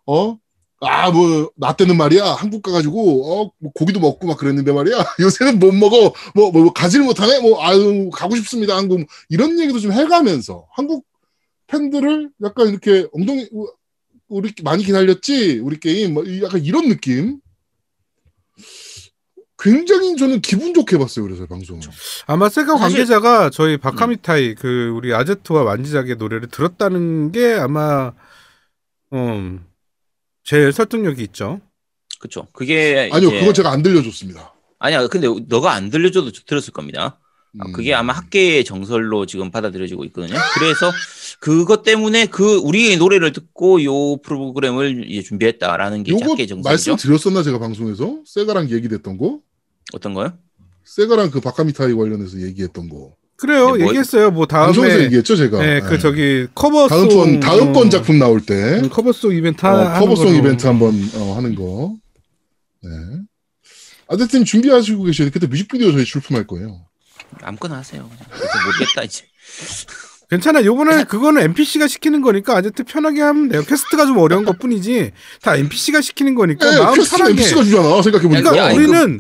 어? 0.05 0.38
아, 0.84 1.11
뭐, 1.11 1.51
나 1.55 1.73
때는 1.73 1.95
말이야, 1.95 2.25
한국 2.25 2.63
가가지고, 2.63 3.43
어, 3.43 3.51
뭐 3.59 3.71
고기도 3.73 3.99
먹고 3.99 4.25
막 4.27 4.38
그랬는데 4.38 4.71
말이야, 4.71 4.97
요새는 5.19 5.59
못 5.59 5.71
먹어, 5.73 6.11
뭐, 6.34 6.51
뭐, 6.51 6.63
뭐 6.63 6.73
가지를 6.73 7.05
못하네? 7.05 7.39
뭐, 7.39 7.63
아유, 7.63 8.09
가고 8.11 8.36
싶습니다, 8.38 8.75
한국. 8.75 8.97
뭐 8.99 9.05
이런 9.29 9.59
얘기도 9.59 9.77
좀 9.79 9.91
해가면서, 9.91 10.65
한국 10.71 11.05
팬들을 11.67 12.32
약간 12.43 12.69
이렇게 12.69 13.07
엉덩이, 13.13 13.47
우- 13.51 13.71
우리 14.27 14.51
많이 14.63 14.84
기다렸지? 14.84 15.59
우리 15.59 15.79
게임, 15.79 16.15
뭐, 16.15 16.23
이- 16.23 16.41
약간 16.41 16.63
이런 16.63 16.89
느낌? 16.89 17.39
굉장히 19.59 20.15
저는 20.15 20.41
기분 20.41 20.73
좋게 20.73 20.97
봤어요, 20.97 21.25
그래서 21.25 21.45
방송을. 21.45 21.82
아마 22.25 22.49
세가 22.49 22.77
사실- 22.79 22.97
관계자가 22.97 23.51
저희 23.51 23.77
바카미타이 23.77 24.55
그 24.55 24.91
우리 24.95 25.13
아제트와 25.13 25.63
만지작의 25.63 26.15
노래를 26.15 26.47
들었다는 26.49 27.32
게 27.32 27.53
아마 27.53 28.11
음 29.13 29.63
제일 30.43 30.71
설득력이 30.73 31.21
있죠. 31.23 31.61
그렇죠. 32.19 32.47
그게 32.53 33.09
아니요, 33.11 33.29
이제- 33.29 33.39
그건 33.39 33.53
제가 33.53 33.71
안 33.71 33.81
들려줬습니다. 33.83 34.53
아니야. 34.79 35.07
근데 35.07 35.27
너가 35.47 35.73
안 35.73 35.89
들려줘도 35.89 36.31
들었을 36.31 36.73
겁니다. 36.73 37.19
아, 37.59 37.65
음. 37.67 37.73
그게 37.73 37.93
아마 37.93 38.13
학계의 38.13 38.63
정설로 38.63 39.25
지금 39.25 39.51
받아들여지고 39.51 40.05
있거든요. 40.05 40.39
그래서 40.55 40.91
그것 41.39 41.83
때문에 41.83 42.27
그 42.27 42.55
우리의 42.57 42.97
노래를 42.97 43.31
듣고 43.33 43.83
요 43.83 44.17
프로그램을 44.17 45.09
이제 45.11 45.21
준비했다라는 45.21 46.03
게 46.03 46.13
학계의 46.13 46.47
정설이죠. 46.47 46.91
말씀드렸었나 46.91 47.43
제가 47.43 47.59
방송에서 47.59 48.19
세가랑 48.25 48.69
얘기됐던 48.69 49.17
거 49.17 49.39
어떤 49.93 50.13
거요? 50.13 50.33
세가랑 50.85 51.31
그 51.31 51.41
바카미타이 51.41 51.93
관련해서 51.93 52.41
얘기했던 52.41 52.89
거 52.89 53.15
그래요. 53.41 53.71
네, 53.75 53.79
뭐- 53.83 53.87
얘기했어요. 53.87 54.31
뭐 54.31 54.45
방송에서 54.45 54.91
다음에 54.91 55.05
얘기했죠 55.05 55.35
제가 55.35 55.59
네, 55.59 55.81
그 55.81 55.95
예. 55.95 55.97
저기 55.97 56.47
cover 56.53 56.74
song 56.74 56.89
다음 56.89 57.07
번 57.09 57.39
다음 57.39 57.73
번 57.73 57.87
어, 57.87 57.89
작품 57.89 58.19
나올 58.19 58.39
때 58.41 58.53
음, 58.83 58.89
cover 58.89 59.14
song 59.14 59.34
이벤트 59.35 59.65
어, 59.65 59.93
cover 59.99 60.17
song. 60.17 60.36
이벤트 60.35 60.67
한번 60.67 60.93
어, 61.15 61.33
하는 61.35 61.55
거 61.55 61.95
네. 62.83 62.89
아드팀 64.07 64.45
준비하시고 64.45 65.03
계셔야 65.03 65.27
돼 65.27 65.31
그때 65.31 65.47
뮤직비디오 65.47 65.91
저희 65.91 66.03
출품할 66.05 66.45
거예요 66.47 66.85
아무거나 67.41 67.77
하세요. 67.77 68.07
그냥. 68.09 68.25
모르겠다 68.65 69.03
이제. 69.03 69.23
괜찮아. 70.29 70.63
요번에 70.63 71.03
그거는 71.03 71.41
NPC가 71.41 71.87
시키는 71.87 72.21
거니까 72.21 72.55
아제트 72.55 72.83
편하게 72.85 73.21
하면 73.21 73.49
돼요. 73.49 73.63
quest가 73.63 74.05
좀 74.05 74.17
어려운 74.17 74.45
것 74.45 74.59
뿐이지. 74.59 75.11
다 75.41 75.55
NPC가 75.57 75.99
시키는 75.99 76.35
거니까 76.35 76.65
네, 76.69 76.71
그러니까 76.77 76.95
마음 76.95 77.05
편하게. 77.09 77.33
NPC가 77.41 77.63
주잖아 77.63 78.01
생각해 78.01 78.27
보니까 78.29 78.51
그러니까 78.51 78.65
아니, 78.67 78.77
우리는 78.77 79.19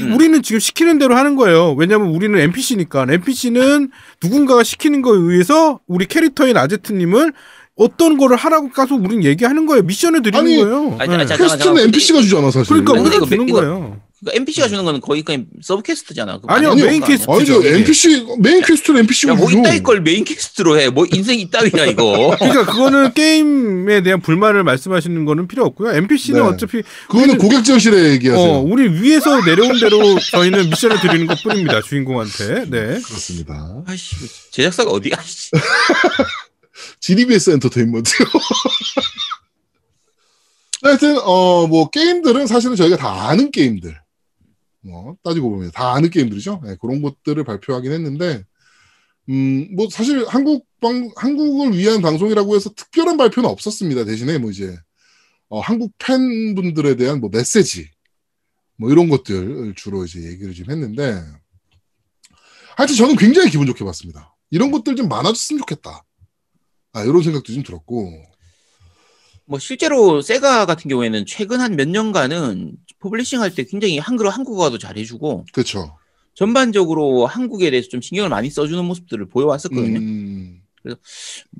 음. 0.00 0.14
우리는 0.14 0.42
지금 0.42 0.58
시키는 0.58 0.98
대로 0.98 1.14
하는 1.16 1.36
거예요. 1.36 1.74
왜냐면 1.74 2.08
우리는 2.08 2.38
NPC니까. 2.38 3.06
NPC는 3.10 3.90
누군가가 4.22 4.62
시키는 4.62 5.02
거에 5.02 5.18
의해서 5.18 5.80
우리 5.86 6.06
캐릭터인 6.06 6.56
아제트님을 6.56 7.32
어떤 7.76 8.16
거를 8.16 8.36
하라고 8.36 8.70
가서 8.70 8.94
우린 8.94 9.22
얘기하는 9.22 9.66
거예요. 9.66 9.82
미션을 9.82 10.22
드리는 10.22 10.40
아니, 10.40 10.56
거예요. 10.56 10.96
아니, 10.98 11.10
네. 11.10 11.16
아니, 11.16 11.26
자, 11.26 11.36
quest는 11.36 11.58
잠깐만, 11.58 11.84
NPC가 11.84 12.22
주잖아 12.22 12.50
사실 12.50 12.68
그러니까 12.82 12.92
우리가 12.94 13.26
주는 13.26 13.48
이거- 13.48 13.60
거예요. 13.60 14.00
그러니까 14.20 14.40
NPC가 14.40 14.68
주는 14.68 14.82
거는 14.84 15.00
거의 15.02 15.20
그냥 15.22 15.44
sub 15.62 15.82
quest잖아. 15.82 16.40
그거 16.40 16.54
아니요, 16.54 16.74
main. 16.74 17.04
quest. 17.04 17.30
아니죠? 17.30 17.62
NPC 17.62 18.26
main 18.38 18.62
quest는 18.62 19.00
NPC가 19.00 19.34
야, 19.34 19.36
뭐 19.36 19.50
이따위 19.50 19.82
걸 19.82 20.00
main 20.00 20.24
quest로 20.24 20.80
해. 20.80 20.88
뭐 20.88 21.04
인생 21.12 21.38
이따위야 21.38 21.84
이거. 21.84 22.34
그러니까 22.40 22.64
그거는 22.64 23.12
게임에 23.12 24.02
대한 24.02 24.22
불만을 24.22 24.64
말씀하시는 24.64 25.22
거는 25.26 25.46
필요 25.48 25.66
없고요. 25.66 25.94
NPC는 25.96 26.40
네. 26.42 26.48
어차피 26.48 26.82
그거는 27.08 27.36
고객 27.36 27.62
지원실에 27.62 28.12
얘기하세요 28.12 28.52
어, 28.52 28.60
우리 28.60 28.88
위에서 28.88 29.44
내려온 29.44 29.78
대로 29.78 30.18
저희는 30.18 30.70
미션을 30.70 30.98
드리는 31.00 31.26
것 31.26 31.42
뿐입니다. 31.42 31.82
주인공한테. 31.82 32.64
네. 32.70 32.98
그렇습니다 33.02 33.82
아씨 33.86 34.16
제작사가 34.50 34.90
어디야? 34.92 35.16
씨. 35.22 35.50
GDBS 37.00 37.50
엔터테인먼트요. 37.52 38.26
하여튼 40.82 41.18
어 41.22 41.66
뭐 41.66 41.90
게임들은 41.90 42.46
사실은 42.46 42.76
저희가 42.76 42.96
다 42.96 43.28
아는 43.28 43.50
게임들. 43.50 43.94
뭐 44.86 45.16
따지고 45.24 45.50
보면 45.50 45.70
다 45.72 45.92
아는 45.94 46.10
게임들이죠. 46.10 46.62
네, 46.64 46.76
그런 46.80 47.02
것들을 47.02 47.42
발표하긴 47.44 47.92
했는데 47.92 48.44
음 49.28 49.74
뭐 49.76 49.88
사실 49.90 50.24
한국 50.28 50.66
방 50.80 51.10
한국을 51.16 51.76
위한 51.76 52.00
방송이라고 52.02 52.54
해서 52.56 52.70
특별한 52.74 53.16
발표는 53.16 53.48
없었습니다. 53.50 54.04
대신에 54.04 54.38
뭐 54.38 54.50
이제 54.50 54.76
어, 55.48 55.60
한국 55.60 55.92
팬분들에 55.98 56.96
대한 56.96 57.20
뭐 57.20 57.30
메시지 57.32 57.90
뭐 58.76 58.90
이런 58.90 59.08
것들 59.08 59.74
주로 59.76 60.04
이제 60.04 60.20
얘기를 60.22 60.54
좀 60.54 60.70
했는데 60.70 61.20
하여튼 62.76 62.94
저는 62.94 63.16
굉장히 63.16 63.50
기분 63.50 63.66
좋게 63.66 63.84
봤습니다. 63.84 64.36
이런 64.50 64.70
것들 64.70 64.96
좀 64.96 65.08
많아졌으면 65.08 65.60
좋겠다. 65.60 66.04
아, 66.92 67.02
이런 67.04 67.22
생각도 67.22 67.52
좀 67.52 67.62
들었고. 67.62 68.12
뭐 69.46 69.58
실제로 69.58 70.22
세가 70.22 70.66
같은 70.66 70.88
경우에는 70.88 71.24
최근 71.26 71.60
한 71.60 71.76
몇 71.76 71.88
년간은 71.88 72.76
publishing 73.00 73.40
할 73.40 73.54
때 73.54 73.64
굉장히 73.64 73.98
한글화 73.98 74.30
한국어도 74.30 74.78
잘해주고 74.78 75.46
그렇죠. 75.52 75.96
전반적으로 76.34 77.26
한국에 77.26 77.70
대해서 77.70 77.88
좀 77.88 78.00
신경을 78.00 78.28
많이 78.28 78.50
써주는 78.50 78.84
모습들을 78.84 79.28
보여왔었거든요. 79.28 79.98
음, 79.98 80.60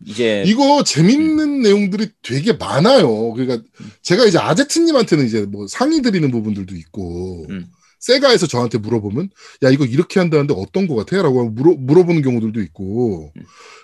이제 0.07 0.45
이거 0.47 0.85
재밌는 0.85 1.63
내용들이 1.63 2.11
되게 2.23 2.53
많아요. 2.53 3.33
그러니까 3.33 3.63
제가 4.03 4.25
이제 4.27 4.39
아제트님한테는 4.39 5.27
이제 5.27 5.47
뭐 5.47 5.67
상의 5.67 6.03
드리는 6.03 6.31
부분들도 6.31 6.75
있고 6.77 7.47
음. 7.51 7.67
세가에서 8.01 8.47
저한테 8.47 8.79
물어보면 8.79 9.31
야 9.65 9.71
이거 9.71 9.85
이렇게 9.85 10.21
한다는데 10.21 10.55
어떤 10.57 10.87
거 10.87 10.95
같아?라고 10.95 11.49
물어 11.49 11.75
물어보는 11.79 12.23
경우들도 12.23 12.61
있고 12.61 13.33
음. 13.37 13.43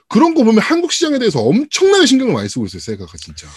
그런 0.08 0.34
거 0.34 0.44
보면 0.44 0.60
한국 0.60 0.92
시장에 0.92 1.18
대해서 1.18 1.40
엄청나게 1.40 2.04
신경을 2.04 2.34
많이 2.34 2.48
쓰고 2.48 2.66
있어요. 2.66 2.80
세가가 2.80 3.16
진짜. 3.16 3.48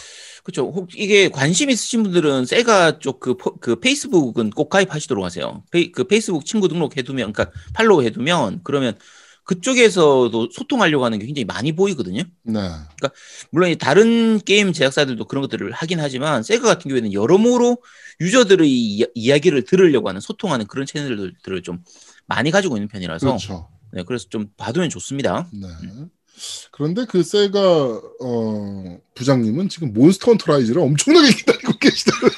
그렇죠. 0.46 0.72
혹 0.72 0.90
이게 0.96 1.28
관심 1.28 1.72
있으신 1.72 2.04
분들은 2.04 2.46
세가 2.46 3.00
쪽그 3.00 3.38
그 3.60 3.80
페이스북은 3.80 4.52
꼭 4.52 4.70
가입하시도록 4.70 5.26
하세요. 5.26 5.64
페이, 5.72 5.92
그 5.92 6.04
페이스북 6.04 6.46
친구 6.46 6.68
등록해두면, 6.68 7.34
그러니까 7.34 7.52
팔로우 7.74 8.04
해두면 8.04 8.60
그러면 8.64 8.96
그쪽에서도 9.46 10.50
소통하려고 10.52 11.04
하는 11.04 11.18
게 11.18 11.26
굉장히 11.26 11.46
많이 11.46 11.72
보이거든요. 11.72 12.22
네. 12.44 12.60
물론 13.50 13.72
이 13.72 13.76
다른 13.76 14.40
게임 14.40 14.72
제작사들도 14.72 15.26
그런 15.26 15.42
것들을 15.42 15.72
하긴 15.72 16.00
하지만 16.00 16.44
세가 16.44 16.68
같은 16.68 16.90
경우에는 16.90 17.12
여러모로 17.12 17.78
유저들의 18.22 18.70
이, 18.70 19.06
이야기를 19.16 19.64
들으려고 19.64 20.10
하는 20.10 20.22
소통하는 20.22 20.68
그런 20.68 20.86
채널들을 20.86 21.64
좀 21.64 21.84
많이 22.28 22.52
가지고 22.52 22.78
있는 22.78 22.88
편이라서 22.88 23.26
그렇죠. 23.26 23.70
네, 23.94 24.04
그래서 24.04 24.28
좀 24.30 24.48
봐두면 24.58 24.90
좋습니다. 24.90 25.50
네. 25.54 25.68
그런데 26.72 27.06
그 27.06 27.24
세가 27.24 28.02
어, 28.22 29.00
부장님은 29.16 29.70
지금 29.70 29.94
몬스터 29.94 30.32
헌터 30.32 30.52
라이즈를 30.52 30.82
엄청나게 30.82 31.34
기다리고 31.34 31.74
계시다는 31.80 32.30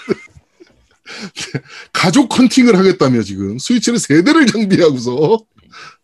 네, 1.36 1.62
가족 1.94 2.38
헌팅을 2.38 2.78
하겠다며 2.78 3.22
지금 3.24 3.58
스위치를 3.58 4.00
세 4.00 4.24
대를 4.24 4.46
장비하고서 4.46 5.38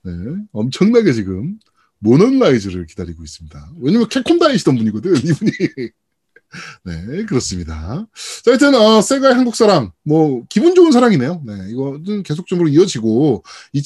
네, 0.04 0.12
엄청나게 0.52 1.14
지금 1.14 1.60
모넌 2.00 2.40
라이즈를 2.40 2.86
기다리고 2.86 3.24
있습니다. 3.24 3.72
왜냐면 3.80 4.10
캡콤 4.10 4.40
다니시던 4.40 4.78
분이거든 4.78 5.16
이분이. 5.16 5.52
네 6.86 7.26
그렇습니다. 7.26 8.08
자, 8.44 8.52
하여튼 8.52 8.76
어, 8.76 9.02
세가의 9.02 9.36
한국 9.36 9.56
사랑 9.56 9.92
뭐 10.04 10.44
기분 10.50 10.76
좋은 10.76 10.92
사랑이네요. 10.92 11.44
네 11.46 11.54
이거는 11.70 12.24
계속적으로 12.24 12.68
이어지고 12.68 13.44
이, 13.74 13.82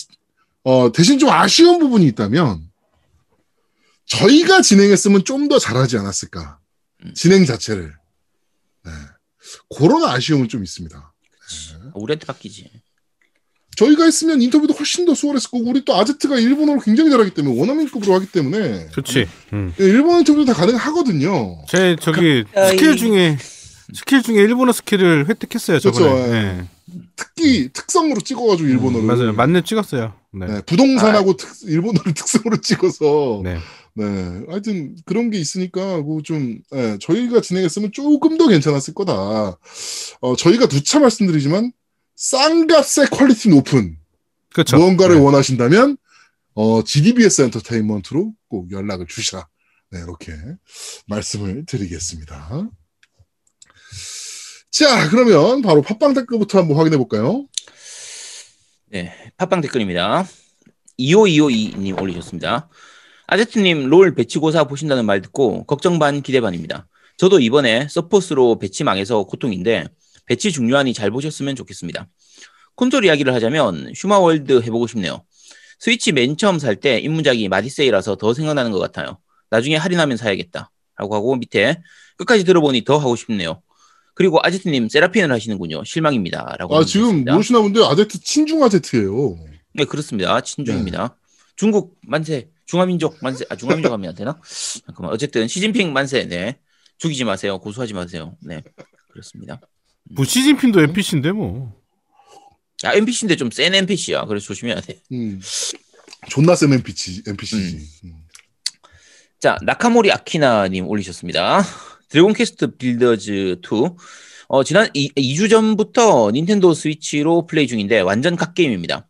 어, 0.63 0.91
대신 0.91 1.19
좀 1.19 1.29
아쉬운 1.29 1.79
부분이 1.79 2.05
있다면 2.07 2.67
저희가 4.07 4.61
진행했으면 4.61 5.23
좀 5.25 5.47
더 5.47 5.59
잘하지 5.59 5.97
않았을까. 5.97 6.59
음. 7.05 7.13
진행 7.13 7.45
자체를. 7.45 7.93
네. 8.85 8.91
그런 9.77 10.03
아쉬움은 10.03 10.49
좀 10.49 10.63
있습니다. 10.63 11.13
우리한테 11.93 12.25
맡기지. 12.25 12.69
저희가 13.77 14.05
했으면 14.05 14.41
인터뷰도 14.41 14.73
훨씬 14.73 15.05
더 15.05 15.13
수월했을 15.13 15.51
거고, 15.51 15.69
우리 15.69 15.85
또 15.85 15.95
아제트가 15.95 16.37
일본어를 16.39 16.81
굉장히 16.81 17.11
잘하기 17.11 17.31
때문에, 17.35 17.59
원어민급으로 17.59 18.13
하기 18.15 18.25
때문에, 18.31 18.89
좋지. 18.89 19.27
음. 19.53 19.71
예, 19.79 19.83
일본어 19.83 20.19
인터뷰도 20.19 20.45
다 20.45 20.53
가능하거든요. 20.53 21.63
제 21.69 21.95
저기 22.01 22.43
그, 22.51 22.69
스킬 22.71 22.93
이- 22.93 22.97
중에 22.97 23.37
스킬 23.93 24.21
중에 24.21 24.41
일본어 24.41 24.71
스킬을 24.71 25.29
획득했어요 25.29 25.79
저번에. 25.79 26.05
그렇죠, 26.05 26.27
예. 26.27 26.31
네. 26.31 26.67
특기, 27.15 27.69
특성으로 27.73 28.21
찍어가지고 28.21 28.67
일본어를. 28.69 29.03
음, 29.03 29.07
맞아요. 29.07 29.33
맞는 29.33 29.63
찍었어요. 29.63 30.13
네. 30.33 30.45
네, 30.47 30.61
부동산하고 30.61 31.35
특, 31.35 31.49
일본어를 31.63 32.13
특성으로 32.15 32.61
찍어서. 32.61 33.41
네. 33.43 33.57
네, 33.93 34.43
하여튼 34.47 34.95
그런 35.05 35.31
게 35.31 35.39
있으니까 35.39 35.97
그거 36.03 36.21
좀 36.23 36.59
예, 36.75 36.97
저희가 37.01 37.41
진행했으면 37.41 37.91
조금 37.91 38.37
더 38.37 38.47
괜찮았을 38.47 38.93
거다. 38.93 39.57
어, 40.21 40.35
저희가 40.37 40.67
누차 40.67 40.99
말씀드리지만 40.99 41.71
싼값에 42.15 43.07
quality 43.11 43.49
높은 43.49 43.97
그렇죠. 44.53 44.77
무언가를 44.77 45.15
네. 45.15 45.21
원하신다면 45.21 45.97
어, 46.53 46.83
GDBS 46.83 47.41
엔터테인먼트로 47.43 48.33
꼭 48.47 48.71
연락을 48.71 49.07
주시라. 49.07 49.47
네, 49.91 49.99
이렇게 49.99 50.33
말씀을 51.07 51.65
드리겠습니다. 51.65 52.69
자, 54.77 55.09
그러면 55.09 55.61
바로 55.63 55.81
팟빵 55.81 56.13
댓글부터 56.13 56.59
한번 56.59 56.77
확인해 56.77 56.97
볼까요? 56.97 57.45
네, 58.85 59.11
팟빵 59.37 59.61
댓글입니다. 59.61 60.25
25252님 60.99 61.99
올리셨습니다. 61.99 62.69
아제트님 63.25 63.89
롤 63.89 64.13
배치고사 64.13 64.65
보신다는 64.65 65.05
말 65.05 65.21
듣고 65.21 65.65
걱정 65.65 65.97
반 65.97 66.21
기대 66.21 66.41
반입니다. 66.41 66.87
저도 67.17 67.39
이번에 67.39 67.87
서폿으로 67.89 68.59
배치 68.59 68.83
망해서 68.83 69.23
고통인데 69.23 69.87
배치 70.27 70.51
중요하니 70.51 70.93
잘 70.93 71.09
보셨으면 71.09 71.55
좋겠습니다. 71.55 72.07
콘솔 72.75 73.05
이야기를 73.05 73.33
하자면 73.33 73.93
슈마월드 73.95 74.61
해보고 74.61 74.85
싶네요. 74.87 75.23
스위치 75.79 76.11
맨 76.11 76.37
처음 76.37 76.59
살 76.59 76.75
때 76.75 76.99
입문작이 76.99 77.49
마디세이라서 77.49 78.17
더 78.17 78.33
생각나는 78.35 78.71
것 78.71 78.79
같아요. 78.79 79.17
나중에 79.49 79.75
할인하면 79.75 80.17
사야겠다. 80.17 80.69
라고 80.97 81.15
하고 81.15 81.35
밑에 81.35 81.81
끝까지 82.17 82.43
들어보니 82.43 82.83
더 82.83 82.97
하고 82.97 83.15
싶네요. 83.15 83.61
그리고 84.17 84.39
아제트님 84.41 84.89
세라핀을 84.89 85.31
하시는군요. 85.31 85.83
실망입니다. 85.83 86.55
라고 86.57 86.75
아, 86.75 86.83
지금. 86.83 87.23
모르시나 87.23 87.61
본데 87.61 87.81
아제트 87.85 88.19
친중 88.19 88.63
아제트예요. 88.63 89.37
네, 89.73 89.85
그렇습니다. 89.85 90.41
친중입니다. 90.41 91.15
중국 91.55 91.97
만세, 92.01 92.49
중화민족 92.65 93.17
만세, 93.21 93.45
아, 93.49 93.55
중화민족 93.55 93.91
하면 93.93 94.09
안 94.09 94.15
되나? 94.15 94.39
잠깐만. 94.87 95.13
어쨌든, 95.13 95.47
시진핑 95.47 95.93
만세, 95.93 96.25
네. 96.25 96.57
죽이지 96.97 97.25
마세요. 97.25 97.59
고소하지 97.59 97.93
마세요. 97.93 98.35
네. 98.41 98.63
그렇습니다. 99.11 99.61
뭐 100.15 100.25
시진핑도 100.25 100.81
NPC인데 100.81 101.31
뭐. 101.31 101.75
야, 102.85 102.93
NPC인데 102.93 103.35
좀 103.35 103.51
센 103.51 103.75
NPC야. 103.75 104.25
그래서 104.25 104.47
조심해야 104.47 104.81
돼. 104.81 104.99
음. 105.11 105.39
존나 106.29 106.55
센 106.55 106.73
NPC, 106.73 107.21
NPC지. 107.27 108.01
음. 108.05 108.15
자, 109.39 109.59
나카모리 109.61 110.11
아키나님 110.11 110.87
올리셨습니다. 110.87 111.61
드래곤 112.09 112.33
퀘스트 112.33 112.77
빌더즈 112.77 113.57
2. 113.61 113.89
어, 114.47 114.63
지난 114.63 114.87
2, 114.93 115.35
주 115.35 115.49
전부터 115.49 116.31
닌텐도 116.31 116.73
스위치로 116.73 117.45
플레이 117.47 117.67
중인데 117.67 117.99
완전 117.99 118.37
갓게임입니다. 118.37 119.07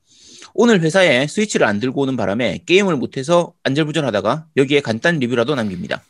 오늘 0.55 0.81
회사에 0.81 1.27
스위치를 1.27 1.67
안 1.67 1.79
들고 1.79 2.01
오는 2.01 2.17
바람에 2.17 2.63
게임을 2.65 2.95
못해서 2.95 3.53
안절부절하다가 3.61 4.47
여기에 4.57 4.81
간단 4.81 5.19
리뷰라도 5.19 5.53
남깁니다. 5.53 6.03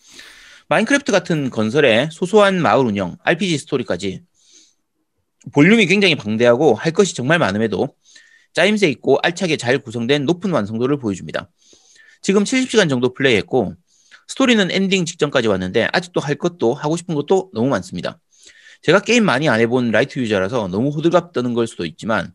마인크래프트 0.69 1.11
같은 1.11 1.49
건설에 1.49 2.07
소소한 2.09 2.61
마을 2.61 2.85
운영, 2.85 3.17
RPG 3.23 3.57
스토리까지 3.57 4.21
볼륨이 5.51 5.87
굉장히 5.87 6.15
방대하고 6.15 6.73
할 6.73 6.93
것이 6.93 7.13
정말 7.13 7.37
많음에도 7.39 7.89
짜임새 8.53 8.87
있고 8.91 9.19
알차게 9.21 9.57
잘 9.57 9.79
구성된 9.79 10.23
높은 10.23 10.51
완성도를 10.51 10.99
보여줍니다. 10.99 11.49
지금 12.21 12.45
70시간 12.45 12.89
정도 12.89 13.13
플레이했고 13.13 13.75
스토리는 14.27 14.69
엔딩 14.71 15.05
직전까지 15.05 15.47
왔는데 15.47 15.87
아직도 15.93 16.19
할 16.19 16.35
것도 16.35 16.73
하고 16.73 16.97
싶은 16.97 17.15
것도 17.15 17.51
너무 17.53 17.67
많습니다. 17.69 18.19
제가 18.81 18.99
게임 18.99 19.25
많이 19.25 19.49
안 19.49 19.59
해본 19.59 19.91
light 19.91 20.19
user라서 20.19 20.67
너무 20.67 20.89
호들갑 20.89 21.33
떠는 21.33 21.53
걸 21.53 21.65
수도 21.67 21.85
있지만 21.85 22.33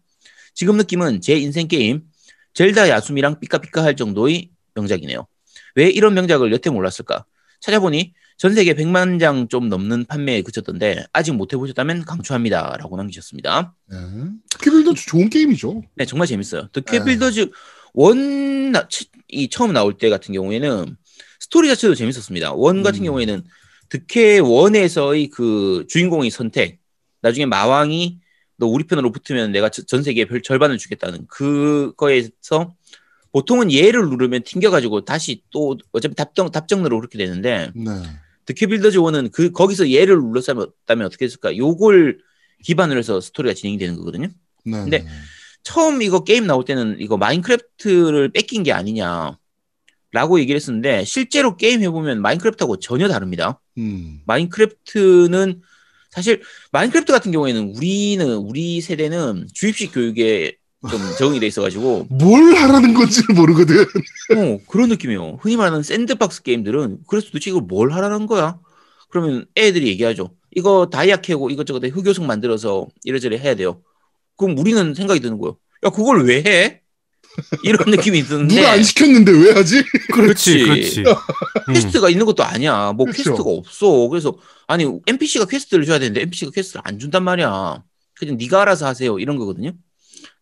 지금 0.54 0.76
느낌은 0.76 1.20
제 1.20 1.36
인생 1.36 1.68
게임 1.68 2.02
젤다 2.54 2.88
야숨이랑 2.88 3.40
삐까삐까 3.40 3.82
할 3.82 3.96
정도의 3.96 4.50
명작이네요. 4.74 5.26
왜 5.76 5.88
이런 5.88 6.14
명작을 6.14 6.52
여태 6.52 6.70
몰랐을까? 6.70 7.24
찾아보니 7.60 8.12
전 8.38 8.54
세계 8.54 8.74
100만 8.74 9.20
장 9.20 9.46
좀 9.48 9.68
넘는 9.68 10.06
판매에 10.06 10.42
그쳤던데 10.42 11.04
아직 11.12 11.32
못 11.32 11.52
해보셨다면 11.52 12.04
강추합니다. 12.04 12.76
라고 12.78 12.96
남기셨습니다. 12.96 13.74
네. 13.88 13.96
드퀘빌도 14.50 14.94
좋은 14.94 15.30
게임이죠. 15.30 15.82
네, 15.94 16.04
정말 16.04 16.26
재밌어요. 16.26 16.68
더 16.72 16.80
네. 16.80 16.98
퀘빌더즈 16.98 17.50
one, 17.94 18.72
나- 18.72 18.88
치- 18.88 19.06
이 19.28 19.48
처음 19.48 19.72
나올 19.72 19.96
때 19.96 20.08
같은 20.10 20.34
경우에는 20.34 20.96
스토리 21.42 21.66
자체도 21.66 21.96
재밌었습니다. 21.96 22.52
one 22.52 22.84
같은 22.84 23.00
음. 23.00 23.06
경우에는 23.06 23.42
드퀘 23.88 24.38
one에서의 24.38 25.26
그 25.30 25.84
주인공의 25.88 26.30
선택, 26.30 26.78
나중에 27.20 27.46
마왕이 27.46 28.20
너 28.58 28.66
우리 28.68 28.84
편으로 28.84 29.10
붙으면 29.10 29.50
내가 29.50 29.68
저- 29.68 29.82
전 29.82 30.04
세계의 30.04 30.26
별 30.26 30.40
절반을 30.40 30.78
주겠다는 30.78 31.26
그거에서 31.26 32.76
보통은 33.32 33.72
예를 33.72 34.08
누르면 34.08 34.44
튕겨가지고 34.44 35.04
다시 35.04 35.42
또 35.50 35.76
어차피 35.90 36.14
답정, 36.14 36.52
답정으로 36.52 37.00
그렇게 37.00 37.18
되는데 37.18 37.72
네. 37.74 37.90
드퀘 38.44 38.66
빌더즈 38.66 38.98
one은 38.98 39.30
그 39.32 39.50
거기서 39.50 39.90
예를 39.90 40.20
눌렀다면 40.20 41.06
어떻게 41.06 41.24
했을까? 41.24 41.56
요걸 41.56 42.18
기반으로 42.62 43.00
해서 43.00 43.20
스토리가 43.20 43.54
진행이 43.54 43.78
되는 43.78 43.96
거거든요. 43.96 44.28
네. 44.64 44.72
근데 44.78 45.04
처음 45.64 46.02
이거 46.02 46.22
게임 46.22 46.46
나올 46.46 46.64
때는 46.64 46.98
이거 47.00 47.16
마인크래프트를 47.16 48.28
베낀 48.30 48.62
게 48.62 48.72
아니냐. 48.72 49.38
라고 50.12 50.38
얘기를 50.38 50.56
했었는데 50.56 51.04
실제로 51.04 51.56
게임 51.56 51.82
해보면 51.82 52.20
마인크래프트하고 52.20 52.78
전혀 52.78 53.08
다릅니다. 53.08 53.60
음. 53.78 54.20
마인크래프트는 54.26 55.62
사실 56.10 56.42
마인크래프트 56.70 57.10
같은 57.12 57.32
경우에는 57.32 57.74
우리는 57.74 58.34
우리 58.36 58.82
세대는 58.82 59.48
주입식 59.54 59.92
교육에 59.94 60.56
좀 60.90 61.00
적응이 61.18 61.40
돼 61.40 61.46
있어가지고 61.46 62.08
뭘 62.10 62.54
하라는 62.56 62.92
건지를 62.92 63.34
모르거든. 63.34 63.84
어, 64.36 64.58
그런 64.68 64.90
느낌이에요. 64.90 65.38
흔히 65.40 65.56
말하는 65.56 65.82
sandbox 65.82 66.42
게임들은 66.42 66.98
그래서 67.08 67.28
도대체 67.28 67.50
이걸 67.50 67.62
뭘 67.62 67.92
하라는 67.92 68.26
거야? 68.26 68.58
그러면 69.08 69.46
애들이 69.56 69.88
얘기하죠. 69.88 70.34
이거 70.54 70.90
다이아 70.92 71.16
캐고 71.16 71.48
이것저것 71.48 71.82
흑요석 71.84 72.26
만들어서 72.26 72.86
이래저래 73.04 73.38
해야 73.38 73.54
돼요. 73.54 73.80
그럼 74.36 74.58
우리는 74.58 74.92
생각이 74.94 75.20
드는 75.20 75.38
거예요. 75.38 75.56
야, 75.84 75.90
그걸 75.90 76.24
왜 76.26 76.42
해? 76.44 76.81
이런 77.64 77.90
느낌이 77.90 78.22
드는데 78.22 78.56
누가 78.56 78.72
안 78.72 78.82
시켰는데 78.82 79.32
왜 79.32 79.52
하지? 79.52 79.82
그렇지, 80.12 80.58
그렇지. 80.64 81.00
음. 81.00 81.72
quest가 81.74 82.10
있는 82.10 82.26
것도 82.26 82.42
아니야. 82.44 82.92
뭐 82.92 83.06
그렇죠. 83.06 83.30
quest가 83.30 83.50
없어. 83.50 84.08
그래서 84.08 84.36
아니 84.66 84.84
NPC가 85.06 85.46
quest를 85.46 85.84
줘야 85.86 85.98
되는데 85.98 86.20
NPC가 86.22 86.50
quest를 86.50 86.82
안 86.84 86.98
준단 86.98 87.22
말이야. 87.24 87.82
그냥 88.14 88.36
네가 88.36 88.62
알아서 88.62 88.86
하세요 88.86 89.18
이런 89.18 89.36
거거든요. 89.36 89.72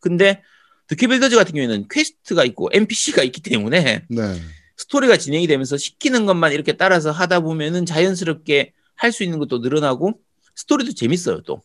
근데 0.00 0.42
드퀘빌더즈 0.88 1.36
같은 1.36 1.52
경우에는 1.54 1.86
quest가 1.90 2.44
있고 2.44 2.68
NPC가 2.72 3.22
있기 3.22 3.40
때문에 3.42 4.04
네. 4.08 4.40
스토리가 4.76 5.16
진행이 5.16 5.46
되면서 5.46 5.76
시키는 5.76 6.26
것만 6.26 6.52
이렇게 6.52 6.72
따라서 6.76 7.10
하다 7.12 7.40
보면은 7.40 7.86
자연스럽게 7.86 8.72
할 8.96 9.12
수 9.12 9.24
있는 9.24 9.38
것도 9.38 9.58
늘어나고 9.58 10.14
스토리도 10.56 10.92
재밌어요 10.92 11.40
또. 11.42 11.62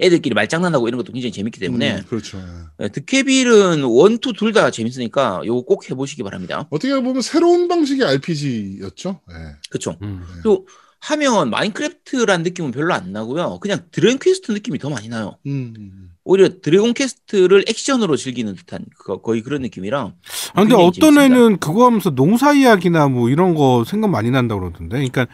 애들끼리 0.00 0.34
말장난하고 0.34 0.88
이런 0.88 0.98
것도 0.98 1.12
굉장히 1.12 1.32
재밌기 1.32 1.58
때문에 1.60 1.96
음, 1.98 2.02
그렇죠. 2.08 2.38
예. 2.38 2.42
네, 2.84 2.88
드퀘빌은 2.88 3.82
one 3.84 4.08
two 4.08 4.32
둘 4.34 4.52
다 4.52 4.70
재밌으니까 4.70 5.42
요거 5.44 5.62
꼭 5.62 5.90
해보시기 5.90 6.22
바랍니다. 6.22 6.66
어떻게 6.70 6.94
보면 6.94 7.20
새로운 7.22 7.68
방식의 7.68 8.06
RPG였죠. 8.06 9.20
예. 9.30 9.34
그쵸? 9.70 9.96
음. 10.02 10.22
또 10.44 10.66
하면 11.00 11.50
마인크래프트란 11.50 12.42
느낌은 12.42 12.70
별로 12.72 12.94
안 12.94 13.12
나고요. 13.12 13.58
그냥 13.60 13.80
드래곤 13.92 14.18
퀘스트 14.18 14.50
느낌이 14.52 14.78
더 14.78 14.88
많이 14.90 15.08
나요. 15.08 15.36
음. 15.46 16.10
오히려 16.24 16.48
드래곤 16.60 16.94
퀘스트를 16.94 17.64
액션으로 17.68 18.16
즐기는 18.16 18.52
듯한 18.56 18.84
그- 18.98 19.20
거의 19.20 19.42
그런 19.42 19.62
느낌이라. 19.62 20.00
아, 20.54 20.60
근데 20.60 20.74
어떤 20.74 21.14
재밌습니다. 21.14 21.22
애는 21.24 21.58
그거 21.58 21.86
하면서 21.86 22.10
농사 22.10 22.52
이야기나 22.52 23.08
뭐 23.08 23.28
이런 23.30 23.54
거 23.54 23.84
생각 23.86 24.08
많이 24.08 24.30
난다고 24.30 24.62
그러던데. 24.62 24.96
그러니까 24.96 25.26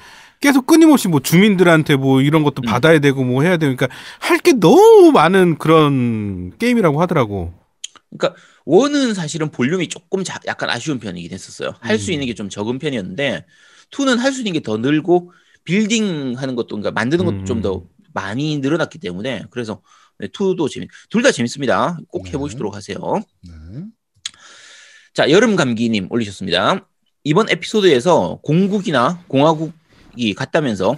계속 0.43 0.67
끊임없이 0.67 1.09
뭐 1.09 1.21
주민들한테 1.21 1.97
뭐 1.97 2.21
이런 2.21 2.43
것도 2.43 2.63
음. 2.63 2.67
받아야 2.67 2.99
되고 2.99 3.25
뭐 3.25 3.43
해야 3.43 3.57
되고 3.57 3.75
그러니까 3.75 3.97
할 4.21 4.39
게 4.43 4.53
너무 4.53 5.13
많은 5.13 5.57
그런 5.57 6.53
게임이라고 6.59 7.01
하더라고. 7.01 7.55
그러니까 8.11 8.39
one은 8.67 9.15
사실은 9.15 9.51
볼륨이 9.51 9.89
조금 9.89 10.23
자- 10.25 10.41
약간 10.47 10.69
아쉬운 10.69 10.99
편이긴 10.99 11.31
했었어요. 11.33 11.73
할수 11.81 12.11
음. 12.11 12.13
있는 12.15 12.27
게 12.27 12.35
좀 12.35 12.49
적은 12.51 12.79
편이었는데 12.79 13.47
투는 13.91 14.19
할 14.19 14.33
수 14.33 14.41
있는 14.41 14.53
게 14.53 14.61
더 14.61 14.77
늘고 14.77 15.33
빌딩 15.65 16.35
하는 16.37 16.55
것도 16.57 16.69
그러니까 16.77 16.91
만드는 16.91 17.25
것도 17.25 17.37
음. 17.39 17.45
좀더 17.47 17.85
많이 18.13 18.59
늘어났기 18.59 18.99
때문에 18.99 19.45
그래서 19.51 19.81
네, 20.19 20.29
투도 20.29 20.69
재밌. 20.69 20.89
둘 21.09 21.23
다 21.23 21.31
재밌습니다. 21.33 21.99
꼭 22.09 22.25
네. 22.25 22.33
해보시도록 22.33 22.75
하세요. 22.75 22.99
네. 23.49 23.85
자, 25.15 25.31
여름 25.31 25.57
감기님 25.57 26.09
올리셨습니다. 26.11 26.89
이번 27.25 27.49
에피소드에서 27.51 28.41
공국이나 28.43 29.23
공화국 29.29 29.73
이 30.17 30.35
같다면서 30.35 30.97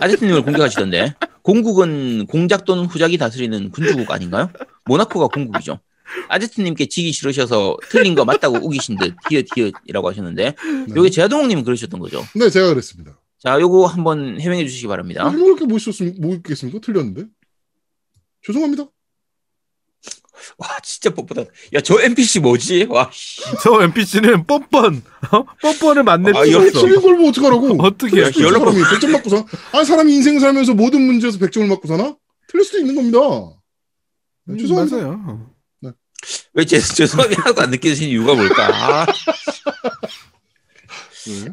아제트님을 0.00 0.42
공격하시던데 0.42 1.14
공국은 1.42 2.26
공작 2.26 2.64
또는 2.64 2.86
후작이 2.86 3.18
다스리는 3.18 3.70
군주국 3.70 4.10
아닌가요? 4.10 4.50
모나코가 4.86 5.28
공국이죠. 5.28 5.78
아제트님께 6.28 6.86
지기 6.86 7.12
싫으셔서 7.12 7.76
틀린 7.90 8.14
거 8.14 8.24
맞다고 8.24 8.56
우기신 8.56 8.96
듯 8.98 9.14
히읗 9.30 9.46
히읗이라고 9.56 10.08
하셨는데 10.08 10.44
네. 10.44 10.94
요게 10.94 11.10
제아동님 11.10 11.64
그러셨던 11.64 12.00
거죠. 12.00 12.24
네, 12.34 12.50
제가 12.50 12.68
그랬습니다. 12.68 13.18
자, 13.38 13.60
요거 13.60 13.86
한번 13.86 14.40
해명해 14.40 14.66
주시기 14.66 14.86
바랍니다. 14.86 15.28
뭐 15.30 15.46
이렇게 15.46 15.66
못 15.66 15.78
썼습니까? 15.78 16.18
뭐 16.20 16.34
있겠습니까? 16.36 16.80
틀렸는데. 16.80 17.24
죄송합니다. 18.46 18.86
와, 20.58 20.68
진짜 20.82 21.10
뻣뻣하다. 21.10 21.46
야, 21.74 21.80
저 21.80 22.00
NPC 22.00 22.40
뭐지? 22.40 22.86
와, 22.90 23.10
씨. 23.12 23.42
저 23.62 23.82
NPC는 23.82 24.46
뻔뻔, 24.46 25.02
어? 25.32 25.44
뻔뻔을 25.62 26.02
만낼 26.02 26.36
아, 26.36 26.40
없어. 26.40 26.80
틀린 26.80 27.00
걸뭐 27.00 27.28
어떡하라고? 27.30 27.76
어떻게 27.82 28.20
있어, 28.20 28.40
연락- 28.40 28.58
사람이 28.60 28.82
100점 28.82 29.10
맞고 29.10 29.30
사. 29.30 29.44
아니 29.72 29.84
사람이 29.84 30.14
인생 30.14 30.38
살면서 30.38 30.74
모든 30.74 31.02
문제에서 31.02 31.38
100점을 31.38 31.66
맞고 31.68 31.88
사나? 31.88 32.16
틀릴 32.48 32.64
수도 32.64 32.78
있는 32.78 32.94
겁니다. 32.94 33.18
네, 34.46 34.58
죄송합니다. 34.58 34.96
맞아요. 34.96 35.50
왜 36.54 36.64
제, 36.64 36.78
죄송하게 36.80 37.34
하나도 37.34 37.60
안 37.62 37.70
느껴지는 37.70 38.10
이유가 38.10 38.34
뭘까? 38.34 38.68
아, 38.72 39.06
네. 41.26 41.48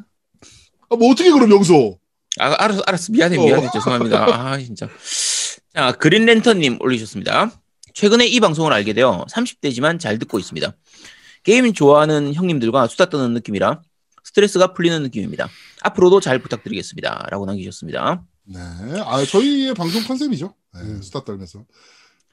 아, 0.89 0.95
뭐 0.95 1.11
어떻게 1.11 1.31
그럼 1.31 1.51
여기서? 1.51 1.97
아, 2.39 2.55
알았어, 2.63 2.81
알았어. 2.85 3.11
미안해, 3.11 3.37
어. 3.37 3.43
미안해. 3.45 3.69
죄송합니다. 3.73 4.25
아, 4.51 4.57
진짜. 4.57 4.87
자, 5.73 5.91
그린랜턴님 5.93 6.77
올리셨습니다. 6.81 7.51
최근에 7.93 8.27
이 8.27 8.39
방송을 8.39 8.71
알게 8.73 8.93
되어 8.93 9.25
30대지만 9.29 9.99
잘 9.99 10.17
듣고 10.19 10.39
있습니다. 10.39 10.73
게임 11.43 11.73
좋아하는 11.73 12.33
형님들과 12.33 12.87
수다 12.87 13.09
떠는 13.09 13.33
느낌이라 13.33 13.81
스트레스가 14.23 14.73
풀리는 14.73 15.01
느낌입니다. 15.03 15.49
앞으로도 15.81 16.19
잘 16.19 16.39
부탁드리겠습니다. 16.39 17.27
라고 17.31 17.45
남기셨습니다. 17.45 18.23
네. 18.45 18.59
아, 19.05 19.23
저희의 19.25 19.73
방송 19.73 20.03
컨셉이죠. 20.03 20.53
네, 20.75 20.81
음. 20.81 21.01
수다 21.01 21.23
떨면서. 21.23 21.65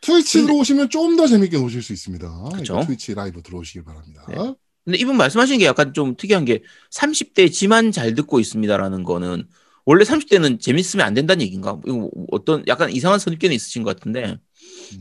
트위치 0.00 0.42
들어오시면 0.42 0.90
좀 0.90 1.16
더 1.16 1.26
재밌게 1.26 1.58
보실 1.58 1.82
수 1.82 1.92
있습니다. 1.92 2.50
그쵸. 2.54 2.82
트위치 2.86 3.14
라이브 3.14 3.42
들어오시길 3.42 3.84
바랍니다. 3.84 4.24
네. 4.28 4.36
근데 4.84 4.98
이분 4.98 5.16
말씀하신 5.16 5.58
게 5.58 5.64
약간 5.66 5.92
좀 5.92 6.16
특이한 6.16 6.44
게 6.44 6.62
30대 6.92 7.50
지만 7.52 7.90
잘 7.90 8.14
듣고 8.14 8.38
있습니다라는 8.40 9.02
거는 9.02 9.48
원래 9.84 10.04
30대는 10.04 10.60
재밌으면 10.60 11.04
안 11.04 11.14
된다는 11.14 11.42
얘기인가? 11.42 11.78
이거 11.86 12.10
어떤 12.30 12.62
약간 12.68 12.90
이상한 12.92 13.18
선입견이 13.18 13.54
있으신 13.54 13.82
것 13.82 13.96
같은데 13.96 14.24
음. 14.24 14.38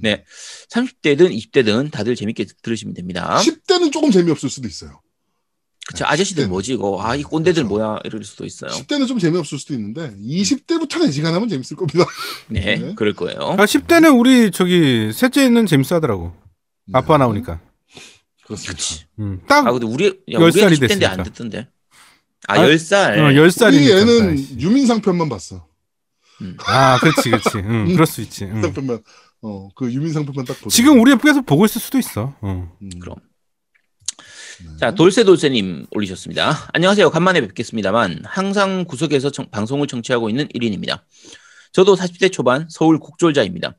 네. 0.02 0.24
30대든 0.72 1.36
20대든 1.36 1.92
다들 1.92 2.16
재밌게 2.16 2.46
들으시면 2.62 2.94
됩니다. 2.94 3.40
10대는 3.42 3.92
조금 3.92 4.12
재미없을 4.12 4.50
수도 4.50 4.68
있어요. 4.68 5.02
그쵸. 5.88 6.06
아저씨들 6.06 6.46
10대는. 6.46 6.50
뭐지 6.50 6.74
이거. 6.74 7.02
아, 7.02 7.16
이 7.16 7.24
꼰대들 7.24 7.64
그쵸. 7.64 7.70
뭐야 7.76 8.00
이럴 8.04 8.24
수도 8.24 8.46
있어요. 8.46 8.72
10대는 8.72 9.08
좀 9.08 9.20
재미없을 9.20 9.58
수도 9.58 9.74
있는데 9.74 10.14
20대부터는 10.18 11.08
애지간하면 11.08 11.48
재밌을 11.48 11.78
겁니다. 11.78 12.06
네, 12.50 12.76
네. 12.76 12.94
그럴 12.96 13.14
거예요. 13.14 13.40
아, 13.40 13.66
10대는 13.66 14.20
우리 14.20 14.52
저기 14.52 15.12
셋째는 15.14 15.66
재밌어 15.66 15.96
하더라고. 15.96 16.36
아빠 16.92 17.18
네. 17.18 17.24
나오니까. 17.24 17.62
그렇습니다. 18.46 18.74
그치. 18.74 19.06
음. 19.20 19.42
딱 19.48 19.68
아, 19.68 19.72
근데 19.72 19.86
우리, 19.86 20.08
야, 20.08 20.12
열 20.32 20.44
우리 20.44 20.52
살이 20.54 20.76
10대인데 20.76 20.88
됐으니까. 20.88 21.12
안 21.12 21.24
듣던데. 21.24 21.68
아, 22.48 22.54
아, 22.54 22.66
10살. 22.66 23.18
어, 23.20 23.24
10살이니까. 23.32 23.74
우리 23.74 23.92
애는 23.92 24.60
유민상 24.62 25.02
편만 25.02 25.28
봤어. 25.30 25.68
아, 26.66 26.98
그렇지, 27.00 27.30
그렇지. 27.30 27.50
응, 27.58 27.86
그럴 27.94 28.06
수 28.06 28.22
있지. 28.22 28.44
응. 28.46 28.50
유민상 28.50 28.74
편만 28.74 29.00
어, 29.42 29.70
그 29.76 29.92
유민상 29.92 30.26
편만 30.26 30.46
딱 30.46 30.58
보자. 30.60 30.76
지금 30.76 31.00
우리 31.00 31.16
계속 31.18 31.46
보고 31.46 31.66
있을 31.66 31.80
수도 31.80 31.98
있어. 31.98 32.34
응. 32.44 32.70
음. 32.82 32.90
그럼. 33.00 33.16
네. 34.60 34.78
자, 34.80 34.92
돌쇠돌쇠님 34.96 35.86
올리셨습니다. 35.92 36.70
안녕하세요. 36.74 37.10
간만에 37.12 37.42
뵙겠습니다만, 37.42 38.24
항상 38.26 38.86
구석에서 38.86 39.30
청- 39.32 39.50
방송을 39.52 39.86
청취하고 39.88 40.30
있는 40.30 40.48
1인입니다. 40.48 41.02
저도 41.72 41.96
40대 41.96 42.32
초반 42.32 42.66
서울 42.70 43.00
국졸자입니다. 43.00 43.76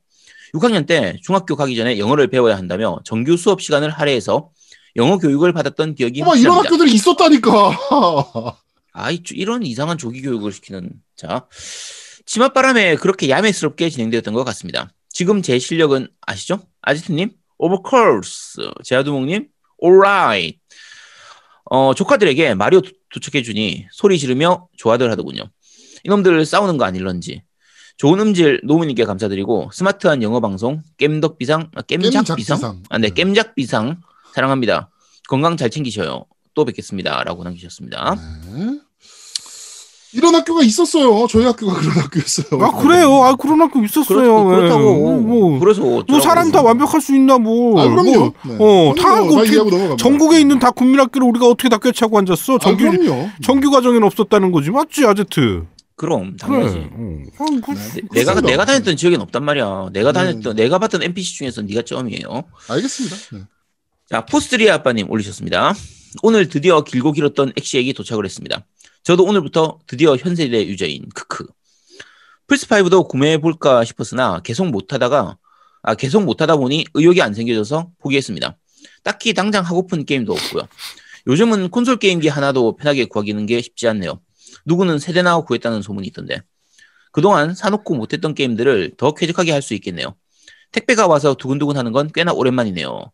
6학년 0.54 0.86
때 0.86 1.16
중학교 1.22 1.56
가기 1.56 1.76
전에 1.76 1.98
영어를 1.98 2.28
배워야 2.28 2.56
한다며 2.56 3.00
정규 3.04 3.36
수업 3.36 3.60
시간을 3.60 3.90
할애해서 3.90 4.50
영어 4.96 5.18
교육을 5.18 5.52
받았던 5.52 5.94
기억이 5.96 6.22
어머 6.22 6.36
이런. 6.36 6.58
학교들이 6.58 6.92
있었다니까. 6.94 7.50
아이, 8.92 9.22
주- 9.22 9.34
이런 9.34 9.64
이상한 9.64 9.98
조기 9.98 10.22
교육을 10.22 10.52
시키는 10.52 10.90
자 11.16 11.46
치맛바람에 12.24 12.96
그렇게 12.96 13.28
야매스럽게 13.28 13.90
진행되었던 13.90 14.32
것 14.32 14.44
같습니다. 14.44 14.90
지금 15.18 15.42
제 15.42 15.58
실력은 15.58 16.06
아시죠? 16.28 16.60
아지트님, 16.80 17.30
of 17.58 17.74
course, 17.90 18.54
제아두목님, 18.84 19.48
alright. 19.82 20.60
어 21.64 21.92
조카들에게 21.92 22.54
마리오 22.54 22.80
도- 22.82 22.92
도착해주니 23.12 23.88
소리 23.90 24.16
지르며 24.16 24.68
좋아들 24.76 25.10
하더군요. 25.10 25.50
이놈들 26.04 26.46
싸우는 26.46 26.76
거 26.76 26.84
아닐런지. 26.84 27.42
좋은 27.96 28.20
음질 28.20 28.60
노무님께 28.62 29.04
감사드리고 29.06 29.70
스마트한 29.72 30.22
영어 30.22 30.38
방송 30.38 30.84
겜덕 30.98 31.36
비상 31.36 31.68
아, 31.74 31.82
겜작 31.82 32.36
비상 32.36 32.58
겜작비상. 32.60 32.82
아, 32.88 32.98
네 32.98 33.08
네. 33.08 33.14
겜작 33.14 33.56
비상 33.56 34.00
사랑합니다. 34.36 34.88
건강 35.28 35.56
잘 35.56 35.68
챙기셔요. 35.68 36.26
또 36.54 36.64
뵙겠습니다라고 36.64 37.42
남기셨습니다. 37.42 38.14
네. 38.54 38.80
이런 40.14 40.34
학교가 40.34 40.62
있었어요. 40.62 41.26
저희 41.28 41.44
학교가 41.44 41.74
그런 41.80 41.92
학교였어요. 41.98 42.62
아, 42.62 42.70
그래요. 42.80 43.22
아, 43.24 43.34
그런 43.36 43.60
학교 43.60 43.84
있었어요. 43.84 44.44
그렇, 44.44 44.44
그렇다고. 44.44 44.82
예. 44.82 45.20
뭐, 45.26 45.58
그래서 45.60 45.82
뭐. 45.82 46.20
사람 46.20 46.50
다 46.50 46.62
완벽할 46.62 47.00
수 47.00 47.14
있나 47.14 47.36
뭐. 47.38 47.78
아, 47.80 47.88
그럼요. 47.88 48.10
뭐, 48.18 48.32
네. 48.46 48.56
어, 48.58 48.94
다 48.98 49.22
어떻게. 49.22 49.96
전국에 49.98 50.40
있는 50.40 50.58
다 50.58 50.70
국민학교를 50.70 51.28
우리가 51.28 51.46
어떻게 51.46 51.68
다 51.68 51.76
꿰차고 51.78 52.16
앉았어? 52.18 52.58
정규 52.58 52.86
아, 52.86 52.90
그럼요. 52.90 53.28
정규 53.42 53.70
과정에는 53.70 54.02
없었다는 54.04 54.50
거지, 54.50 54.70
맞지, 54.70 55.04
아제트? 55.04 55.64
그럼 55.96 56.36
그래. 56.36 56.36
당연하지. 56.38 56.76
응. 56.96 57.24
어, 57.38 57.44
그- 57.44 57.72
네. 57.72 57.78
내- 57.94 58.00
내가 58.00 58.32
그렇습니다. 58.32 58.40
내가 58.42 58.64
다녔던 58.64 58.96
지역엔 58.96 59.20
없단 59.20 59.44
말이야. 59.44 59.88
내가 59.92 60.12
네. 60.12 60.18
다녔던 60.20 60.56
내가 60.56 60.78
봤던 60.78 61.02
NPC 61.02 61.34
중에서 61.38 61.62
네가 61.62 61.82
처음이에요. 61.82 62.44
알겠습니다. 62.68 63.16
네. 63.32 63.40
자, 64.08 64.24
포스트리아 64.24 64.74
아빠님 64.76 65.10
올리셨습니다. 65.10 65.74
오늘 66.22 66.48
드디어 66.48 66.82
길고 66.82 67.12
길었던 67.12 67.52
엑시엑이 67.58 67.92
도착을 67.94 68.24
했습니다. 68.24 68.64
저도 69.08 69.24
오늘부터 69.24 69.78
드디어 69.86 70.16
현세대 70.16 70.66
user인 70.66 71.08
크크. 71.14 71.46
플스5도 72.46 73.08
구매해볼까 73.08 73.82
싶었으나 73.84 74.40
계속 74.40 74.68
못하다가, 74.68 75.38
아, 75.80 75.94
계속 75.94 76.24
못하다 76.24 76.58
보니 76.58 76.84
의욕이 76.92 77.22
안 77.22 77.32
생겨져서 77.32 77.92
포기했습니다. 78.00 78.58
딱히 79.04 79.32
당장 79.32 79.64
하고픈 79.64 80.04
게임도 80.04 80.34
없고요. 80.34 80.68
요즘은 81.26 81.70
콘솔 81.70 81.96
게임기 81.96 82.28
하나도 82.28 82.76
편하게 82.76 83.06
구하기는 83.06 83.46
게 83.46 83.62
쉽지 83.62 83.88
않네요. 83.88 84.20
누구는 84.66 84.98
세대나 84.98 85.40
구했다는 85.40 85.80
소문이 85.80 86.06
있던데. 86.08 86.42
그동안 87.10 87.54
사놓고 87.54 87.94
못했던 87.94 88.34
게임들을 88.34 88.96
더 88.98 89.14
쾌적하게 89.14 89.52
할 89.52 89.62
수 89.62 89.72
있겠네요. 89.72 90.16
택배가 90.72 91.06
와서 91.06 91.32
두근두근 91.32 91.78
하는 91.78 91.92
건 91.92 92.10
꽤나 92.12 92.34
오랜만이네요. 92.34 93.10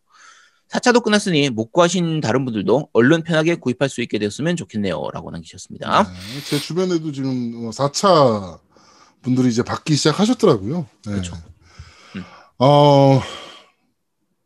4차도 0.75 1.03
끝났으니 1.03 1.49
못 1.49 1.71
구하신 1.71 2.21
다른 2.21 2.45
분들도 2.45 2.89
얼른 2.93 3.23
편하게 3.23 3.55
구입할 3.55 3.89
수 3.89 4.01
있게 4.01 4.19
되었으면 4.19 4.55
좋겠네요. 4.55 5.09
라고 5.13 5.31
남기셨습니다. 5.31 6.03
네, 6.03 6.41
제 6.49 6.59
주변에도 6.59 7.11
지금 7.11 7.69
4차 7.69 8.59
분들이 9.21 9.49
이제 9.49 9.63
받기 9.63 9.95
시작하셨더라고요. 9.95 10.87
네. 11.05 11.11
그렇죠. 11.11 11.35
음. 12.15 12.23
어, 12.59 13.21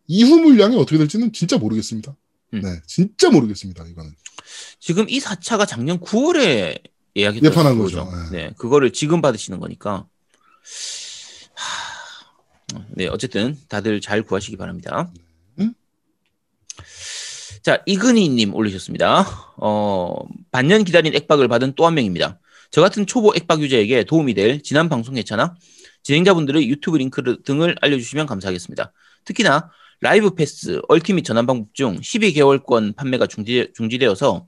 이후 0.08 0.40
물량이 0.40 0.78
어떻게 0.78 0.98
될지는 0.98 1.34
진짜 1.34 1.58
모르겠습니다. 1.58 2.16
음. 2.54 2.62
네, 2.62 2.82
진짜 2.86 3.30
모르겠습니다. 3.30 3.86
이거는. 3.86 4.12
지금 4.80 5.10
이 5.10 5.20
4차가 5.20 5.68
작년 5.68 6.00
9월에 6.00 6.82
예약이 7.16 7.42
예판한 7.44 7.76
들어간 7.76 7.78
거죠. 7.78 8.08
네. 8.32 8.52
그거를 8.58 8.92
지금 8.94 9.22
받으시는 9.22 9.60
거니까. 9.60 10.08
하... 11.54 11.90
네, 12.92 13.08
어쨌든 13.08 13.58
다들 13.68 14.00
잘 14.00 14.24
구하시기 14.24 14.56
바랍니다. 14.58 15.12
음? 15.16 15.29
자, 17.64 17.82
이근희님 17.86 18.56
올리셨습니다. 18.56 19.26
어, 19.58 20.14
반년 20.52 20.84
기다린 20.84 21.14
액박을 21.16 21.48
받은 21.48 21.74
또 21.76 21.86
한 21.86 21.94
명입니다. 21.96 22.40
저 22.72 22.82
같은 22.82 23.06
초보 23.06 23.34
액박 23.36 23.62
유저에게 23.62 24.04
도움이 24.04 24.34
될 24.34 24.62
지난 24.62 24.90
방송 24.90 25.18
회차나 25.18 25.56
진행자분들의 26.04 26.70
유튜브 26.70 26.98
링크 26.98 27.42
등을 27.44 27.76
알려주시면 27.82 28.26
감사하겠습니다. 28.28 28.94
특히나 29.26 29.70
라이브 30.02 30.34
패스, 30.36 30.80
얼티밋 30.88 31.26
전환 31.26 31.46
방법 31.46 31.74
중 31.74 32.00
12개월권 32.00 32.96
판매가 32.96 33.28
중지, 33.28 33.72
중지되어서 33.76 34.46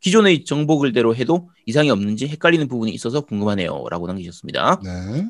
기존의 0.00 0.44
정보 0.44 0.78
글대로 0.78 1.14
해도 1.14 1.48
이상이 1.64 1.88
없는지 1.90 2.26
헷갈리는 2.26 2.66
부분이 2.68 2.90
있어서 2.92 3.20
궁금하네요. 3.22 3.84
라고 3.88 4.06
남기셨습니다. 4.08 4.80
네. 4.84 5.24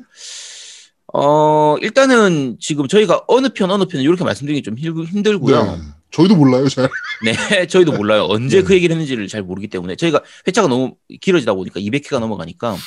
어, 1.11 1.75
일단은 1.81 2.57
지금 2.59 2.87
저희가 2.87 3.23
어느 3.27 3.49
편, 3.49 3.69
어느 3.71 3.85
편 3.85 4.01
이렇게 4.01 4.23
말씀드리기 4.23 4.63
좀 4.63 4.77
힘- 4.77 5.03
힘들고요. 5.05 5.63
네. 5.63 5.77
저희도 6.11 6.35
몰라요, 6.35 6.69
잘. 6.69 6.89
네, 7.23 7.33
저희도 7.67 7.91
몰라요. 7.93 8.25
언제 8.29 8.57
네. 8.57 8.63
그 8.63 8.73
얘기를 8.75 8.93
했는지를 8.95 9.27
잘 9.27 9.41
모르기 9.43 9.67
때문에 9.67 9.95
저희가 9.95 10.21
회차가 10.47 10.67
너무 10.67 10.95
길어지다 11.21 11.53
보니까 11.53 11.79
200회가 11.79 12.19
넘어가니까 12.19 12.77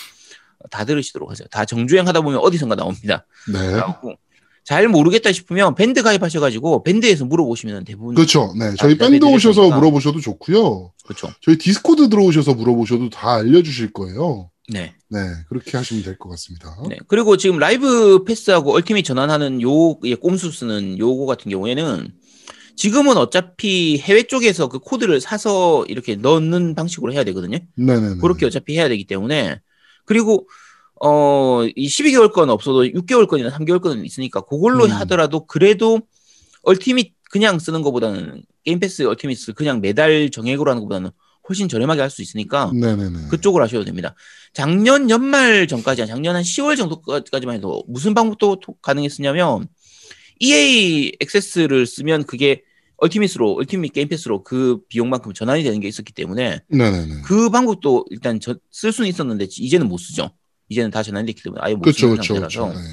다 0.71 0.85
들으시도록 0.85 1.31
하세요. 1.31 1.47
다 1.51 1.65
정주행 1.65 2.07
하다 2.09 2.21
보면 2.23 2.39
어디선가 2.41 2.75
나옵니다. 2.77 3.27
네. 3.53 3.73
나오고 3.77 4.15
잘 4.65 4.89
모르겠다 4.89 5.31
싶으면 5.31 5.75
밴드 5.77 6.03
가입하셔가지고 6.03 6.83
밴드에서 6.83 7.25
물어보시면 7.25 7.85
대부분 7.85 8.15
그렇죠. 8.17 8.53
네. 8.59 8.73
저희 8.79 8.95
아, 8.95 8.97
밴드 8.99 9.25
오셔서. 9.25 9.69
물어보셔도 9.71 10.21
좋고요. 10.21 10.93
그렇죠. 11.05 11.29
저희 11.43 11.57
디스코드 11.59 12.09
들어오셔서 12.09 12.55
물어보셔도 12.55 13.11
다 13.11 13.35
알려주실 13.35 13.93
거예요. 13.93 14.51
네. 14.73 14.96
네. 15.09 15.21
그렇게 15.49 15.77
하시면 15.77 16.03
될 16.03 16.19
것 16.19 16.29
같습니다. 16.31 16.77
네. 16.89 16.97
그리고 17.07 17.37
지금 17.37 17.59
라이브 17.59 18.25
패스하고 18.25 18.73
얼티밋 18.73 19.05
전환하는 19.05 19.63
요 19.63 19.99
예, 20.05 20.15
꼼수 20.15 20.51
쓰는 20.51 20.99
요거 20.99 21.27
같은 21.27 21.51
경우에는 21.51 22.13
지금은 22.75 23.17
어차피 23.17 23.99
해외 23.99 24.25
쪽에서 24.25 24.69
그 24.69 24.79
코드를 24.79 25.21
사서 25.21 25.85
이렇게 25.87 26.17
넣는 26.17 26.75
방식으로 26.75 27.13
해야 27.13 27.25
되거든요. 27.25 27.59
네네네. 27.77 28.17
그렇게 28.21 28.47
어차피 28.47 28.77
해야 28.77 28.89
되기 28.89 29.05
때문에 29.07 29.61
그리고 30.05 30.49
어, 31.01 31.65
이 31.77 31.87
12개월권 31.89 32.49
없어도 32.49 32.85
6개월권이나 32.85 33.51
3개월권은 33.53 34.05
있으니까 34.05 34.41
그걸로 34.43 34.85
음. 34.85 34.91
하더라도 34.91 35.47
그래도 35.47 36.01
Ultimate 36.63 37.15
그냥 37.31 37.59
쓰는 37.59 37.83
것보다는 37.83 38.43
Game 38.65 38.81
Pass 38.81 39.03
Ultimate을 39.03 39.55
그냥 39.55 39.81
매달 39.81 40.31
정액으로 40.31 40.71
하는 40.71 40.83
것보다는 40.83 41.11
훨씬 41.49 41.69
저렴하게 41.69 42.01
할 42.01 42.11
수 42.11 42.23
있으니까 42.23 42.71
네네네. 42.75 43.29
그쪽으로 43.31 43.65
하셔도 43.65 43.85
됩니다. 43.85 44.15
작년 44.53 45.11
연말 45.11 45.67
전까지, 45.67 46.03
한 46.03 46.09
작년 46.09 46.35
한 46.37 46.43
10월 46.43 46.77
정도까지만 46.77 47.57
해도 47.57 47.85
무슨 47.89 48.15
방법도 48.15 48.61
토- 48.61 48.75
가능했었냐면 48.81 49.69
EA 50.39 51.13
액세스를 51.21 51.87
쓰면 51.87 52.25
그게 52.25 52.63
Ultimate으로, 52.99 53.55
Ultimate 53.55 53.93
Game 53.93 54.09
Pass로 54.09 54.43
그 54.43 54.79
비용만큼 54.89 55.35
전환이 55.35 55.63
되는 55.63 55.81
게 55.81 55.89
있었기 55.89 56.13
때문에 56.15 56.61
네네네. 56.69 57.23
그 57.25 57.51
방법도 57.51 58.07
일단 58.11 58.41
저- 58.41 58.57
쓸 58.71 58.93
수는 58.93 59.09
있었는데 59.11 59.47
이제는 59.59 59.89
못 59.89 59.99
쓰죠. 59.99 60.31
이제는 60.69 60.91
다 60.91 61.03
전환이 61.03 61.27
됐기 61.27 61.43
때문에 61.43 61.61
아예 61.63 61.75
못 61.75 61.93
쓰는 61.93 62.17
상태라서. 62.17 62.71
그렇죠. 62.71 62.79
네. 62.79 62.85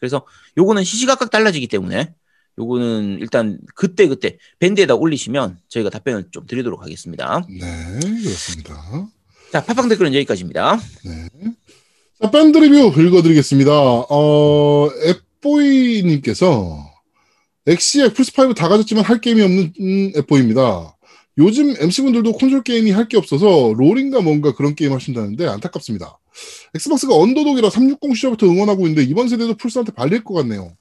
그래서 0.00 0.26
요거는 0.58 0.82
시시각각 0.82 1.30
달라지기 1.30 1.68
때문에 1.68 2.12
요거는 2.58 3.18
일단 3.20 3.58
그때 3.74 4.06
그때 4.08 4.38
밴드에다 4.58 4.94
올리시면 4.94 5.58
저희가 5.68 5.90
답변을 5.90 6.26
좀 6.30 6.46
드리도록 6.46 6.82
하겠습니다. 6.82 7.46
네, 7.48 7.98
그렇습니다. 8.22 9.08
자, 9.52 9.64
팟빵 9.64 9.88
댓글은 9.88 10.14
여기까지입니다. 10.14 10.78
네. 11.04 11.28
자, 12.20 12.30
밴드 12.30 12.58
리뷰 12.58 12.92
읽어드리겠습니다. 13.00 13.70
어, 13.72 14.88
앱보이님께서 15.06 16.90
엑시엑 17.66 18.10
플스5 18.10 18.54
다 18.54 18.68
가졌지만 18.68 19.04
할 19.04 19.20
게임이 19.20 19.40
없는 19.42 19.72
음, 19.80 20.12
앱보입니다. 20.16 20.96
요즘 21.38 21.74
MC분들도 21.78 22.32
콘솔 22.32 22.62
게임이 22.62 22.90
할 22.90 23.08
게 23.08 23.16
없어서 23.16 23.72
롤인가 23.76 24.20
뭔가 24.20 24.52
그런 24.54 24.74
게임 24.74 24.92
하신다는데 24.92 25.46
안타깝습니다. 25.46 26.18
엑스박스가 26.74 27.14
underdog이라 27.14 27.70
360 27.70 28.16
시절부터 28.16 28.46
응원하고 28.46 28.86
있는데 28.86 29.08
이번 29.08 29.28
세대도 29.28 29.54
플스한테 29.56 29.92
발릴 29.92 30.24
것 30.24 30.34
같네요. 30.34 30.72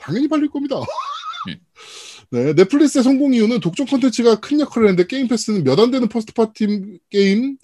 당연히 0.00 0.28
발릴 0.28 0.48
겁니다. 0.50 0.76
네, 2.32 2.52
넷플릭스의 2.54 3.02
성공 3.02 3.34
이유는 3.34 3.60
독점 3.60 3.86
콘텐츠가 3.86 4.38
큰 4.40 4.60
역할을 4.60 4.88
했는데 4.88 5.06
Game 5.08 5.26
Pass는 5.28 5.64
몇 5.64 5.78
안 5.80 5.90
되는 5.90 6.08
first 6.08 6.32
party 6.32 6.98
게임 7.10 7.56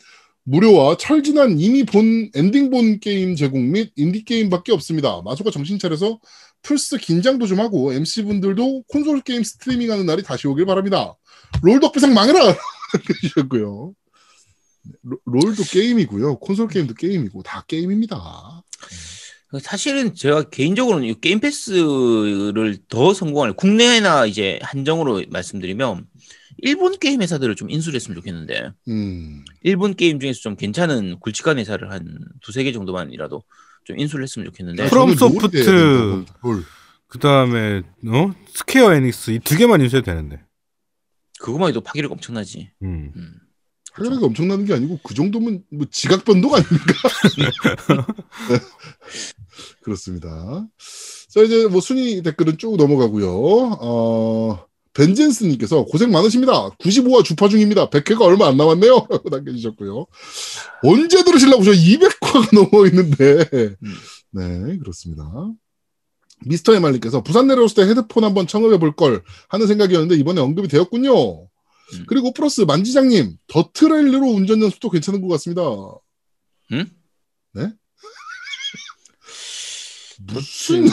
무료와 0.44 0.96
철 0.96 1.24
지난 1.24 1.58
이미 1.60 1.84
본 1.84 2.30
엔딩 2.34 2.70
본 2.70 2.98
게임 3.00 3.34
제공 3.36 3.70
및 3.72 3.92
인디 3.96 4.24
게임밖에 4.24 4.72
없습니다. 4.72 5.20
마소가 5.24 5.50
정신 5.50 5.78
차려서 5.78 6.18
플스 6.62 6.96
긴장도 6.98 7.46
좀 7.46 7.60
하고 7.60 7.92
MC 7.92 8.22
분들도 8.24 8.84
콘솔 8.88 9.20
게임 9.22 9.42
스트리밍하는 9.42 10.06
날이 10.06 10.22
다시 10.22 10.46
오길 10.48 10.64
바랍니다. 10.66 11.14
롤 11.62 11.78
덕비상 11.80 12.12
망해라 12.14 12.38
해주셨고요. 13.22 13.92
로- 15.02 15.18
롤도 15.24 15.62
게임이고요. 15.64 16.38
콘솔 16.38 16.68
게임도 16.68 16.94
게임이고 16.94 17.42
다 17.42 17.64
게임입니다. 17.68 18.62
사실은 19.60 20.14
제가 20.14 20.44
개인적으로는 20.50 21.06
이 21.06 21.14
Game 21.20 21.40
Pass를 21.40 22.78
더 22.88 23.12
성공할 23.14 23.54
국내나 23.54 24.26
이제 24.26 24.58
한정으로 24.62 25.24
말씀드리면 25.30 26.06
일본 26.58 26.98
게임 26.98 27.20
회사들을 27.22 27.54
좀 27.56 27.70
인수를 27.70 27.96
했으면 27.96 28.16
좋겠는데 28.16 28.70
음, 28.88 29.44
일본 29.62 29.94
게임 29.94 30.20
중에서 30.20 30.40
좀 30.40 30.56
괜찮은 30.56 31.18
굵직한 31.20 31.58
회사를 31.58 31.90
한 31.90 32.18
두세 32.40 32.64
개 32.64 32.72
정도만이라도 32.72 33.42
좀 33.84 33.98
인수를 33.98 34.22
했으면 34.22 34.46
좋겠는데 34.46 34.88
프롬 34.88 35.08
롤이 35.08 35.16
소프트. 35.18 35.50
돼야 35.50 35.64
된다고, 35.64 36.24
롤. 36.42 36.64
그 37.08 37.18
다음에 37.18 37.82
어 38.08 38.32
스퀘어 38.54 38.94
에닉스 38.94 39.30
이 39.32 39.38
두 39.40 39.56
개만 39.56 39.80
인수해도 39.80 40.06
되는데. 40.06 40.40
그것만 41.38 41.68
해도 41.68 41.82
파괴력 41.82 42.12
엄청나지. 42.12 42.70
음. 42.82 43.12
음. 43.14 43.32
하려는 43.92 44.18
게 44.18 44.24
엄청나는 44.26 44.64
게 44.66 44.74
아니고 44.74 44.98
그 45.02 45.14
정도면 45.14 45.62
뭐 45.70 45.86
지각 45.90 46.24
변동 46.24 46.54
아닙니까? 46.54 46.84
네. 49.56 49.74
그렇습니다. 49.82 50.66
자 51.30 51.40
이제 51.42 51.66
뭐 51.68 51.80
순위 51.80 52.22
댓글은 52.22 52.58
쭉 52.58 52.76
넘어가고요. 52.76 53.28
어 53.80 54.64
벤젠스님께서 54.94 55.84
고생 55.84 56.10
많으십니다. 56.10 56.70
95화 56.78 57.22
주파 57.24 57.48
중입니다. 57.48 57.90
100회가 57.90 58.22
얼마 58.22 58.48
안 58.48 58.56
남았네요. 58.56 59.06
라고 59.10 59.28
남겨주셨고요. 59.28 60.06
언제 60.82 61.22
들으시려고 61.22 61.64
저 61.64 61.72
200화가 61.72 62.54
넘어 62.54 62.86
있는데. 62.86 63.44
네 64.32 64.78
그렇습니다. 64.78 65.24
미스터 66.44 66.74
에말님께서 66.74 67.22
부산 67.22 67.46
내려왔을 67.46 67.76
때 67.76 67.82
헤드폰 67.90 68.22
한번 68.24 68.46
청음해 68.46 68.78
볼 68.78 68.92
걸 68.92 69.22
하는 69.48 69.66
생각이었는데 69.66 70.16
이번에 70.16 70.40
언급이 70.40 70.68
되었군요. 70.68 71.42
음. 71.44 72.04
그리고 72.08 72.32
플러스 72.32 72.62
만지장님 72.62 73.36
더 73.48 73.70
트레일로 73.72 74.26
운전 74.26 74.60
연습도 74.62 74.90
괜찮은 74.90 75.20
것 75.22 75.28
같습니다. 75.28 75.62
음? 76.72 76.86
네? 77.54 77.72
무슨 80.32 80.86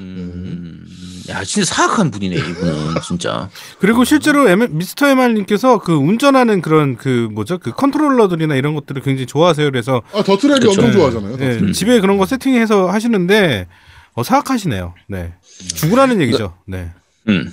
음, 0.00 0.84
야 1.28 1.44
진짜 1.44 1.72
사악한 1.72 2.10
분이네 2.10 2.34
이분은 2.36 3.00
진짜. 3.06 3.48
그리고 3.78 4.04
실제로 4.04 4.48
M- 4.48 4.76
미스터 4.76 5.06
에말님께서 5.08 5.78
그 5.78 5.92
운전하는 5.94 6.60
그런 6.62 6.96
그 6.96 7.28
뭐죠 7.32 7.58
그 7.58 7.70
컨트롤러들이나 7.72 8.56
이런 8.56 8.74
것들을 8.74 9.02
굉장히 9.02 9.26
좋아하세요. 9.26 9.70
그래서 9.70 10.02
아 10.12 10.22
DiRT 10.22 10.42
Rally 10.42 10.66
그쵸. 10.66 10.70
엄청 10.80 10.92
좋아하잖아요. 10.92 11.32
예, 11.34 11.38
DiRT 11.38 11.52
Rally. 11.52 11.72
집에 11.72 12.00
그런 12.00 12.18
거 12.18 12.26
세팅해서 12.26 12.90
하시는데 12.90 13.68
어, 14.14 14.22
사악하시네요. 14.24 14.94
네, 15.08 15.34
죽으라는 15.76 16.20
얘기죠. 16.22 16.56
네. 16.66 16.90
음. 17.28 17.52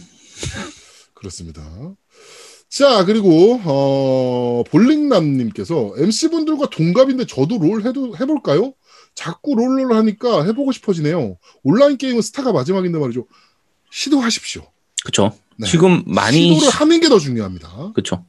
그렇습니다. 1.14 1.62
자 2.70 3.06
그리고 3.06 3.60
어, 3.66 4.64
볼링남님께서 4.72 5.94
MC 5.98 6.30
분들과 6.30 6.70
동갑인데 6.70 7.26
저도 7.28 7.60
롤 7.60 7.84
해도 7.86 8.16
해볼까요? 8.20 8.74
자꾸 9.16 9.56
롤롤 9.56 9.94
하니까 9.94 10.44
해보고 10.46 10.72
싶어지네요. 10.72 11.38
온라인 11.64 11.98
게임은 11.98 12.22
스타가 12.22 12.52
마지막인데 12.52 12.98
말이죠. 13.00 13.26
시도하십시오. 13.92 14.64
그쵸. 15.04 15.34
네. 15.58 15.68
지금 15.68 16.04
많이 16.06 16.54
시도를 16.56 16.70
하는 16.74 17.00
게 17.02 17.10
더 17.10 17.20
중요합니다. 17.20 17.92
그쵸. 17.94 18.26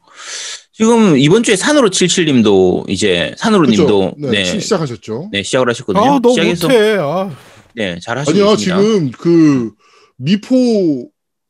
지금 0.73 1.17
이번 1.19 1.43
주에 1.43 1.57
산으로 1.57 1.91
77님도 1.91 2.89
이제 2.89 3.35
산으로님도 3.39 3.87
그렇죠? 3.87 4.15
네, 4.19 4.31
네, 4.31 4.45
시- 4.45 4.61
시작하셨죠. 4.61 5.29
네 5.33 5.43
시작을 5.43 5.69
하셨거든요. 5.69 6.05
아, 6.15 6.19
너 6.21 6.31
시작해서 6.31 6.69
못해. 6.69 6.97
아. 6.99 7.31
네 7.75 7.99
잘하시고 8.03 8.31
아니야 8.39 8.53
있습니다. 8.53 8.77
지금 8.81 9.11
그 9.13 9.73
미포 10.17 11.09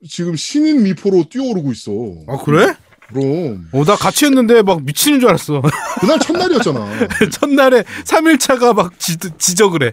지금 0.09 0.37
신인 0.37 0.83
미포로 0.83 1.25
뛰어오르고 1.31 1.73
있어. 1.73 1.93
아 2.29 2.37
그래? 2.45 2.75
그럼 3.13 3.69
어 3.73 3.85
나 3.85 3.97
같이 3.97 4.25
했는데 4.25 4.63
막 4.63 4.83
미치는 4.85 5.21
줄 5.21 5.29
알았어. 5.29 5.61
그날 6.01 6.19
첫날이었잖아. 6.19 6.89
첫날에 7.31 7.83
3일차가 8.05 8.75
막 8.75 8.99
지, 8.99 9.17
지적을 9.39 9.83
해. 9.85 9.93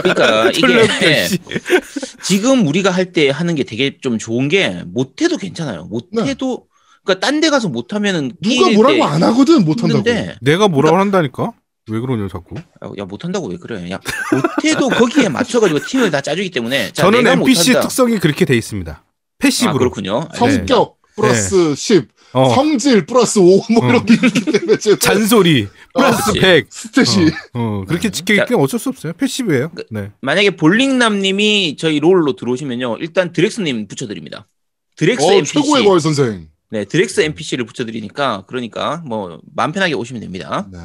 그러니까 0.00 0.50
이게 0.54 1.26
씨. 1.26 1.38
지금 2.22 2.66
우리가 2.66 2.90
할 2.90 3.12
때 3.12 3.30
하는 3.30 3.54
게 3.54 3.64
되게 3.64 3.96
좀 4.00 4.18
좋은 4.18 4.48
게 4.48 4.82
못해도 4.86 5.36
괜찮아요. 5.38 5.84
못해도 5.86 6.66
그러니까 7.04 7.26
딴 7.26 7.40
데 7.40 7.48
가서 7.50 7.68
못하면은 7.68 8.32
누가 8.42 8.70
뭐라고 8.70 8.96
때안 8.96 9.22
하거든 9.22 9.64
못한다고. 9.64 10.02
내가 10.42 10.68
뭐라고 10.68 10.98
한다니까? 10.98 11.52
왜 11.90 12.00
그러냐 12.00 12.28
자꾸? 12.30 12.56
야, 12.56 12.90
야, 12.98 13.04
못한다고 13.06 13.46
왜 13.48 13.56
그래? 13.56 13.90
야 13.90 13.98
못해도 14.30 14.88
거기에 14.90 15.30
맞춰가지고 15.30 15.86
팀을 15.86 16.10
다 16.10 16.20
짜주기 16.20 16.50
때문에 16.50 16.88
자, 16.92 17.04
저는 17.04 17.26
NPC 17.26 17.70
못한다. 17.70 17.88
특성이 17.88 18.18
그렇게 18.18 18.44
돼 18.44 18.54
있습니다. 18.58 18.92
아, 18.92 19.02
passive로. 19.38 19.78
그렇군요. 19.78 20.28
성격 20.34 20.96
플러스 21.16 21.74
10, 21.74 22.08
어, 22.32 22.54
성질 22.54 23.06
플러스 23.06 23.38
5, 23.38 23.42
뭐 23.70 23.84
어. 23.84 23.88
이렇게 23.88 24.14
있기 24.14 24.44
때문에 24.52 24.78
제 24.78 24.98
잔소리 24.98 25.66
플러스 25.94 26.32
그렇지. 26.32 26.40
100. 26.40 26.68
stat이 26.70 27.32
어, 27.54 27.60
어, 27.60 27.84
그렇게 27.86 28.10
찍혀있기 28.10 28.54
어쩔 28.54 28.78
수 28.78 28.90
없어요. 28.90 29.12
passive예요. 29.14 29.70
그- 29.74 29.84
네. 29.90 30.12
만약에 30.20 30.56
볼링남님이 30.56 31.76
저희 31.78 32.00
롤로 32.00 32.36
들어오시면요, 32.36 32.98
일단 33.00 33.32
드렉스님 33.32 33.88
붙여드립니다. 33.88 34.46
드렉스 34.96 35.24
어, 35.24 35.32
NPC. 35.32 35.52
최고의 35.54 35.84
거의 35.84 36.00
선생. 36.00 36.48
네, 36.70 36.84
드렉스 36.84 37.20
NPC를 37.22 37.64
붙여드리니까 37.64 38.44
그러니까 38.46 39.02
뭐 39.06 39.40
마음 39.54 39.72
편하게 39.72 39.94
오시면 39.94 40.20
됩니다. 40.20 40.68
네. 40.70 40.78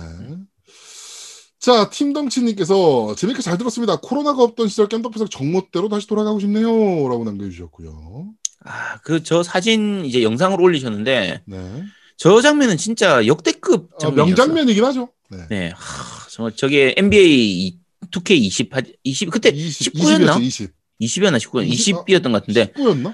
자, 1.60 1.89
팀덩치님께서 1.89 3.16
재밌게 3.16 3.41
잘 3.41 3.58
들었습니다. 3.58 3.98
코로나가 4.02 4.44
없던 4.44 4.68
시절 4.68 4.88
깸덕배석 4.89 5.32
정모대로 5.32 5.88
다시 5.89 6.08
돌아가고 6.08 6.39
싶네요. 6.39 6.68
라고 7.08 7.24
남겨주셨고요. 7.26 8.28
아, 8.66 8.97
그 9.03 9.22
저 9.24 9.43
사진 9.43 10.05
이제 10.05 10.24
영상을 10.24 10.59
올리셨는데 10.59 11.41
네. 11.45 11.84
저 12.18 12.41
장면은 12.41 12.78
진짜 12.78 13.26
역대급 13.26 13.89
어, 13.93 13.97
장면이었어요. 13.97 14.26
명장면이긴 14.45 14.84
하죠. 14.86 15.09
네. 15.30 15.38
네, 15.49 15.72
하, 15.76 16.28
정말 16.30 16.53
저게 16.55 16.93
NBA 16.97 17.78
2K 18.11 18.32
20, 18.32 18.70
20 19.03 19.30
그때 19.32 19.49
20, 19.49 19.93
19였나? 19.93 20.41
20. 20.41 20.72
20이었나 21.01 21.38
19였나 21.39 21.68
20? 21.68 21.95
20이었던 22.05 22.24
것 22.24 22.32
같은데 22.34 22.72
19였나? 22.74 23.14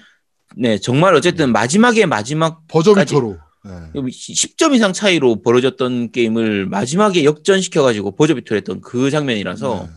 네 0.57 0.77
정말 0.79 1.15
어쨌든 1.15 1.51
마지막에 1.51 2.05
마지막 2.05 2.67
버저비터로. 2.67 3.37
네. 3.65 3.71
10점 4.01 4.73
이상 4.73 4.93
차이로 4.93 5.41
벌어졌던 5.41 6.11
게임을 6.11 6.65
마지막에 6.65 7.23
역전시켜 7.23 7.83
가지고 7.83 8.15
버저비터를 8.15 8.57
했던 8.59 8.81
그 8.81 9.09
장면이라서 9.11 9.87
네. 9.89 9.93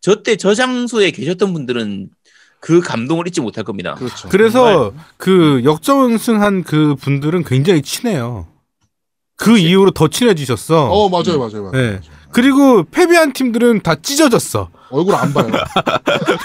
저때 0.00 0.36
저 0.36 0.54
장소에 0.54 1.10
계셨던 1.12 1.52
분들은 1.52 2.10
그 2.66 2.80
감동을 2.80 3.28
잊지 3.28 3.40
못할 3.40 3.62
겁니다. 3.62 3.94
그렇죠. 3.94 4.28
그래서 4.28 4.92
그 5.18 5.62
역전승한 5.62 6.64
그 6.64 6.96
분들은 6.96 7.44
굉장히 7.44 7.80
친해요. 7.80 8.48
그 9.36 9.56
이후로 9.56 9.92
더 9.92 10.08
친해지셨어. 10.08 10.90
어, 10.90 11.08
맞아요, 11.08 11.38
맞아요, 11.38 11.62
맞아요. 11.62 11.70
네. 11.70 11.90
맞아요. 11.90 12.00
그리고 12.32 12.82
패배한 12.82 13.32
팀들은 13.32 13.82
다 13.82 13.94
찢어졌어. 13.94 14.70
얼굴 14.90 15.14
안 15.14 15.32
봐요. 15.32 15.46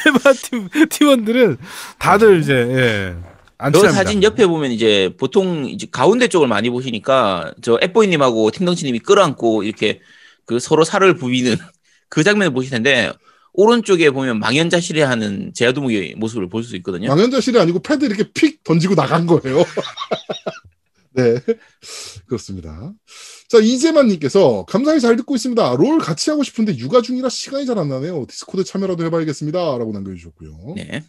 패배한 0.03 0.35
팀 0.43 0.69
팀원들은 0.89 1.57
다들 1.97 2.41
이제 2.41 2.53
예. 2.53 3.15
안저 3.57 3.79
친합니다. 3.79 4.03
사진 4.03 4.21
옆에 4.21 4.45
보면 4.45 4.69
이제 4.69 5.15
보통 5.19 5.67
이제 5.67 5.87
가운데 5.91 6.27
쪽을 6.27 6.47
많이 6.47 6.69
보시니까 6.69 7.51
저 7.63 7.79
앱보이님하고 7.81 8.51
팀덩치님이 8.51 8.99
끌어안고 8.99 9.63
이렇게 9.63 10.01
그 10.45 10.59
서로 10.59 10.83
살을 10.83 11.15
부비는 11.15 11.55
그 12.09 12.23
장면을 12.23 12.53
보실 12.53 12.69
텐데 12.69 13.11
오른쪽에 13.53 14.09
보면 14.11 14.39
망연자실해 14.39 15.01
하는 15.01 15.51
제아도목의 15.53 16.15
모습을 16.17 16.47
볼 16.49 16.63
수 16.63 16.75
있거든요. 16.77 17.09
망연자실이 17.09 17.59
아니고 17.59 17.79
패드 17.79 18.05
이렇게 18.05 18.31
픽 18.31 18.63
던지고 18.63 18.95
나간 18.95 19.25
거예요. 19.25 19.63
네. 21.13 21.35
그렇습니다. 22.25 22.93
자, 23.49 23.57
이재만님께서 23.59 24.63
감사히 24.65 25.01
잘 25.01 25.17
듣고 25.17 25.35
있습니다. 25.35 25.75
롤 25.75 25.99
같이 25.99 26.29
하고 26.29 26.41
싶은데 26.43 26.77
육아 26.77 27.01
중이라 27.01 27.27
시간이 27.27 27.65
잘 27.65 27.77
안 27.77 27.89
나네요. 27.89 28.25
디스코드 28.29 28.63
참여라도 28.63 29.03
해봐야겠습니다. 29.05 29.59
라고 29.77 29.91
남겨주셨고요. 29.91 30.75
네. 30.77 31.03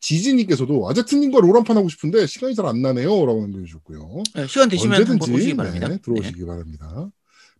지지님께서도 0.00 0.88
아제트님과 0.90 1.40
롤 1.40 1.56
한 1.56 1.64
판 1.64 1.76
하고 1.76 1.88
싶은데 1.88 2.26
시간이 2.26 2.54
잘 2.54 2.64
안 2.66 2.80
나네요. 2.80 3.26
라고 3.26 3.40
남겨주셨고요. 3.42 4.22
네, 4.36 4.46
시간 4.46 4.68
되시면 4.70 4.98
언제든지. 5.00 5.30
네, 5.88 5.98
들어오시기 6.02 6.46
바랍니다. 6.46 7.08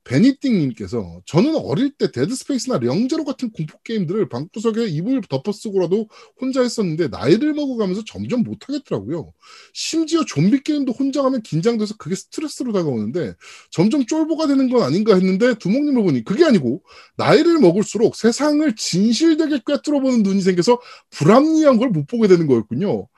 베니띵님께서 0.04 1.22
저는 1.24 1.56
어릴 1.56 1.92
때 1.96 2.10
데드스페이스나 2.12 2.78
령제로 2.78 3.24
같은 3.24 3.50
공포 3.50 3.78
게임들을 3.84 4.28
방구석에 4.28 4.84
이불 4.86 5.22
덮어쓰고라도 5.22 6.08
혼자 6.38 6.60
했었는데 6.60 7.08
나이를 7.08 7.54
먹어가면서 7.54 8.02
점점 8.06 8.42
못하겠더라고요. 8.42 9.32
심지어 9.72 10.24
좀비 10.26 10.62
게임도 10.62 10.92
혼자 10.92 11.24
하면 11.24 11.40
긴장돼서 11.40 11.94
그게 11.96 12.14
스트레스로 12.14 12.72
다가오는데 12.72 13.34
점점 13.70 14.04
쫄보가 14.04 14.46
되는 14.46 14.68
건 14.68 14.82
아닌가 14.82 15.14
했는데 15.14 15.54
두목님을 15.54 16.02
보니 16.02 16.24
그게 16.24 16.44
아니고 16.44 16.82
나이를 17.16 17.58
먹을수록 17.60 18.14
세상을 18.16 18.76
진실되게 18.76 19.60
꿰뚫어보는 19.66 20.22
눈이 20.22 20.42
생겨서 20.42 20.80
불합리한 21.10 21.78
걸 21.78 21.94
못 21.94 22.06
보게 22.06 22.28
되는 22.28 22.46
거였군요. 22.46 23.08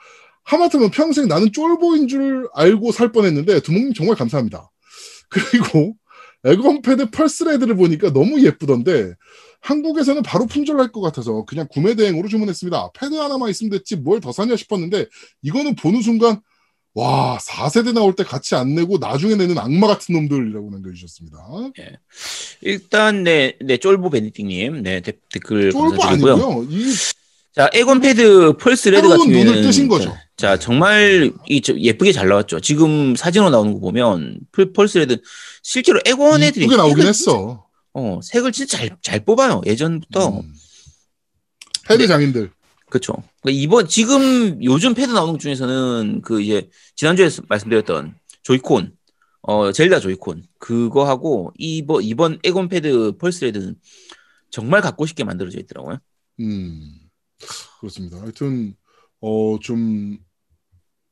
하마터면 0.44 0.90
평생 0.90 1.26
나는 1.26 1.50
쫄보인 1.52 2.06
줄 2.08 2.48
알고 2.54 2.92
살 2.92 3.10
뻔했는데 3.10 3.60
두목님 3.60 3.94
정말 3.94 4.16
감사합니다. 4.16 4.70
그리고 5.28 5.96
엑원패드 6.46 7.10
Pulse 7.10 7.38
Red를 7.38 7.76
보니까 7.76 8.12
너무 8.12 8.40
예쁘던데 8.44 9.12
한국에서는 9.60 10.22
바로 10.22 10.46
품절할 10.46 10.92
것 10.92 11.00
같아서 11.00 11.44
그냥 11.44 11.66
구매 11.70 11.94
대행으로 11.94 12.28
주문했습니다. 12.28 12.90
패드 12.94 13.14
하나만 13.14 13.50
있으면 13.50 13.70
됐지 13.70 13.96
뭘 13.96 14.20
더 14.20 14.30
사냐 14.32 14.56
싶었는데 14.56 15.06
이거는 15.42 15.74
보는 15.74 16.02
순간 16.02 16.40
와 16.94 17.36
4세대 17.38 17.92
나올 17.92 18.14
때 18.14 18.24
같이 18.24 18.54
안 18.54 18.74
내고 18.74 18.96
나중에 18.98 19.34
내는 19.34 19.58
악마 19.58 19.86
같은 19.86 20.14
놈들이라고 20.14 20.70
남겨주셨습니다. 20.70 21.36
일단 22.62 23.22
네, 23.24 23.56
네 23.60 23.76
쫄보 23.76 24.10
베니띵님 24.10 24.82
네 24.82 25.00
데- 25.00 25.12
댓글 25.30 25.72
쫄보. 25.72 26.02
아니고요. 26.02 26.66
이 26.70 26.92
자 27.56 27.70
엑원 27.72 28.00
패드 28.02 28.58
Pulse 28.58 28.90
Red 28.90 29.08
같은 29.08 29.30
눈을 29.32 29.62
뜨신 29.62 29.88
거죠. 29.88 30.14
자 30.36 30.58
정말 30.58 31.32
이 31.48 31.62
저- 31.62 31.74
예쁘게 31.74 32.12
잘 32.12 32.28
나왔죠. 32.28 32.60
지금 32.60 33.16
사진으로 33.16 33.48
나오는 33.48 33.72
거 33.72 33.80
보면 33.80 34.40
풀- 34.52 34.74
Pulse 34.74 34.98
Red 34.98 35.22
실제로 35.66 35.98
엑원 36.04 36.44
애들이 36.44 36.64
이쁘게 36.64 36.76
나오긴 36.76 37.08
했어. 37.08 37.66
어, 37.92 38.20
색을 38.22 38.52
진짜 38.52 38.76
잘, 38.78 38.96
잘 39.02 39.24
뽑아요. 39.24 39.62
예전부터. 39.66 40.38
음. 40.38 40.54
패드 41.88 42.02
네. 42.02 42.06
장인들. 42.06 42.52
그쵸. 42.88 43.14
그러니까 43.42 43.62
이번, 43.62 43.88
지금 43.88 44.62
요즘 44.62 44.94
패드 44.94 45.10
나오는 45.10 45.32
것 45.32 45.40
중에서는 45.40 46.22
그 46.22 46.40
이제, 46.40 46.70
지난주에 46.94 47.28
말씀드렸던 47.48 48.14
조이콘, 48.42 48.96
어, 49.42 49.72
젤다 49.72 49.98
조이콘, 49.98 50.44
그거하고 50.60 51.52
이번, 51.58 52.04
이번 52.04 52.38
엑원 52.44 52.68
패드 52.68 53.16
Pulse 53.18 53.46
Red는 53.46 53.74
정말 54.50 54.80
갖고 54.80 55.04
싶게 55.04 55.24
만들어져 55.24 55.58
있더라고요. 55.58 55.98
음, 56.38 57.00
그렇습니다. 57.80 58.20
하여튼, 58.20 58.76
어, 59.20 59.58
좀, 59.60 60.18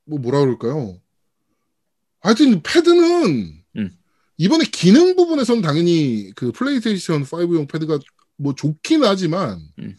뭐, 0.05 0.21
뭐라 0.21 0.39
그럴까요? 0.39 1.01
하여튼, 2.21 2.63
패드는, 2.63 3.25
음. 3.25 3.64
이번에 4.37 4.65
기능 4.71 5.15
부분에서는 5.17 5.63
당연히 5.63 6.31
그 6.35 6.51
플레이스테이션 6.53 7.25
5용 7.25 7.69
패드가 7.71 7.99
뭐 8.37 8.55
좋긴 8.55 9.05
하지만, 9.05 9.61
음. 9.79 9.97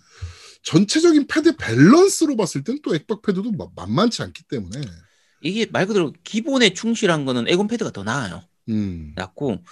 전체적인 0.64 1.28
패드 1.28 1.56
밸런스로 1.58 2.36
봤을 2.36 2.64
땐 2.64 2.80
또 2.84 2.96
액박 2.96 3.22
패드도 3.22 3.52
마- 3.54 3.68
만만치 3.76 4.22
않기 4.24 4.44
때문에, 4.50 4.82
이게 5.42 5.66
말 5.72 5.86
그대로 5.86 6.12
기본에 6.24 6.74
충실한 6.74 7.24
거는 7.26 7.48
엑원 7.48 7.68
패드가 7.68 7.92
더 7.92 8.04
나아요. 8.04 8.42
음, 8.70 9.14
낫고, 9.16 9.64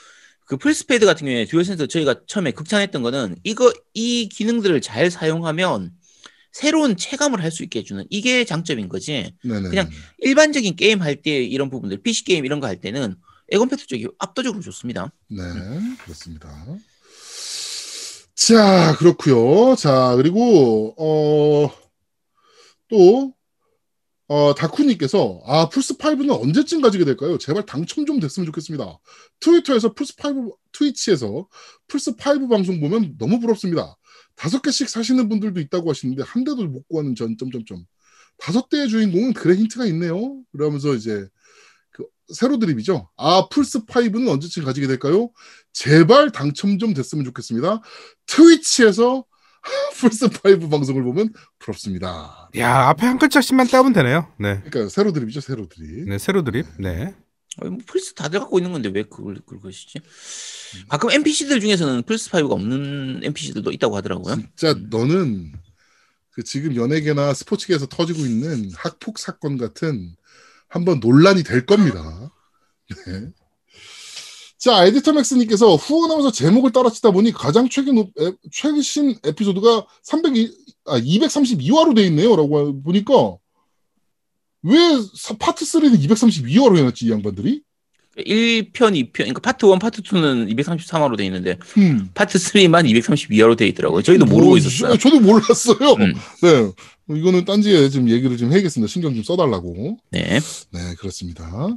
그 0.46 0.58
플스 0.58 0.86
패드 0.86 1.06
같은 1.06 1.26
경우에 1.26 1.46
DualSense 1.46 1.88
저희가 1.88 2.22
처음에 2.28 2.52
극찬했던 2.52 3.02
거는 3.02 3.36
이거, 3.44 3.74
이 3.94 4.30
기능들을 4.30 4.80
잘 4.82 5.10
사용하면 5.10 5.92
새로운 6.52 6.96
체감을 6.96 7.42
할 7.44 7.50
수 7.52 7.64
있게 7.64 7.80
해주는 7.80 8.06
이게 8.12 8.46
장점인 8.46 8.88
거지. 8.88 9.34
네네. 9.44 9.70
그냥 9.70 9.90
일반적인 10.20 10.76
게임 10.76 11.02
할 11.02 11.22
때 11.22 11.44
이런 11.44 11.70
부분들, 11.72 12.04
PC 12.04 12.24
게임 12.26 12.46
이런 12.46 12.60
거 12.60 12.68
할 12.68 12.80
때는 12.80 13.16
엑원 13.54 13.70
패드 13.70 13.86
쪽이 13.86 14.08
압도적으로 14.18 14.64
좋습니다. 14.64 15.14
네, 15.30 15.44
그렇습니다. 16.04 16.50
자, 18.36 18.96
그렇고요 18.98 19.76
자, 19.76 20.16
그리고, 20.18 20.96
어, 20.98 21.72
또, 22.90 23.34
어, 24.28 24.56
다쿠님께서, 24.56 25.42
아, 25.46 25.70
플스 25.70 25.96
5는 25.98 26.32
언제쯤 26.32 26.82
가지게 26.82 27.06
될까요? 27.06 27.38
제발 27.38 27.68
당첨 27.68 28.08
좀 28.08 28.20
됐으면 28.20 28.48
좋겠습니다. 28.48 28.98
트위터에서 29.40 29.94
플스 29.94 30.14
5, 30.18 30.58
트위치에서 30.72 31.48
플스 31.88 32.16
5 32.18 32.50
방송 32.50 32.80
보면 32.80 33.20
너무 33.20 33.40
부럽습니다. 33.40 33.96
다섯 34.36 34.64
개씩 34.64 34.90
사시는 34.90 35.30
분들도 35.30 35.60
있다고 35.60 35.92
하시는데, 35.92 36.24
한 36.24 36.44
대도 36.44 36.66
못 36.66 36.88
구하는 36.88 37.14
전, 37.14 37.38
점점점. 37.38 37.86
다섯 38.38 38.68
대의 38.68 38.90
주인공은 38.90 39.34
그래 39.34 39.54
힌트가 39.56 39.86
있네요. 39.86 40.42
그러면서 40.52 40.96
이제, 40.96 41.14
그, 41.20 41.30
세로 42.34 42.58
드립이죠. 42.60 43.10
아, 43.18 43.48
플스5는 43.50 44.30
언제쯤 44.30 44.64
가지게 44.64 44.88
될까요? 44.88 45.30
제발 45.74 46.32
당첨 46.32 46.78
좀 46.80 46.94
됐으면 46.94 47.26
좋겠습니다. 47.26 47.82
트위치에서 48.28 49.26
플스5 49.96 50.70
방송을 50.70 51.04
보면 51.04 51.34
부럽습니다. 51.60 52.50
야 52.58 52.90
앞에 52.90 53.06
한 53.06 53.18
글자씩만 53.18 53.68
따면 53.68 53.94
되네요. 53.94 54.28
네. 54.40 54.62
그러니까 54.66 54.90
세로 54.90 55.12
드립이죠, 55.14 55.42
세로 55.42 55.68
드립. 55.68 56.10
네 56.10 56.18
세로 56.18 56.44
드립. 56.44 56.66
네. 56.80 57.14
아니, 57.62 57.70
뭐 57.70 57.80
플스 57.86 58.14
다들 58.14 58.40
갖고 58.40 58.58
있는 58.60 58.72
건데 58.72 58.90
왜 58.94 59.04
그걸 59.04 59.36
그것이지? 59.46 60.00
가끔 60.90 61.12
NPC들 61.12 61.60
중에서는 61.60 62.04
플스 62.04 62.30
5가 62.32 62.52
없는 62.52 63.22
NPC들도 63.24 63.72
있다고 63.72 63.96
하더라고요. 63.98 64.38
진짜 64.56 64.76
너는 64.90 65.54
그 66.32 66.44
지금 66.44 66.76
연예계나 66.76 67.34
스포츠계에서 67.34 67.86
터지고 67.86 68.22
있는 68.22 68.72
학폭 68.76 69.20
사건 69.20 69.58
같은 69.58 70.16
한번 70.74 71.00
논란이 71.00 71.44
될 71.44 71.68
겁니다. 71.68 72.32
네. 73.06 73.28
자, 74.58 74.86
에디터 74.86 75.14
맥스님께서 75.14 75.76
후원하면서 75.76 76.32
제목을 76.32 76.72
따라치다 76.72 77.12
보니 77.12 77.32
가장 77.32 77.70
최근, 77.70 78.00
에, 78.00 78.04
최신 78.52 79.16
에피소드가 79.24 79.86
302, 80.02 80.52
아, 80.86 81.00
232화로 81.00 81.96
돼 81.96 82.04
있네요. 82.08 82.36
라고 82.36 82.82
보니까 82.82 83.36
왜 84.64 84.78
사- 85.16 85.36
파트 85.38 85.64
3는 85.64 86.00
232화로 86.08 86.78
해놨지, 86.78 87.06
이 87.06 87.12
양반들이? 87.12 87.62
1편, 88.18 88.72
2편, 88.74 89.12
그러니까 89.14 89.42
파트 89.42 89.66
1, 89.68 89.78
파트 89.80 90.02
2는 90.02 90.56
233화로 90.58 91.18
돼 91.18 91.26
있는데 91.26 91.58
음. 91.78 92.10
파트 92.16 92.38
3만 92.40 92.90
232화로 92.90 93.58
돼 93.58 93.68
있더라고요. 93.68 94.02
저희도 94.02 94.26
모르고 94.26 94.50
뭐, 94.52 94.58
있었어요. 94.58 94.98
저도 94.98 95.20
몰랐어요. 95.20 95.94
음. 96.00 96.14
네. 96.42 96.72
이거는 97.10 97.46
딴지에 97.46 97.90
좀 97.90 98.10
얘기를 98.10 98.38
좀 98.38 98.52
해야겠습니다. 98.52 98.90
신경 98.92 99.14
좀 99.14 99.24
써달라고. 99.24 99.98
네. 100.12 100.40
네, 100.72 100.80
그렇습니다. 100.98 101.68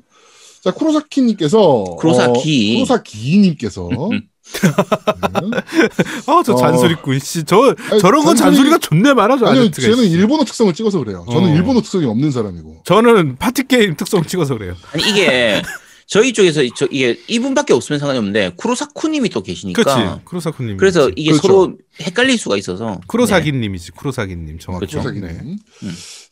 자, 0.62 0.70
쿠로사키님께서. 0.72 1.84
쿠로사키. 1.98 2.72
어, 2.72 2.74
쿠로사키님께서. 2.84 3.88
네. 4.10 5.58
어저 6.26 6.52
어. 6.52 6.56
잔소리꾼 6.56 7.18
씨. 7.18 7.44
저 7.44 7.74
아니, 7.90 8.00
저런 8.00 8.24
건 8.24 8.36
잔소리- 8.36 8.38
잔소리가 8.38 8.78
존내 8.78 9.12
많아 9.14 9.36
저 9.38 9.46
아니요. 9.46 9.70
쟤는 9.70 10.04
일본어 10.04 10.44
특성을 10.44 10.72
찍어서 10.72 11.00
그래요. 11.00 11.26
저는 11.30 11.50
어. 11.50 11.54
일본어 11.54 11.80
특성이 11.80 12.04
없는 12.06 12.30
사람이고. 12.30 12.82
저는 12.84 13.36
파티 13.36 13.66
게임 13.66 13.96
특성 13.96 14.24
찍어서 14.24 14.56
그래요. 14.56 14.76
아니 14.92 15.08
이게 15.10 15.62
저희 16.06 16.32
쪽에서 16.32 16.62
저 16.76 16.86
이게 16.90 17.18
이분밖에 17.26 17.72
없으면 17.72 17.98
상관이 17.98 18.18
없는데 18.18 18.52
쿠로사쿠님이 18.56 19.28
또 19.30 19.42
계시니까 19.42 19.82
그렇지. 19.82 20.24
쿠로사쿠님. 20.24 20.76
그래서 20.76 21.10
이게 21.16 21.32
그렇죠. 21.32 21.48
서로 21.48 21.78
헷갈릴 22.00 22.38
수가 22.38 22.56
있어서 22.56 23.00
쿠로사기님이지. 23.08 23.92
쿠로사기님 23.92 24.58
정확히. 24.60 24.86
그렇죠. 24.86 25.10
네. 25.10 25.28
음. 25.42 25.58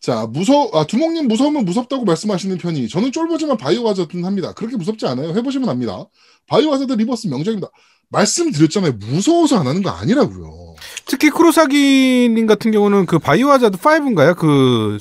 자, 0.01 0.27
무서, 0.31 0.71
아, 0.75 0.85
두목님 0.87 1.27
무서우면 1.27 1.65
무섭다고 1.65 2.05
말씀하시는 2.05 2.57
편이. 2.59 2.89
저는 2.89 3.11
쫄보지만 3.11 3.57
바이오 3.57 3.89
하자드는 3.89 4.25
합니다. 4.25 4.53
그렇게 4.53 4.77
무섭지 4.77 5.07
않아요. 5.07 5.31
해보시면 5.35 5.69
압니다. 5.69 6.05
바이오 6.47 6.73
하자드 6.73 6.93
리버스 6.93 7.27
명작입니다. 7.27 7.69
말씀드렸잖아요. 8.11 8.93
무서워서 8.93 9.59
안 9.59 9.67
하는 9.67 9.83
거 9.83 9.91
아니라고요. 9.91 10.77
특히 11.07 11.31
쿠로사기님 11.31 12.47
같은 12.47 12.71
경우는 12.71 13.07
그 13.07 13.19
바이오 13.19 13.49
하자드 13.49 13.79
5인가요? 13.79 14.37
그 14.37 14.99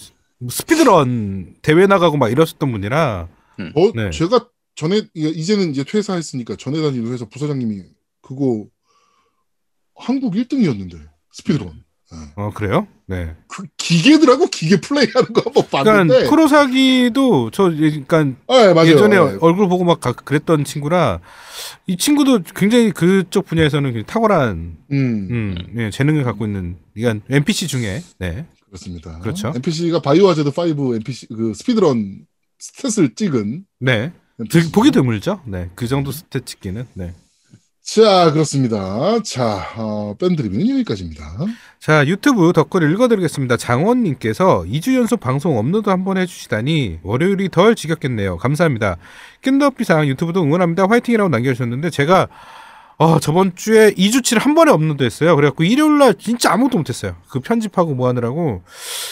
speedrun 0.50 1.56
대회 1.62 1.86
나가고 1.86 2.18
막 2.18 2.32
이랬었던 2.32 2.72
분이라 2.72 3.28
어, 3.76 3.92
네. 3.96 4.10
제가 4.10 4.48
전에 4.76 4.98
이- 5.14 5.30
이제는 5.36 5.72
이제 5.72 5.84
퇴사했으니까 5.84 6.56
전에 6.56 6.82
다니는 6.82 7.12
회사 7.12 7.26
부사장님이 7.26 7.84
그거 8.22 8.66
한국 9.96 10.34
1등이었는데 10.34 11.00
speedrun. 11.32 11.84
어 12.36 12.52
그래요? 12.54 12.88
네. 13.08 13.36
그 13.48 13.64
기계들하고 13.76 14.46
기계 14.48 14.80
플레이하는 14.80 15.34
거 15.34 15.42
한번 15.46 15.64
그러니까 15.68 15.84
봤는데. 15.84 16.28
쿠로사기도 16.30 17.50
저 17.50 17.64
그러니까 17.72 18.18
아, 18.48 18.68
네, 18.68 18.74
맞아요. 18.74 18.92
예전에 18.92 19.16
네. 19.16 19.38
얼굴 19.42 19.68
보고 19.68 19.84
막 19.84 20.00
가- 20.00 20.12
그랬던 20.14 20.64
친구라 20.64 21.22
이 21.88 21.98
친구도 21.98 22.42
굉장히 22.56 22.92
그쪽 22.92 23.48
분야에서는 23.48 24.04
탁월한 24.06 24.78
음, 24.92 25.28
음, 25.32 25.56
예, 25.78 25.90
재능을 25.90 26.24
갖고 26.24 26.46
있는 26.46 26.78
그러니까 26.94 27.26
NPC 27.32 27.68
중에 27.68 28.04
네. 28.20 28.46
그렇습니다. 28.68 29.18
그렇죠. 29.20 29.52
NPC가 29.56 30.00
바이오하자드 30.02 30.52
5 30.56 30.96
NPC 30.96 31.28
그 31.30 31.54
speedrun 31.56 32.28
stat을 32.62 33.16
찍은 33.16 33.66
네. 33.80 34.14
드- 34.50 34.72
보기 34.72 34.92
드물죠. 34.92 35.42
네. 35.46 35.70
그 35.76 35.88
정도 35.88 36.12
stat 36.12 36.46
찍기는. 36.46 36.88
네. 36.94 37.14
자, 37.86 38.32
그렇습니다. 38.32 39.20
자, 39.24 39.68
어, 39.76 40.16
밴드 40.18 40.42
리뷰는 40.42 40.70
여기까지입니다. 40.70 41.24
자, 41.82 42.08
유튜브 42.08 42.54
댓글 42.54 42.90
읽어드리겠습니다. 42.92 43.58
장원님께서 43.58 44.64
2주 44.64 44.96
연속 44.96 45.20
방송 45.20 45.58
업로드 45.58 45.90
한 45.90 46.06
번 46.06 46.18
해주시다니 46.18 47.00
월요일이 47.04 47.50
덜 47.50 47.76
지겹겠네요. 47.76 48.38
감사합니다. 48.38 48.96
겜덕비상 49.42 50.08
유튜브도 50.08 50.42
응원합니다. 50.44 50.88
화이팅이라고 50.90 51.30
남겨주셨는데 51.30 51.90
제가 51.90 52.28
어, 52.98 53.20
저번 53.20 53.54
주에 53.56 53.92
2주치를 53.96 54.40
한 54.40 54.56
번에 54.56 54.72
업로드 54.72 55.04
했어요. 55.04 55.36
그래갖고 55.36 55.64
일요일날 55.66 56.16
진짜 56.20 56.54
아무것도 56.54 56.78
못했어요. 56.78 57.18
그 57.28 57.42
편집하고 57.42 57.96
뭐 57.96 58.08
하느라고. 58.08 58.62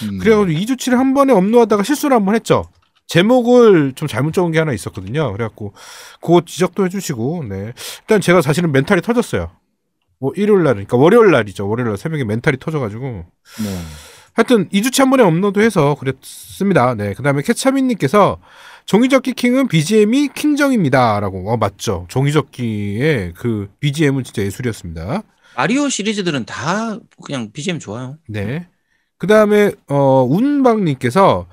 음, 0.03 0.17
그래가지고 0.19 0.45
2주치를 0.59 0.95
한 0.95 1.13
번에 1.13 1.33
업로드하다가 1.33 1.83
실수를 1.83 2.15
한 2.15 2.23
번 2.23 2.35
했죠. 2.35 2.63
제목을 3.11 3.91
좀 3.93 4.07
잘못 4.07 4.31
적은 4.31 4.51
게 4.51 4.59
하나 4.59 4.71
있었거든요. 4.71 5.33
그래갖고 5.33 5.73
그거 6.21 6.43
지적도 6.45 6.85
해주시고, 6.85 7.43
네. 7.49 7.73
일단 8.03 8.21
제가 8.21 8.41
사실은 8.41 8.71
멘탈이 8.71 9.01
터졌어요. 9.01 9.51
뭐 10.17 10.31
일요일 10.37 10.63
날, 10.63 10.75
그러니까 10.75 10.95
월요일 10.95 11.31
날이죠. 11.31 11.67
월요일 11.67 11.89
날 11.89 11.97
새벽에 11.97 12.23
멘탈이 12.23 12.55
터져가지고. 12.57 13.03
네. 13.03 13.79
하여튼 14.33 14.69
2주치 14.69 14.99
한 14.99 15.09
번에 15.09 15.23
업로드해서 15.23 15.95
그랬습니다. 15.95 16.95
네. 16.95 17.13
그 17.13 17.21
다음에 17.21 17.41
캐차민님께서 17.41 18.39
종이접 18.85 19.23
기 19.23 19.33
킹은 19.33 19.67
BGM이 19.67 20.29
킹정입니다라고. 20.29 21.51
어, 21.51 21.57
맞죠. 21.57 22.05
종이접기의 22.07 23.33
그 23.35 23.69
BGM은 23.81 24.23
진짜 24.23 24.41
예술이었습니다. 24.41 25.23
마리오 25.57 25.89
시리즈들은 25.89 26.45
다 26.45 26.97
그냥 27.25 27.51
BGM 27.51 27.79
좋아요. 27.79 28.17
네. 28.29 28.69
그 29.17 29.27
다음에, 29.27 29.73
어, 29.89 30.25
운방님께서 30.29 31.47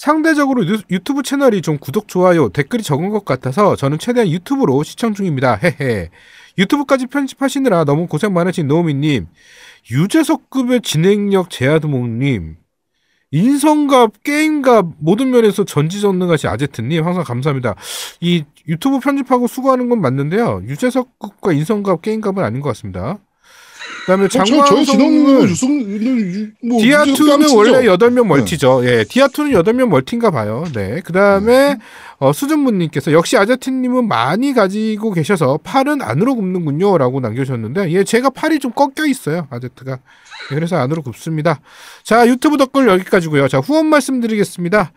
상대적으로 0.00 0.66
유, 0.66 0.78
유튜브 0.90 1.22
채널이 1.22 1.60
좀 1.60 1.76
구독, 1.76 2.08
좋아요, 2.08 2.48
댓글이 2.48 2.82
적은 2.82 3.10
것 3.10 3.26
같아서 3.26 3.76
저는 3.76 3.98
최대한 3.98 4.30
유튜브로 4.30 4.82
시청 4.82 5.12
중입니다. 5.12 5.56
헤헤. 5.62 6.08
유튜브까지 6.56 7.06
편집하시느라 7.08 7.84
너무 7.84 8.06
고생 8.06 8.32
많으신 8.32 8.66
노우미님, 8.66 9.26
유재석급의 9.90 10.80
진행력 10.80 11.50
제아드몽님, 11.50 12.56
인성갑, 13.30 14.22
게임갑 14.24 14.86
모든 15.00 15.32
면에서 15.32 15.66
전지전능하신 15.66 16.48
아제트님 16.48 17.04
항상 17.04 17.22
감사합니다. 17.22 17.74
이 18.22 18.44
유튜브 18.68 19.00
편집하고 19.00 19.48
수고하는 19.48 19.90
건 19.90 20.00
맞는데요. 20.00 20.62
유재석급과 20.64 21.52
인성갑, 21.52 22.00
게임갑은 22.00 22.42
아닌 22.42 22.62
것 22.62 22.70
같습니다. 22.70 23.18
그다음에 24.10 24.24
어, 24.24 24.28
장광성은 24.28 25.42
유승, 25.48 26.54
뭐, 26.62 26.80
디아2는 26.80 27.56
원래 27.56 27.86
여... 27.86 27.96
8명 27.96 28.26
멀티죠. 28.26 28.82
예. 28.84 29.04
디아2는 29.04 29.62
8명 29.62 29.88
멀티인가 29.88 30.30
봐요. 30.30 30.64
네. 30.74 31.00
그 31.04 31.12
다음에, 31.12 31.78
어, 32.18 32.32
수준문 32.32 32.78
님께서 32.78 33.12
역시 33.12 33.36
아자티님은 33.36 34.08
많이 34.08 34.52
가지고 34.52 35.12
계셔서 35.12 35.58
팔은 35.62 36.02
안으로 36.02 36.34
굽는군요. 36.34 36.98
라고 36.98 37.20
남겨 37.20 37.44
주셨는데, 37.44 37.90
예, 37.92 38.04
제가 38.04 38.30
팔이 38.30 38.58
좀 38.58 38.72
꺾여 38.72 39.06
있어요. 39.06 39.46
아제트가. 39.50 39.92
예, 39.92 40.54
그래서 40.54 40.76
안으로 40.76 41.02
굽습니다. 41.02 41.60
자, 42.02 42.26
유튜브 42.26 42.56
댓글 42.56 42.88
여기까지고요 42.88 43.48
자, 43.48 43.58
후원 43.58 43.86
말씀드리겠습니다. 43.86 44.92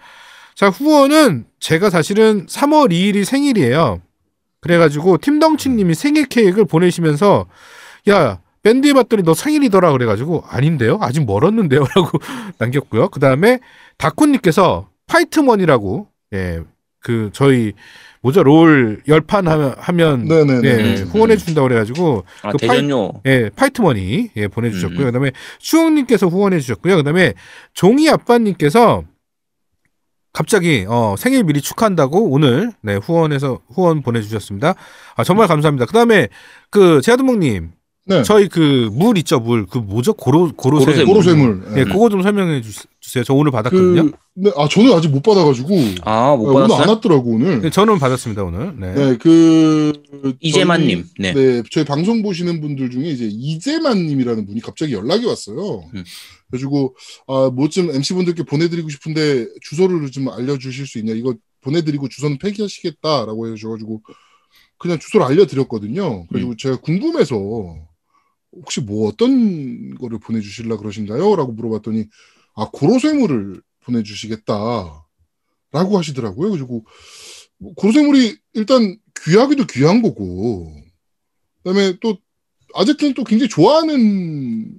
자, 0.56 0.70
후원은 0.70 1.46
제가 1.60 1.90
사실은 1.90 2.46
3월 2.48 2.92
2일이 2.92 3.26
생일이에요. 3.26 4.02
그래가지고, 4.62 5.18
팀덩치님이 5.18 5.94
생일 5.94 6.26
케이크를 6.26 6.66
보내시면서, 6.66 7.48
야, 8.10 8.40
밴드에 8.64 8.94
봤더니 8.94 9.24
너 9.24 9.34
생일이더라 9.34 9.92
그래가지고 9.92 10.44
아닌데요 10.48 10.98
아직 11.02 11.26
멀었는데요 11.26 11.86
라고 11.96 12.18
남겼고요 12.58 13.10
그 13.10 13.20
다음에 13.20 13.60
다쿤님께서 13.98 14.88
파이트머니라고 15.08 16.08
예그 16.34 17.30
저희 17.34 17.74
뭐죠 18.22 18.42
롤 18.42 19.02
열판 19.08 19.48
하면, 19.48 19.76
하면 19.78 20.26
네네네. 20.26 20.68
예, 20.68 21.02
음. 21.02 21.08
후원해 21.10 21.36
주신다고 21.36 21.68
그래가지고 21.68 22.24
아, 22.42 22.52
그 22.52 22.58
대전요. 22.58 23.22
예, 23.26 23.50
파이트머니 23.54 24.32
예, 24.38 24.48
보내주셨고요. 24.48 25.02
음. 25.02 25.06
그다음에 25.08 25.32
수영님께서 25.60 26.28
후원해 26.28 26.60
주셨고요. 26.62 26.96
그다음에 26.96 27.34
종이 27.74 28.10
아빠님께서 28.10 29.04
갑자기 30.32 30.86
어, 30.88 31.16
생일 31.18 31.44
미리 31.44 31.62
축하한다고 31.62 32.30
오늘 32.32 32.72
네, 32.82 32.96
후원해서 32.96 33.60
후원 33.70 34.02
보내주셨습니다. 34.02 34.74
아 35.16 35.24
정말 35.26 35.48
감사합니다. 35.50 35.86
그다음에 35.86 36.30
그 36.72 37.02
제아드몽님 37.02 37.72
네. 38.06 38.22
저희 38.24 38.50
그 38.50 38.90
물 38.92 39.18
있죠 39.20 39.40
물 39.40 39.66
그 39.66 39.78
뭐죠 39.78 40.14
고로 40.14 40.52
고로쇠 40.56 40.86
고로쇠 40.86 41.06
고로쇠물. 41.06 41.64
예, 41.78 41.84
그거 41.86 42.10
좀 42.10 42.22
설명해 42.22 42.62
주, 42.62 42.72
주세요. 43.00 43.24
저 43.24 43.34
오늘 43.34 43.52
받았거든요. 43.52 44.12
그, 44.12 44.18
네, 44.36 44.52
아, 44.58 44.68
저는 44.68 44.92
아직 44.94 45.10
못 45.10 45.22
받아가지고. 45.24 45.70
아, 46.04 46.36
못 46.36 46.44
네, 46.44 46.50
오늘 46.50 46.62
안 46.64 46.68
받았어요? 46.70 46.94
왔더라고, 46.96 47.30
오늘. 47.32 47.62
네, 47.62 47.70
저는 47.70 48.00
받았습니다 48.00 48.44
오늘. 48.44 48.74
네. 48.78 48.94
네, 48.94 49.18
그. 49.18 49.94
이재만님. 50.42 51.06
네. 51.20 51.34
저희, 51.34 51.46
네, 51.46 51.64
저희 51.72 51.86
방송 51.86 52.22
보시는 52.24 52.60
분들 52.60 52.90
중에 52.90 53.08
이제 53.10 53.26
이재만님이라는 53.32 54.46
분이 54.48 54.60
갑자기 54.62 54.94
연락이 54.94 55.26
왔어요. 55.26 55.84
음. 55.94 56.04
그래가지고, 56.50 56.96
아, 57.28 57.52
뭐좀 57.54 57.92
MC분들께 57.96 58.44
보내드리고 58.44 58.90
싶은데 58.90 59.48
주소를 59.62 60.12
좀 60.12 60.28
알려주실 60.30 60.88
수 60.88 61.00
있냐. 61.00 61.14
이거 61.14 61.36
보내드리고 61.62 62.10
주소는 62.10 62.38
폐기하시겠다라고 62.40 63.48
해주셔가지고, 63.48 64.02
그냥 64.78 65.00
주소를 65.00 65.26
알려드렸거든요. 65.28 66.28
그리고 66.28 66.50
음. 66.52 66.58
제가 66.58 66.78
궁금해서, 66.82 67.38
혹시 68.56 68.82
뭐 68.82 69.08
어떤 69.08 69.96
거를 69.96 70.20
보내주실라 70.20 70.78
그러신가요? 70.78 71.36
라고 71.36 71.52
물어봤더니 71.54 72.06
아 72.56 72.70
고로쇠물을 72.72 73.62
보내주시겠다 73.82 75.06
라고 75.72 75.98
하시더라고요. 75.98 76.52
그리고 76.52 76.86
뭐 77.58 77.74
고로쇠물이 77.76 78.38
일단 78.54 78.98
귀하기도 79.26 79.66
귀한 79.68 80.02
거고 80.02 80.72
그다음에 81.64 81.98
또 82.02 82.18
아제트는 82.76 83.14
또 83.14 83.24
굉장히 83.24 83.50
좋아하는 83.50 84.78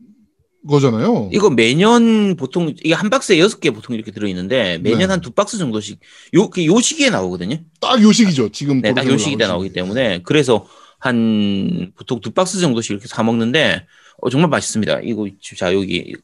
거잖아요. 0.68 1.28
이거 1.32 1.50
매년 1.50 2.36
보통 2.36 2.68
이게 2.82 2.94
한 2.94 3.10
박스에 3.10 3.38
여섯 3.38 3.60
개 3.60 3.70
보통 3.70 3.94
이렇게 3.94 4.10
들어있는데 4.12 4.78
매년 4.78 4.98
네. 5.00 5.04
한두 5.06 5.30
박스 5.32 5.58
정도씩 5.58 5.98
요, 6.34 6.48
그요 6.48 6.80
시기에 6.80 7.10
나오거든요. 7.10 7.58
딱 7.80 8.00
요 8.02 8.12
시기죠. 8.12 8.50
지금 8.50 8.80
네, 8.80 8.94
딱 8.94 9.06
요 9.06 9.18
시기에 9.18 9.46
나오기 9.46 9.66
시기. 9.68 9.74
때문에 9.74 10.22
그래서 10.22 10.66
한 11.08 11.92
보통 11.96 12.18
두 12.20 12.30
박스 12.30 12.58
정도씩 12.60 12.92
이렇게 12.92 13.06
사 13.08 13.22
먹는데 13.22 13.84
어, 14.22 14.30
정말 14.30 14.48
맛있습니다. 14.48 15.00
이거 15.02 15.28
자 15.58 15.74
여기 15.74 16.14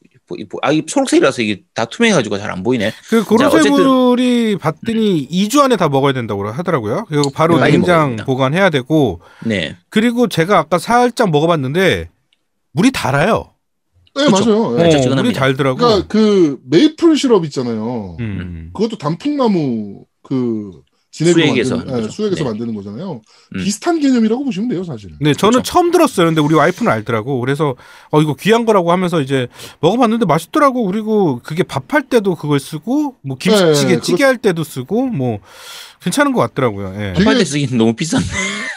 아, 0.63 0.71
이 0.71 0.83
초록색이라서 0.85 1.41
이게 1.43 1.61
다 1.75 1.85
투명해가지고 1.85 2.39
잘 2.39 2.49
안 2.49 2.63
보이네. 2.63 2.91
그 3.09 3.23
고로쇠물이 3.23 4.57
봤더니 4.57 5.27
2주 5.29 5.59
안에 5.59 5.75
다 5.75 5.87
먹어야 5.87 6.13
된다고 6.13 6.47
하더라고요. 6.49 7.05
그리고 7.09 7.29
바로 7.29 7.59
냉장. 7.59 8.15
보관해야 8.25 8.71
되고 8.71 9.21
네, 9.45 9.77
그리고 9.89 10.27
제가 10.27 10.57
아까 10.57 10.79
살짝 10.79 11.29
먹어봤는데 11.29 12.09
물이 12.71 12.91
달아요. 12.91 13.53
네 14.15 14.25
그쵸. 14.25 14.45
맞아요. 14.45 14.77
네. 14.77 14.89
네, 14.89 15.07
어. 15.09 15.15
물이 15.15 15.33
달더라고. 15.33 15.77
그러니까 15.77 16.07
그 16.07 16.59
메이플 16.65 17.15
시럽 17.17 17.45
있잖아요. 17.45 18.17
음. 18.19 18.71
그것도 18.73 18.97
단풍나무 18.97 20.05
그 20.23 20.71
수액에서 21.11 21.75
만드는, 21.75 21.95
네, 21.97 22.01
거죠. 22.03 22.13
수액에서 22.13 22.43
네. 22.43 22.49
만드는 22.49 22.73
거잖아요. 22.73 23.21
음. 23.55 23.63
비슷한 23.63 23.99
개념이라고 23.99 24.45
보시면 24.45 24.69
돼요, 24.69 24.83
사실. 24.83 25.11
네, 25.19 25.33
저는 25.33 25.59
그쵸. 25.59 25.71
처음 25.73 25.91
들었어요. 25.91 26.27
근데 26.27 26.39
우리 26.39 26.55
와이프는 26.55 26.89
알더라고. 26.91 27.39
그래서 27.41 27.75
어 28.11 28.21
이거 28.21 28.33
귀한 28.35 28.65
거라고 28.65 28.91
하면서 28.91 29.19
이제 29.21 29.47
먹어봤는데 29.81 30.25
맛있더라고. 30.25 30.85
그리고 30.85 31.41
그게 31.43 31.63
밥할 31.63 32.03
때도 32.03 32.35
그걸 32.35 32.59
쓰고 32.59 33.15
뭐 33.21 33.37
김치찌개 33.37 33.95
네, 33.95 34.01
찌개 34.01 34.23
할 34.23 34.37
때도 34.37 34.63
쓰고 34.63 35.07
뭐 35.07 35.39
괜찮은 36.01 36.31
것 36.33 36.39
같더라고요. 36.41 36.93
예. 36.97 37.13
되게- 37.13 37.25
빨대 37.25 37.43
쓰기는 37.43 37.77
너무 37.77 37.93
비싼데. 37.93 38.25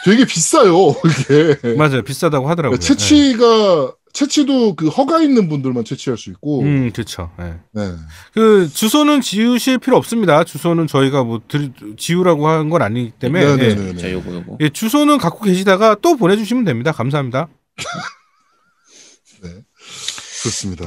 되게 0.05 0.25
비싸요, 0.25 0.89
이게. 0.89 1.73
맞아요. 1.75 2.03
비싸다고 2.03 2.49
하더라고요. 2.49 2.77
채취가 2.79 3.93
채취도 4.15 4.75
그 4.75 4.87
허가 4.87 5.21
있는 5.21 5.49
분들만 5.49 5.83
채취할 5.83 6.17
수 6.17 6.29
있고. 6.31 6.61
예. 6.63 6.67
음, 6.67 6.91
그렇죠. 6.91 7.31
예. 7.39 7.59
네. 7.73 7.95
그 8.33 8.67
주소는 8.67 9.21
지우실 9.21 9.77
필요 9.79 9.97
없습니다. 9.97 10.43
주소는 10.45 10.87
저희가 10.87 11.23
뭐 11.23 11.41
들, 11.47 11.73
지우라고 11.97 12.47
한 12.47 12.69
건 12.69 12.81
아니기 12.81 13.11
때문에 13.19 13.43
예. 13.43 13.55
네네네. 13.55 13.97
자, 13.97 14.11
요거 14.11 14.33
요거. 14.33 14.57
예, 14.61 14.69
주소는 14.69 15.17
갖고 15.17 15.43
계시다가 15.43 15.95
또 16.01 16.15
보내 16.15 16.37
주시면 16.37 16.63
됩니다. 16.63 16.91
감사합니다. 16.93 17.49
그렇습니다. 20.41 20.85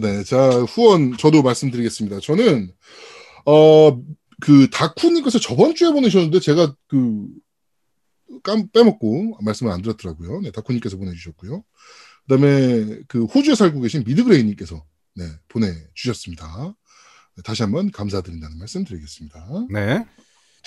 네, 0.00 0.22
자 0.24 0.50
후원 0.60 1.16
저도 1.16 1.42
말씀드리겠습니다. 1.42 2.20
저는 2.20 2.70
어 3.46 3.96
그 4.42 4.70
다쿠님께서 4.70 5.38
저번 5.38 5.74
주에 5.74 5.90
보내셨는데 5.92 6.40
제가 6.40 6.74
그 6.88 7.26
깜, 8.42 8.68
빼먹고 8.68 9.36
말씀을 9.42 9.70
안 9.70 9.82
드렸더라고요. 9.82 10.40
네, 10.40 10.50
다쿠님께서 10.50 10.96
보내주셨고요. 10.96 11.62
그다음에 12.34 12.98
그 13.08 13.24
호주에 13.24 13.54
살고 13.56 13.80
계신 13.80 14.04
미드그레이님께서 14.06 14.82
네 15.16 15.24
보내주셨습니다. 15.48 16.74
네, 17.36 17.42
다시 17.42 17.62
한번 17.62 17.90
감사드린다는 17.90 18.58
말씀 18.58 18.84
드리겠습니다. 18.84 19.44
네. 19.70 20.04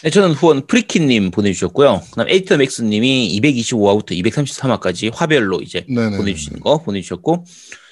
네, 0.04 0.10
저는 0.10 0.32
후원 0.34 0.68
프리키님 0.68 1.32
보내주셨고요. 1.32 2.02
그다음 2.12 2.28
에이터 2.30 2.58
맥스님이 2.58 3.40
225화부터 3.42 4.12
233화까지 4.22 5.12
화별로 5.14 5.62
이제 5.62 5.86
네네. 5.88 6.18
보내주시는 6.18 6.60
거 6.60 6.82
보내주셨고 6.82 7.46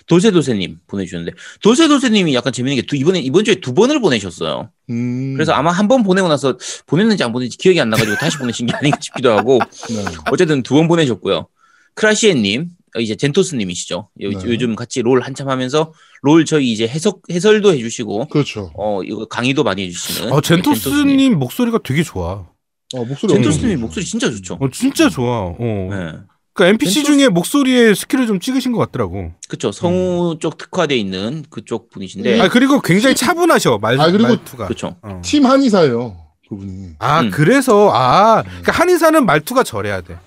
도세도세님 0.07 0.79
보내주셨는데 0.87 1.37
도세도세님이 1.61 2.33
약간 2.33 2.51
재밌는 2.51 2.75
게 2.75 2.85
두, 2.85 2.97
이번에 2.97 3.19
이번 3.21 3.45
주에 3.45 3.55
두 3.55 3.73
번을 3.73 4.01
보내셨어요. 4.01 4.69
음, 4.89 5.33
그래서 5.35 5.53
아마 5.53 5.71
한 5.71 5.87
번 5.87 6.03
보내고 6.03 6.27
나서 6.27 6.57
보냈는지 6.87 7.23
안 7.23 7.31
보냈는지 7.31 7.55
기억이 7.57 7.79
안 7.79 7.89
나가지고 7.89 8.17
다시 8.17 8.37
보내신 8.37 8.65
게 8.65 8.75
아닌가 8.75 8.97
싶기도 8.99 9.31
하고 9.31 9.59
네. 9.89 10.03
어쨌든 10.31 10.61
두 10.63 10.73
번 10.75 10.89
보내셨고요. 10.89 11.47
크라시에님 11.93 12.63
어, 12.63 12.65
이제 12.99 13.15
젠토스님이시죠. 13.15 13.95
요, 14.21 14.29
네. 14.29 14.39
요즘 14.45 14.75
같이 14.75 15.01
롤 15.01 15.21
한참 15.21 15.47
하면서 15.49 15.93
롤 16.21 16.43
저희 16.45 16.71
이제 16.71 16.87
해석 16.87 17.21
해설도 17.31 17.73
해주시고 17.73 18.27
그렇죠. 18.27 18.71
어 18.75 19.01
이거 19.03 19.25
강의도 19.25 19.63
많이 19.63 19.83
해주시는 19.85 20.31
어, 20.31 20.41
젠토스님. 20.41 20.75
젠토스님 20.97 21.39
목소리가 21.39 21.79
되게 21.83 22.03
좋아. 22.03 22.45
어, 22.93 23.05
목소리 23.05 23.33
젠토스님. 23.33 23.79
목소리 23.79 24.05
진짜 24.05 24.29
좋죠. 24.29 24.57
어, 24.59 24.69
진짜 24.71 25.07
좋아. 25.09 25.47
어. 25.47 25.55
네. 25.59 26.11
그러니까 26.53 26.73
NPC 26.73 27.03
젠토스- 27.03 27.05
중에 27.05 27.29
목소리에 27.29 27.93
스킬을 27.93 28.27
좀 28.27 28.39
찍으신 28.41 28.73
것 28.73 28.79
같더라고. 28.79 29.31
그쵸 29.47 29.71
성우 29.71 30.37
쪽 30.41 30.57
특화돼 30.57 30.97
있는 30.97 31.45
그쪽 31.49 31.89
분이신데 31.91 32.41
아 32.41 32.49
그리고 32.49 32.81
굉장히 32.81 33.15
차분하셔 33.15 33.77
말, 33.81 33.97
아, 34.01 34.11
그리고 34.11 34.27
말투가. 34.29 34.67
그쵸 34.67 34.97
어. 35.01 35.21
팀 35.23 35.45
한의사예요. 35.45 36.17
그분이. 36.49 36.89
아 36.99 37.21
음. 37.21 37.29
그래서 37.31 37.89
아 37.93 38.43
그러니까 38.43 38.73
한의사는 38.73 39.25
말투가 39.25 39.63
저래야 39.63 40.01
돼. 40.01 40.17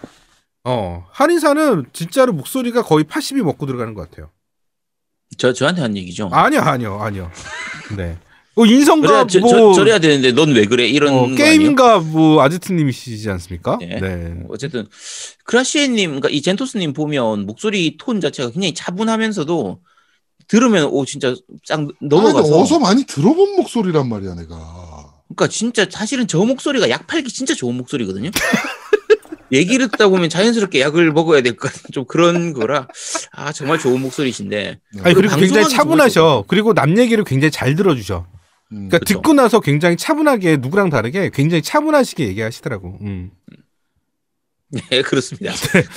어 0.64 1.04
한의사는 1.12 1.86
진짜로 1.92 2.32
목소리가 2.32 2.82
거의 2.82 3.04
80이 3.04 3.42
먹고 3.42 3.66
들어가는 3.66 3.94
것 3.94 4.10
같아요. 4.10 4.30
저 5.38 5.52
저한테 5.52 5.82
한 5.82 5.96
얘기죠. 5.96 6.30
아니요 6.32 6.60
아니요 6.60 7.00
아니요. 7.00 7.30
네. 7.96 8.16
어, 8.56 8.64
인성과 8.64 9.06
그래야 9.06 9.26
저, 9.26 9.40
뭐 9.40 9.50
저, 9.50 9.72
저래야 9.72 9.98
되는데 9.98 10.30
넌 10.32 10.52
왜 10.52 10.66
그래 10.66 10.86
이런 10.86 11.12
어? 11.12 11.26
게임과 11.34 11.98
뭐 12.00 12.40
아지트님이시지 12.42 13.28
않습니까? 13.30 13.78
네. 13.80 13.98
네. 14.00 14.44
어쨌든 14.48 14.86
크라시에님, 15.44 16.10
그러니까 16.10 16.28
이 16.28 16.40
젠토스님 16.40 16.92
보면 16.92 17.46
목소리 17.46 17.96
톤 17.98 18.20
자체가 18.20 18.50
굉장히 18.50 18.72
차분하면서도 18.74 19.80
들으면 20.46 20.84
오 20.84 21.04
진짜 21.04 21.34
싹 21.64 21.80
아, 21.80 21.86
넘어가서. 22.00 22.42
근데 22.42 22.56
어서 22.56 22.78
많이 22.78 23.04
들어본 23.04 23.56
목소리란 23.56 24.08
말이야, 24.08 24.34
내가. 24.36 24.54
그러니까 25.26 25.48
진짜 25.48 25.86
사실은 25.90 26.28
저 26.28 26.38
목소리가 26.44 26.88
약 26.90 27.08
팔기 27.08 27.30
진짜 27.30 27.54
좋은 27.54 27.74
목소리거든요. 27.76 28.30
얘기를 29.52 29.88
듣다 29.88 30.08
보면 30.08 30.28
자연스럽게 30.28 30.80
약을 30.80 31.12
먹어야 31.12 31.40
될 31.42 31.56
것 31.56 31.72
같은 31.72 31.90
좀 31.92 32.04
그런 32.06 32.52
거라 32.52 32.88
아 33.32 33.52
정말 33.52 33.78
좋은 33.78 34.00
목소리신데 34.00 34.80
아니 35.02 35.14
그리고 35.14 35.36
굉장히 35.36 35.68
차분하셔. 35.68 36.44
그리고 36.48 36.74
남 36.74 36.96
얘기를 36.98 37.22
굉장히 37.24 37.50
잘 37.50 37.74
들어주셔. 37.74 38.26
음. 38.72 38.74
그러니까 38.88 38.98
그쵸. 38.98 39.14
듣고 39.14 39.34
나서 39.34 39.60
굉장히 39.60 39.96
차분하게 39.96 40.56
누구랑 40.58 40.90
다르게 40.90 41.30
굉장히 41.32 41.62
차분하시게 41.62 42.26
얘기하시더라고. 42.28 42.98
음. 43.02 43.30
네 44.90 45.02
그렇습니다. 45.02 45.52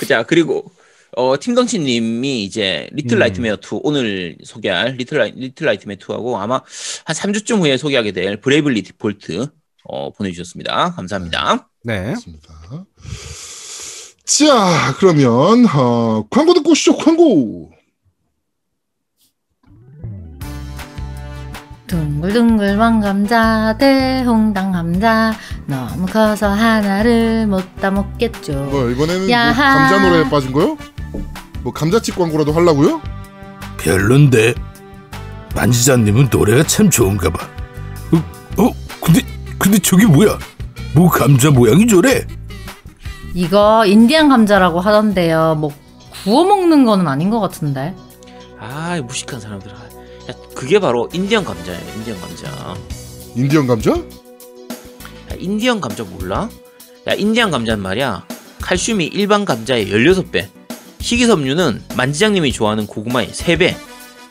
자 0.06 0.22
그리고 0.22 0.70
어 1.16 1.38
팀덩치님이 1.40 2.44
이제 2.44 2.88
리틀 2.92 3.16
음. 3.16 3.20
나이트메어 3.20 3.54
2 3.54 3.80
오늘 3.82 4.36
소개할 4.44 4.94
리틀 4.98 5.18
나이, 5.18 5.32
리틀 5.32 5.66
나이트메어 5.66 5.96
2하고 5.96 6.36
아마 6.36 6.56
한 7.04 7.16
3주쯤 7.16 7.60
후에 7.60 7.76
소개하게 7.76 8.12
될 8.12 8.36
브레이블리 8.40 8.82
디폴트 8.82 9.48
어 9.88 10.12
보내주셨습니다. 10.12 10.92
감사합니다. 10.94 11.68
네. 11.84 12.02
그렇습니다. 12.04 12.54
자, 14.24 14.94
그러면 14.98 15.66
어, 15.74 16.26
광고 16.28 16.52
듣고 16.52 16.72
오시죠. 16.72 16.98
광고. 16.98 17.72
둥글둥글만 21.86 23.00
감자 23.00 23.74
대홍단 23.78 24.72
감자 24.72 25.32
너무 25.66 26.04
커서 26.04 26.48
하나를 26.50 27.46
못다 27.46 27.90
먹겠죠. 27.90 28.52
뭐 28.52 28.90
이번에는 28.90 29.20
뭐 29.22 29.30
야하. 29.30 29.88
감자 29.88 30.06
노래에 30.06 30.28
빠진 30.28 30.52
거요? 30.52 30.76
뭐 31.62 31.72
감자칩 31.72 32.16
광고라도 32.16 32.52
하려고요? 32.52 33.00
별론데 33.78 34.54
만지자님은 35.54 36.28
노래가 36.30 36.62
참 36.64 36.90
좋은가 36.90 37.30
봐. 37.30 37.48
어, 38.12 38.62
어 38.62 38.70
근데 39.02 39.22
근데 39.58 39.78
저기 39.78 40.06
뭐야? 40.06 40.38
뭐 40.94 41.08
감자 41.08 41.50
모양이 41.50 41.86
저래? 41.86 42.26
이거 43.34 43.84
인디안 43.86 44.28
감자라고 44.28 44.80
하던데요. 44.80 45.56
뭐 45.56 45.72
구워 46.24 46.44
먹는 46.44 46.84
거는 46.84 47.06
아닌 47.08 47.30
것 47.30 47.40
같은데. 47.40 47.94
아 48.58 49.00
무식한 49.06 49.40
사람들. 49.40 49.70
아, 49.70 49.74
야, 50.30 50.34
그게 50.54 50.78
바로 50.78 51.08
인디언 51.12 51.44
감자예요. 51.44 51.80
인디언 51.96 52.20
감자. 52.20 52.74
인디언 53.34 53.66
감자? 53.66 53.92
야, 53.92 55.34
인디언 55.38 55.80
감자 55.80 56.04
몰라? 56.04 56.48
야, 57.08 57.14
인디언 57.14 57.50
감자는 57.50 57.82
말이야. 57.82 58.24
칼슘이 58.60 59.06
일반 59.06 59.44
감자의 59.44 59.88
16배. 59.88 60.48
식이섬유는 61.00 61.82
만지장님이 61.96 62.52
좋아하는 62.52 62.86
고구마의 62.86 63.28
3배. 63.28 63.76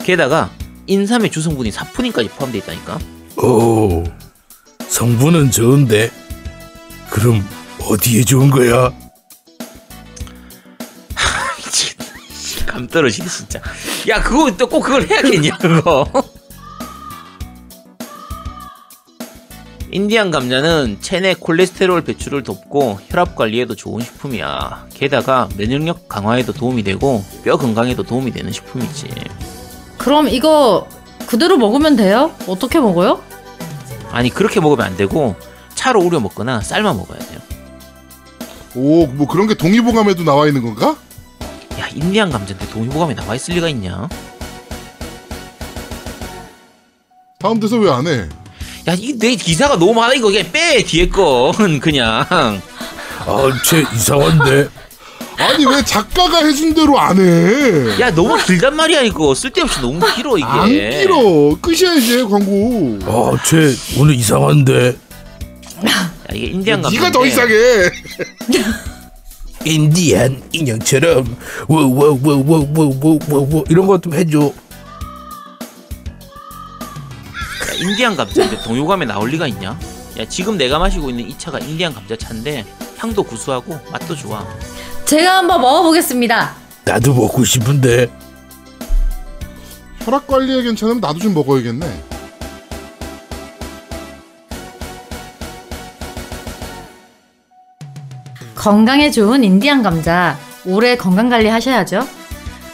게다가 0.04 0.50
인삼의 0.86 1.30
주성분이 1.30 1.70
사포닌까지 1.70 2.28
포함되어 2.30 2.60
있다니까. 2.62 2.98
오, 3.42 4.04
성분은 4.88 5.50
좋은데 5.50 6.10
그럼 7.10 7.46
어디에 7.88 8.22
좋은 8.24 8.50
거야? 8.50 8.90
감 12.66 12.86
떨어지네 12.86 13.28
진짜. 13.28 13.60
야 14.08 14.20
그거 14.22 14.50
또 14.56 14.66
꼭 14.68 14.82
그걸 14.82 15.06
해야겠냐 15.08 15.56
그거. 15.58 16.06
인디안 19.90 20.30
감자는 20.30 20.98
체내 21.00 21.32
콜레스테롤 21.34 22.02
배출을 22.04 22.42
돕고 22.42 23.00
혈압 23.08 23.34
관리에도 23.36 23.74
좋은 23.74 24.02
식품이야. 24.04 24.86
게다가 24.92 25.48
면역력 25.56 26.08
강화에도 26.08 26.52
도움이 26.52 26.82
되고 26.82 27.24
뼈 27.42 27.56
건강에도 27.56 28.02
도움이 28.02 28.32
되는 28.32 28.52
식품이지. 28.52 29.08
그럼 29.96 30.28
이거 30.28 30.86
그대로 31.26 31.56
먹으면 31.56 31.96
돼요? 31.96 32.34
어떻게 32.46 32.80
먹어요? 32.80 33.22
아니 34.10 34.30
그렇게 34.30 34.60
먹으면 34.60 34.86
안 34.86 34.96
되고 34.96 35.36
차로 35.74 36.00
우려 36.00 36.20
먹거나 36.20 36.60
삶아 36.60 36.92
먹어야 36.94 37.18
돼요. 37.18 37.38
오, 38.74 39.06
뭐 39.06 39.26
그런 39.26 39.46
게 39.46 39.54
동의보감에도 39.54 40.24
나와 40.24 40.46
있는 40.46 40.62
건가? 40.62 40.96
야 41.78 41.88
인디안 41.94 42.30
감자인데 42.30 42.68
동의보감에 42.70 43.14
나와 43.14 43.34
있을 43.34 43.54
리가 43.54 43.68
있냐? 43.68 44.08
다음 47.38 47.60
대서 47.60 47.76
왜 47.76 47.90
안 47.90 48.06
해? 48.06 48.28
야 48.88 48.94
이 48.94 49.16
내 49.18 49.36
기사가 49.36 49.76
너무 49.78 49.94
많아 49.94 50.14
이거 50.14 50.28
그냥 50.30 50.50
빼 50.50 50.82
뒤에 50.82 51.08
건 51.08 51.78
그냥. 51.80 52.24
아 52.30 52.60
쟤 53.64 53.84
이상한데 53.94 54.68
아니 55.38 55.64
왜 55.66 55.82
작가가 55.84 56.38
해준 56.44 56.74
대로 56.74 56.98
안 56.98 57.18
해? 57.18 58.00
야 58.00 58.10
너무 58.12 58.36
길단 58.44 58.74
말이야 58.74 59.02
이거 59.02 59.34
쓸데없이 59.34 59.80
너무 59.80 60.00
길어 60.14 60.36
이게. 60.36 60.44
안 60.46 60.68
길어. 60.68 61.56
끝이야지 61.60 62.24
광고. 62.24 62.98
아쟤 63.36 63.72
오늘 63.98 64.14
이상한데 64.16 64.96
야, 65.88 66.12
이게 66.34 66.46
인디안 66.48 66.82
감자. 66.82 66.98
네가 66.98 67.12
더 67.12 67.24
이상해. 67.24 67.54
인디안 69.64 70.42
인형처럼 70.52 71.36
워워워워워워워 71.68 73.64
이런 73.68 73.86
거좀 73.86 74.14
해줘 74.14 74.52
인디안 77.80 78.16
감자인데 78.16 78.62
동요감에 78.62 79.04
나올 79.04 79.30
리가 79.30 79.46
있냐? 79.48 79.78
야 80.18 80.24
지금 80.28 80.56
내가 80.56 80.78
마시고 80.78 81.10
있는 81.10 81.28
이 81.28 81.36
차가 81.38 81.58
인디안 81.58 81.94
감자 81.94 82.16
차인데 82.16 82.64
향도 82.98 83.22
구수하고 83.22 83.78
맛도 83.92 84.16
좋아. 84.16 84.44
제가 85.08 85.38
한번 85.38 85.62
먹어보겠습니다. 85.62 86.54
나도 86.84 87.14
먹고 87.14 87.42
싶은데 87.42 88.10
혈압 90.00 90.26
관리에 90.26 90.60
괜찮으면 90.60 91.00
나도 91.00 91.18
좀 91.18 91.32
먹어야겠네. 91.32 91.86
건강에 98.54 99.10
좋은 99.10 99.44
인디안 99.44 99.82
감자. 99.82 100.36
오래 100.66 100.94
건강 100.94 101.30
관리 101.30 101.48
하셔야죠. 101.48 102.06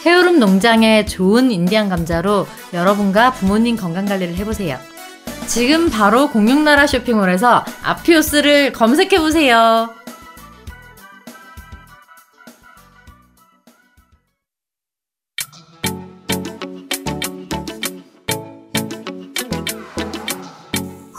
해오름 0.05 0.41
농장의 0.41 1.07
좋은 1.07 1.53
인디안 1.53 1.89
감자로 1.89 2.49
여러분과 2.73 3.31
부모님 3.35 3.77
건강 3.77 4.07
관리를 4.07 4.35
해보세요. 4.35 4.77
지금 5.47 5.89
바로 5.89 6.29
공룡나라 6.31 6.89
쇼핑몰에서 6.89 7.65
아피오스를 7.85 8.73
검색해보세요. 8.73 9.95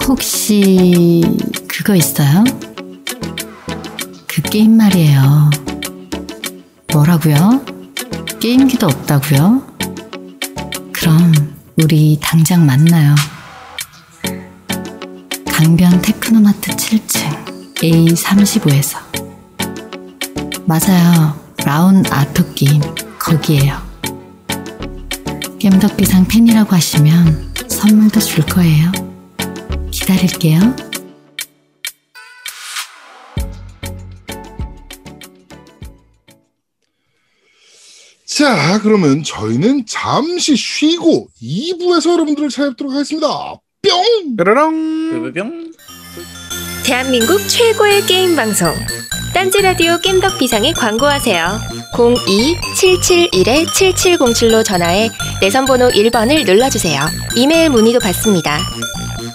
혹시 0.08 1.24
그거 1.68 1.96
있어요? 1.96 2.44
그 4.28 4.42
게임 4.44 4.78
말이에요. 4.78 5.50
뭐라고요? 6.94 7.66
게임기도 8.40 8.86
없다고요? 8.86 9.64
그럼 10.92 11.34
우리 11.82 12.20
당장 12.22 12.66
만나요. 12.66 13.16
강변 15.52 16.02
테크노마트 16.02 16.72
7층 16.72 17.76
A35에서 17.78 19.00
맞아요. 20.66 21.40
라운 21.66 22.04
아토 22.12 22.54
게임 22.54 22.82
거기에요. 23.18 23.82
겜덕비상 25.60 26.28
팬이라고 26.28 26.76
하시면 26.76 27.54
선물도 27.68 28.20
줄 28.20 28.46
거예요. 28.46 29.05
기다릴게요. 29.96 30.60
자, 38.28 38.80
그러면 38.84 39.24
저희는 39.24 39.86
잠시 39.88 40.58
쉬고 40.58 41.28
2부에서 41.42 42.12
여러분들을 42.12 42.50
찾아뵙도록 42.50 42.92
하겠습니다. 42.94 43.28
뿅! 43.82 44.36
뾰로롱 44.36 45.32
뿅뿅. 45.34 45.72
대한민국 46.84 47.40
최고의 47.48 48.06
게임 48.06 48.36
방송 48.36 48.74
딴지 49.34 49.62
라디오 49.62 49.98
겜덕 50.02 50.38
비상에 50.38 50.74
광고하세요. 50.74 51.62
02-771-7707로 51.94 54.66
전화해 54.66 55.10
내선 55.40 55.64
번호 55.66 55.88
1번을 55.90 56.46
눌러주세요. 56.46 57.00
이메일 57.36 57.70
문의도 57.70 58.00
받습니다. 58.00 58.60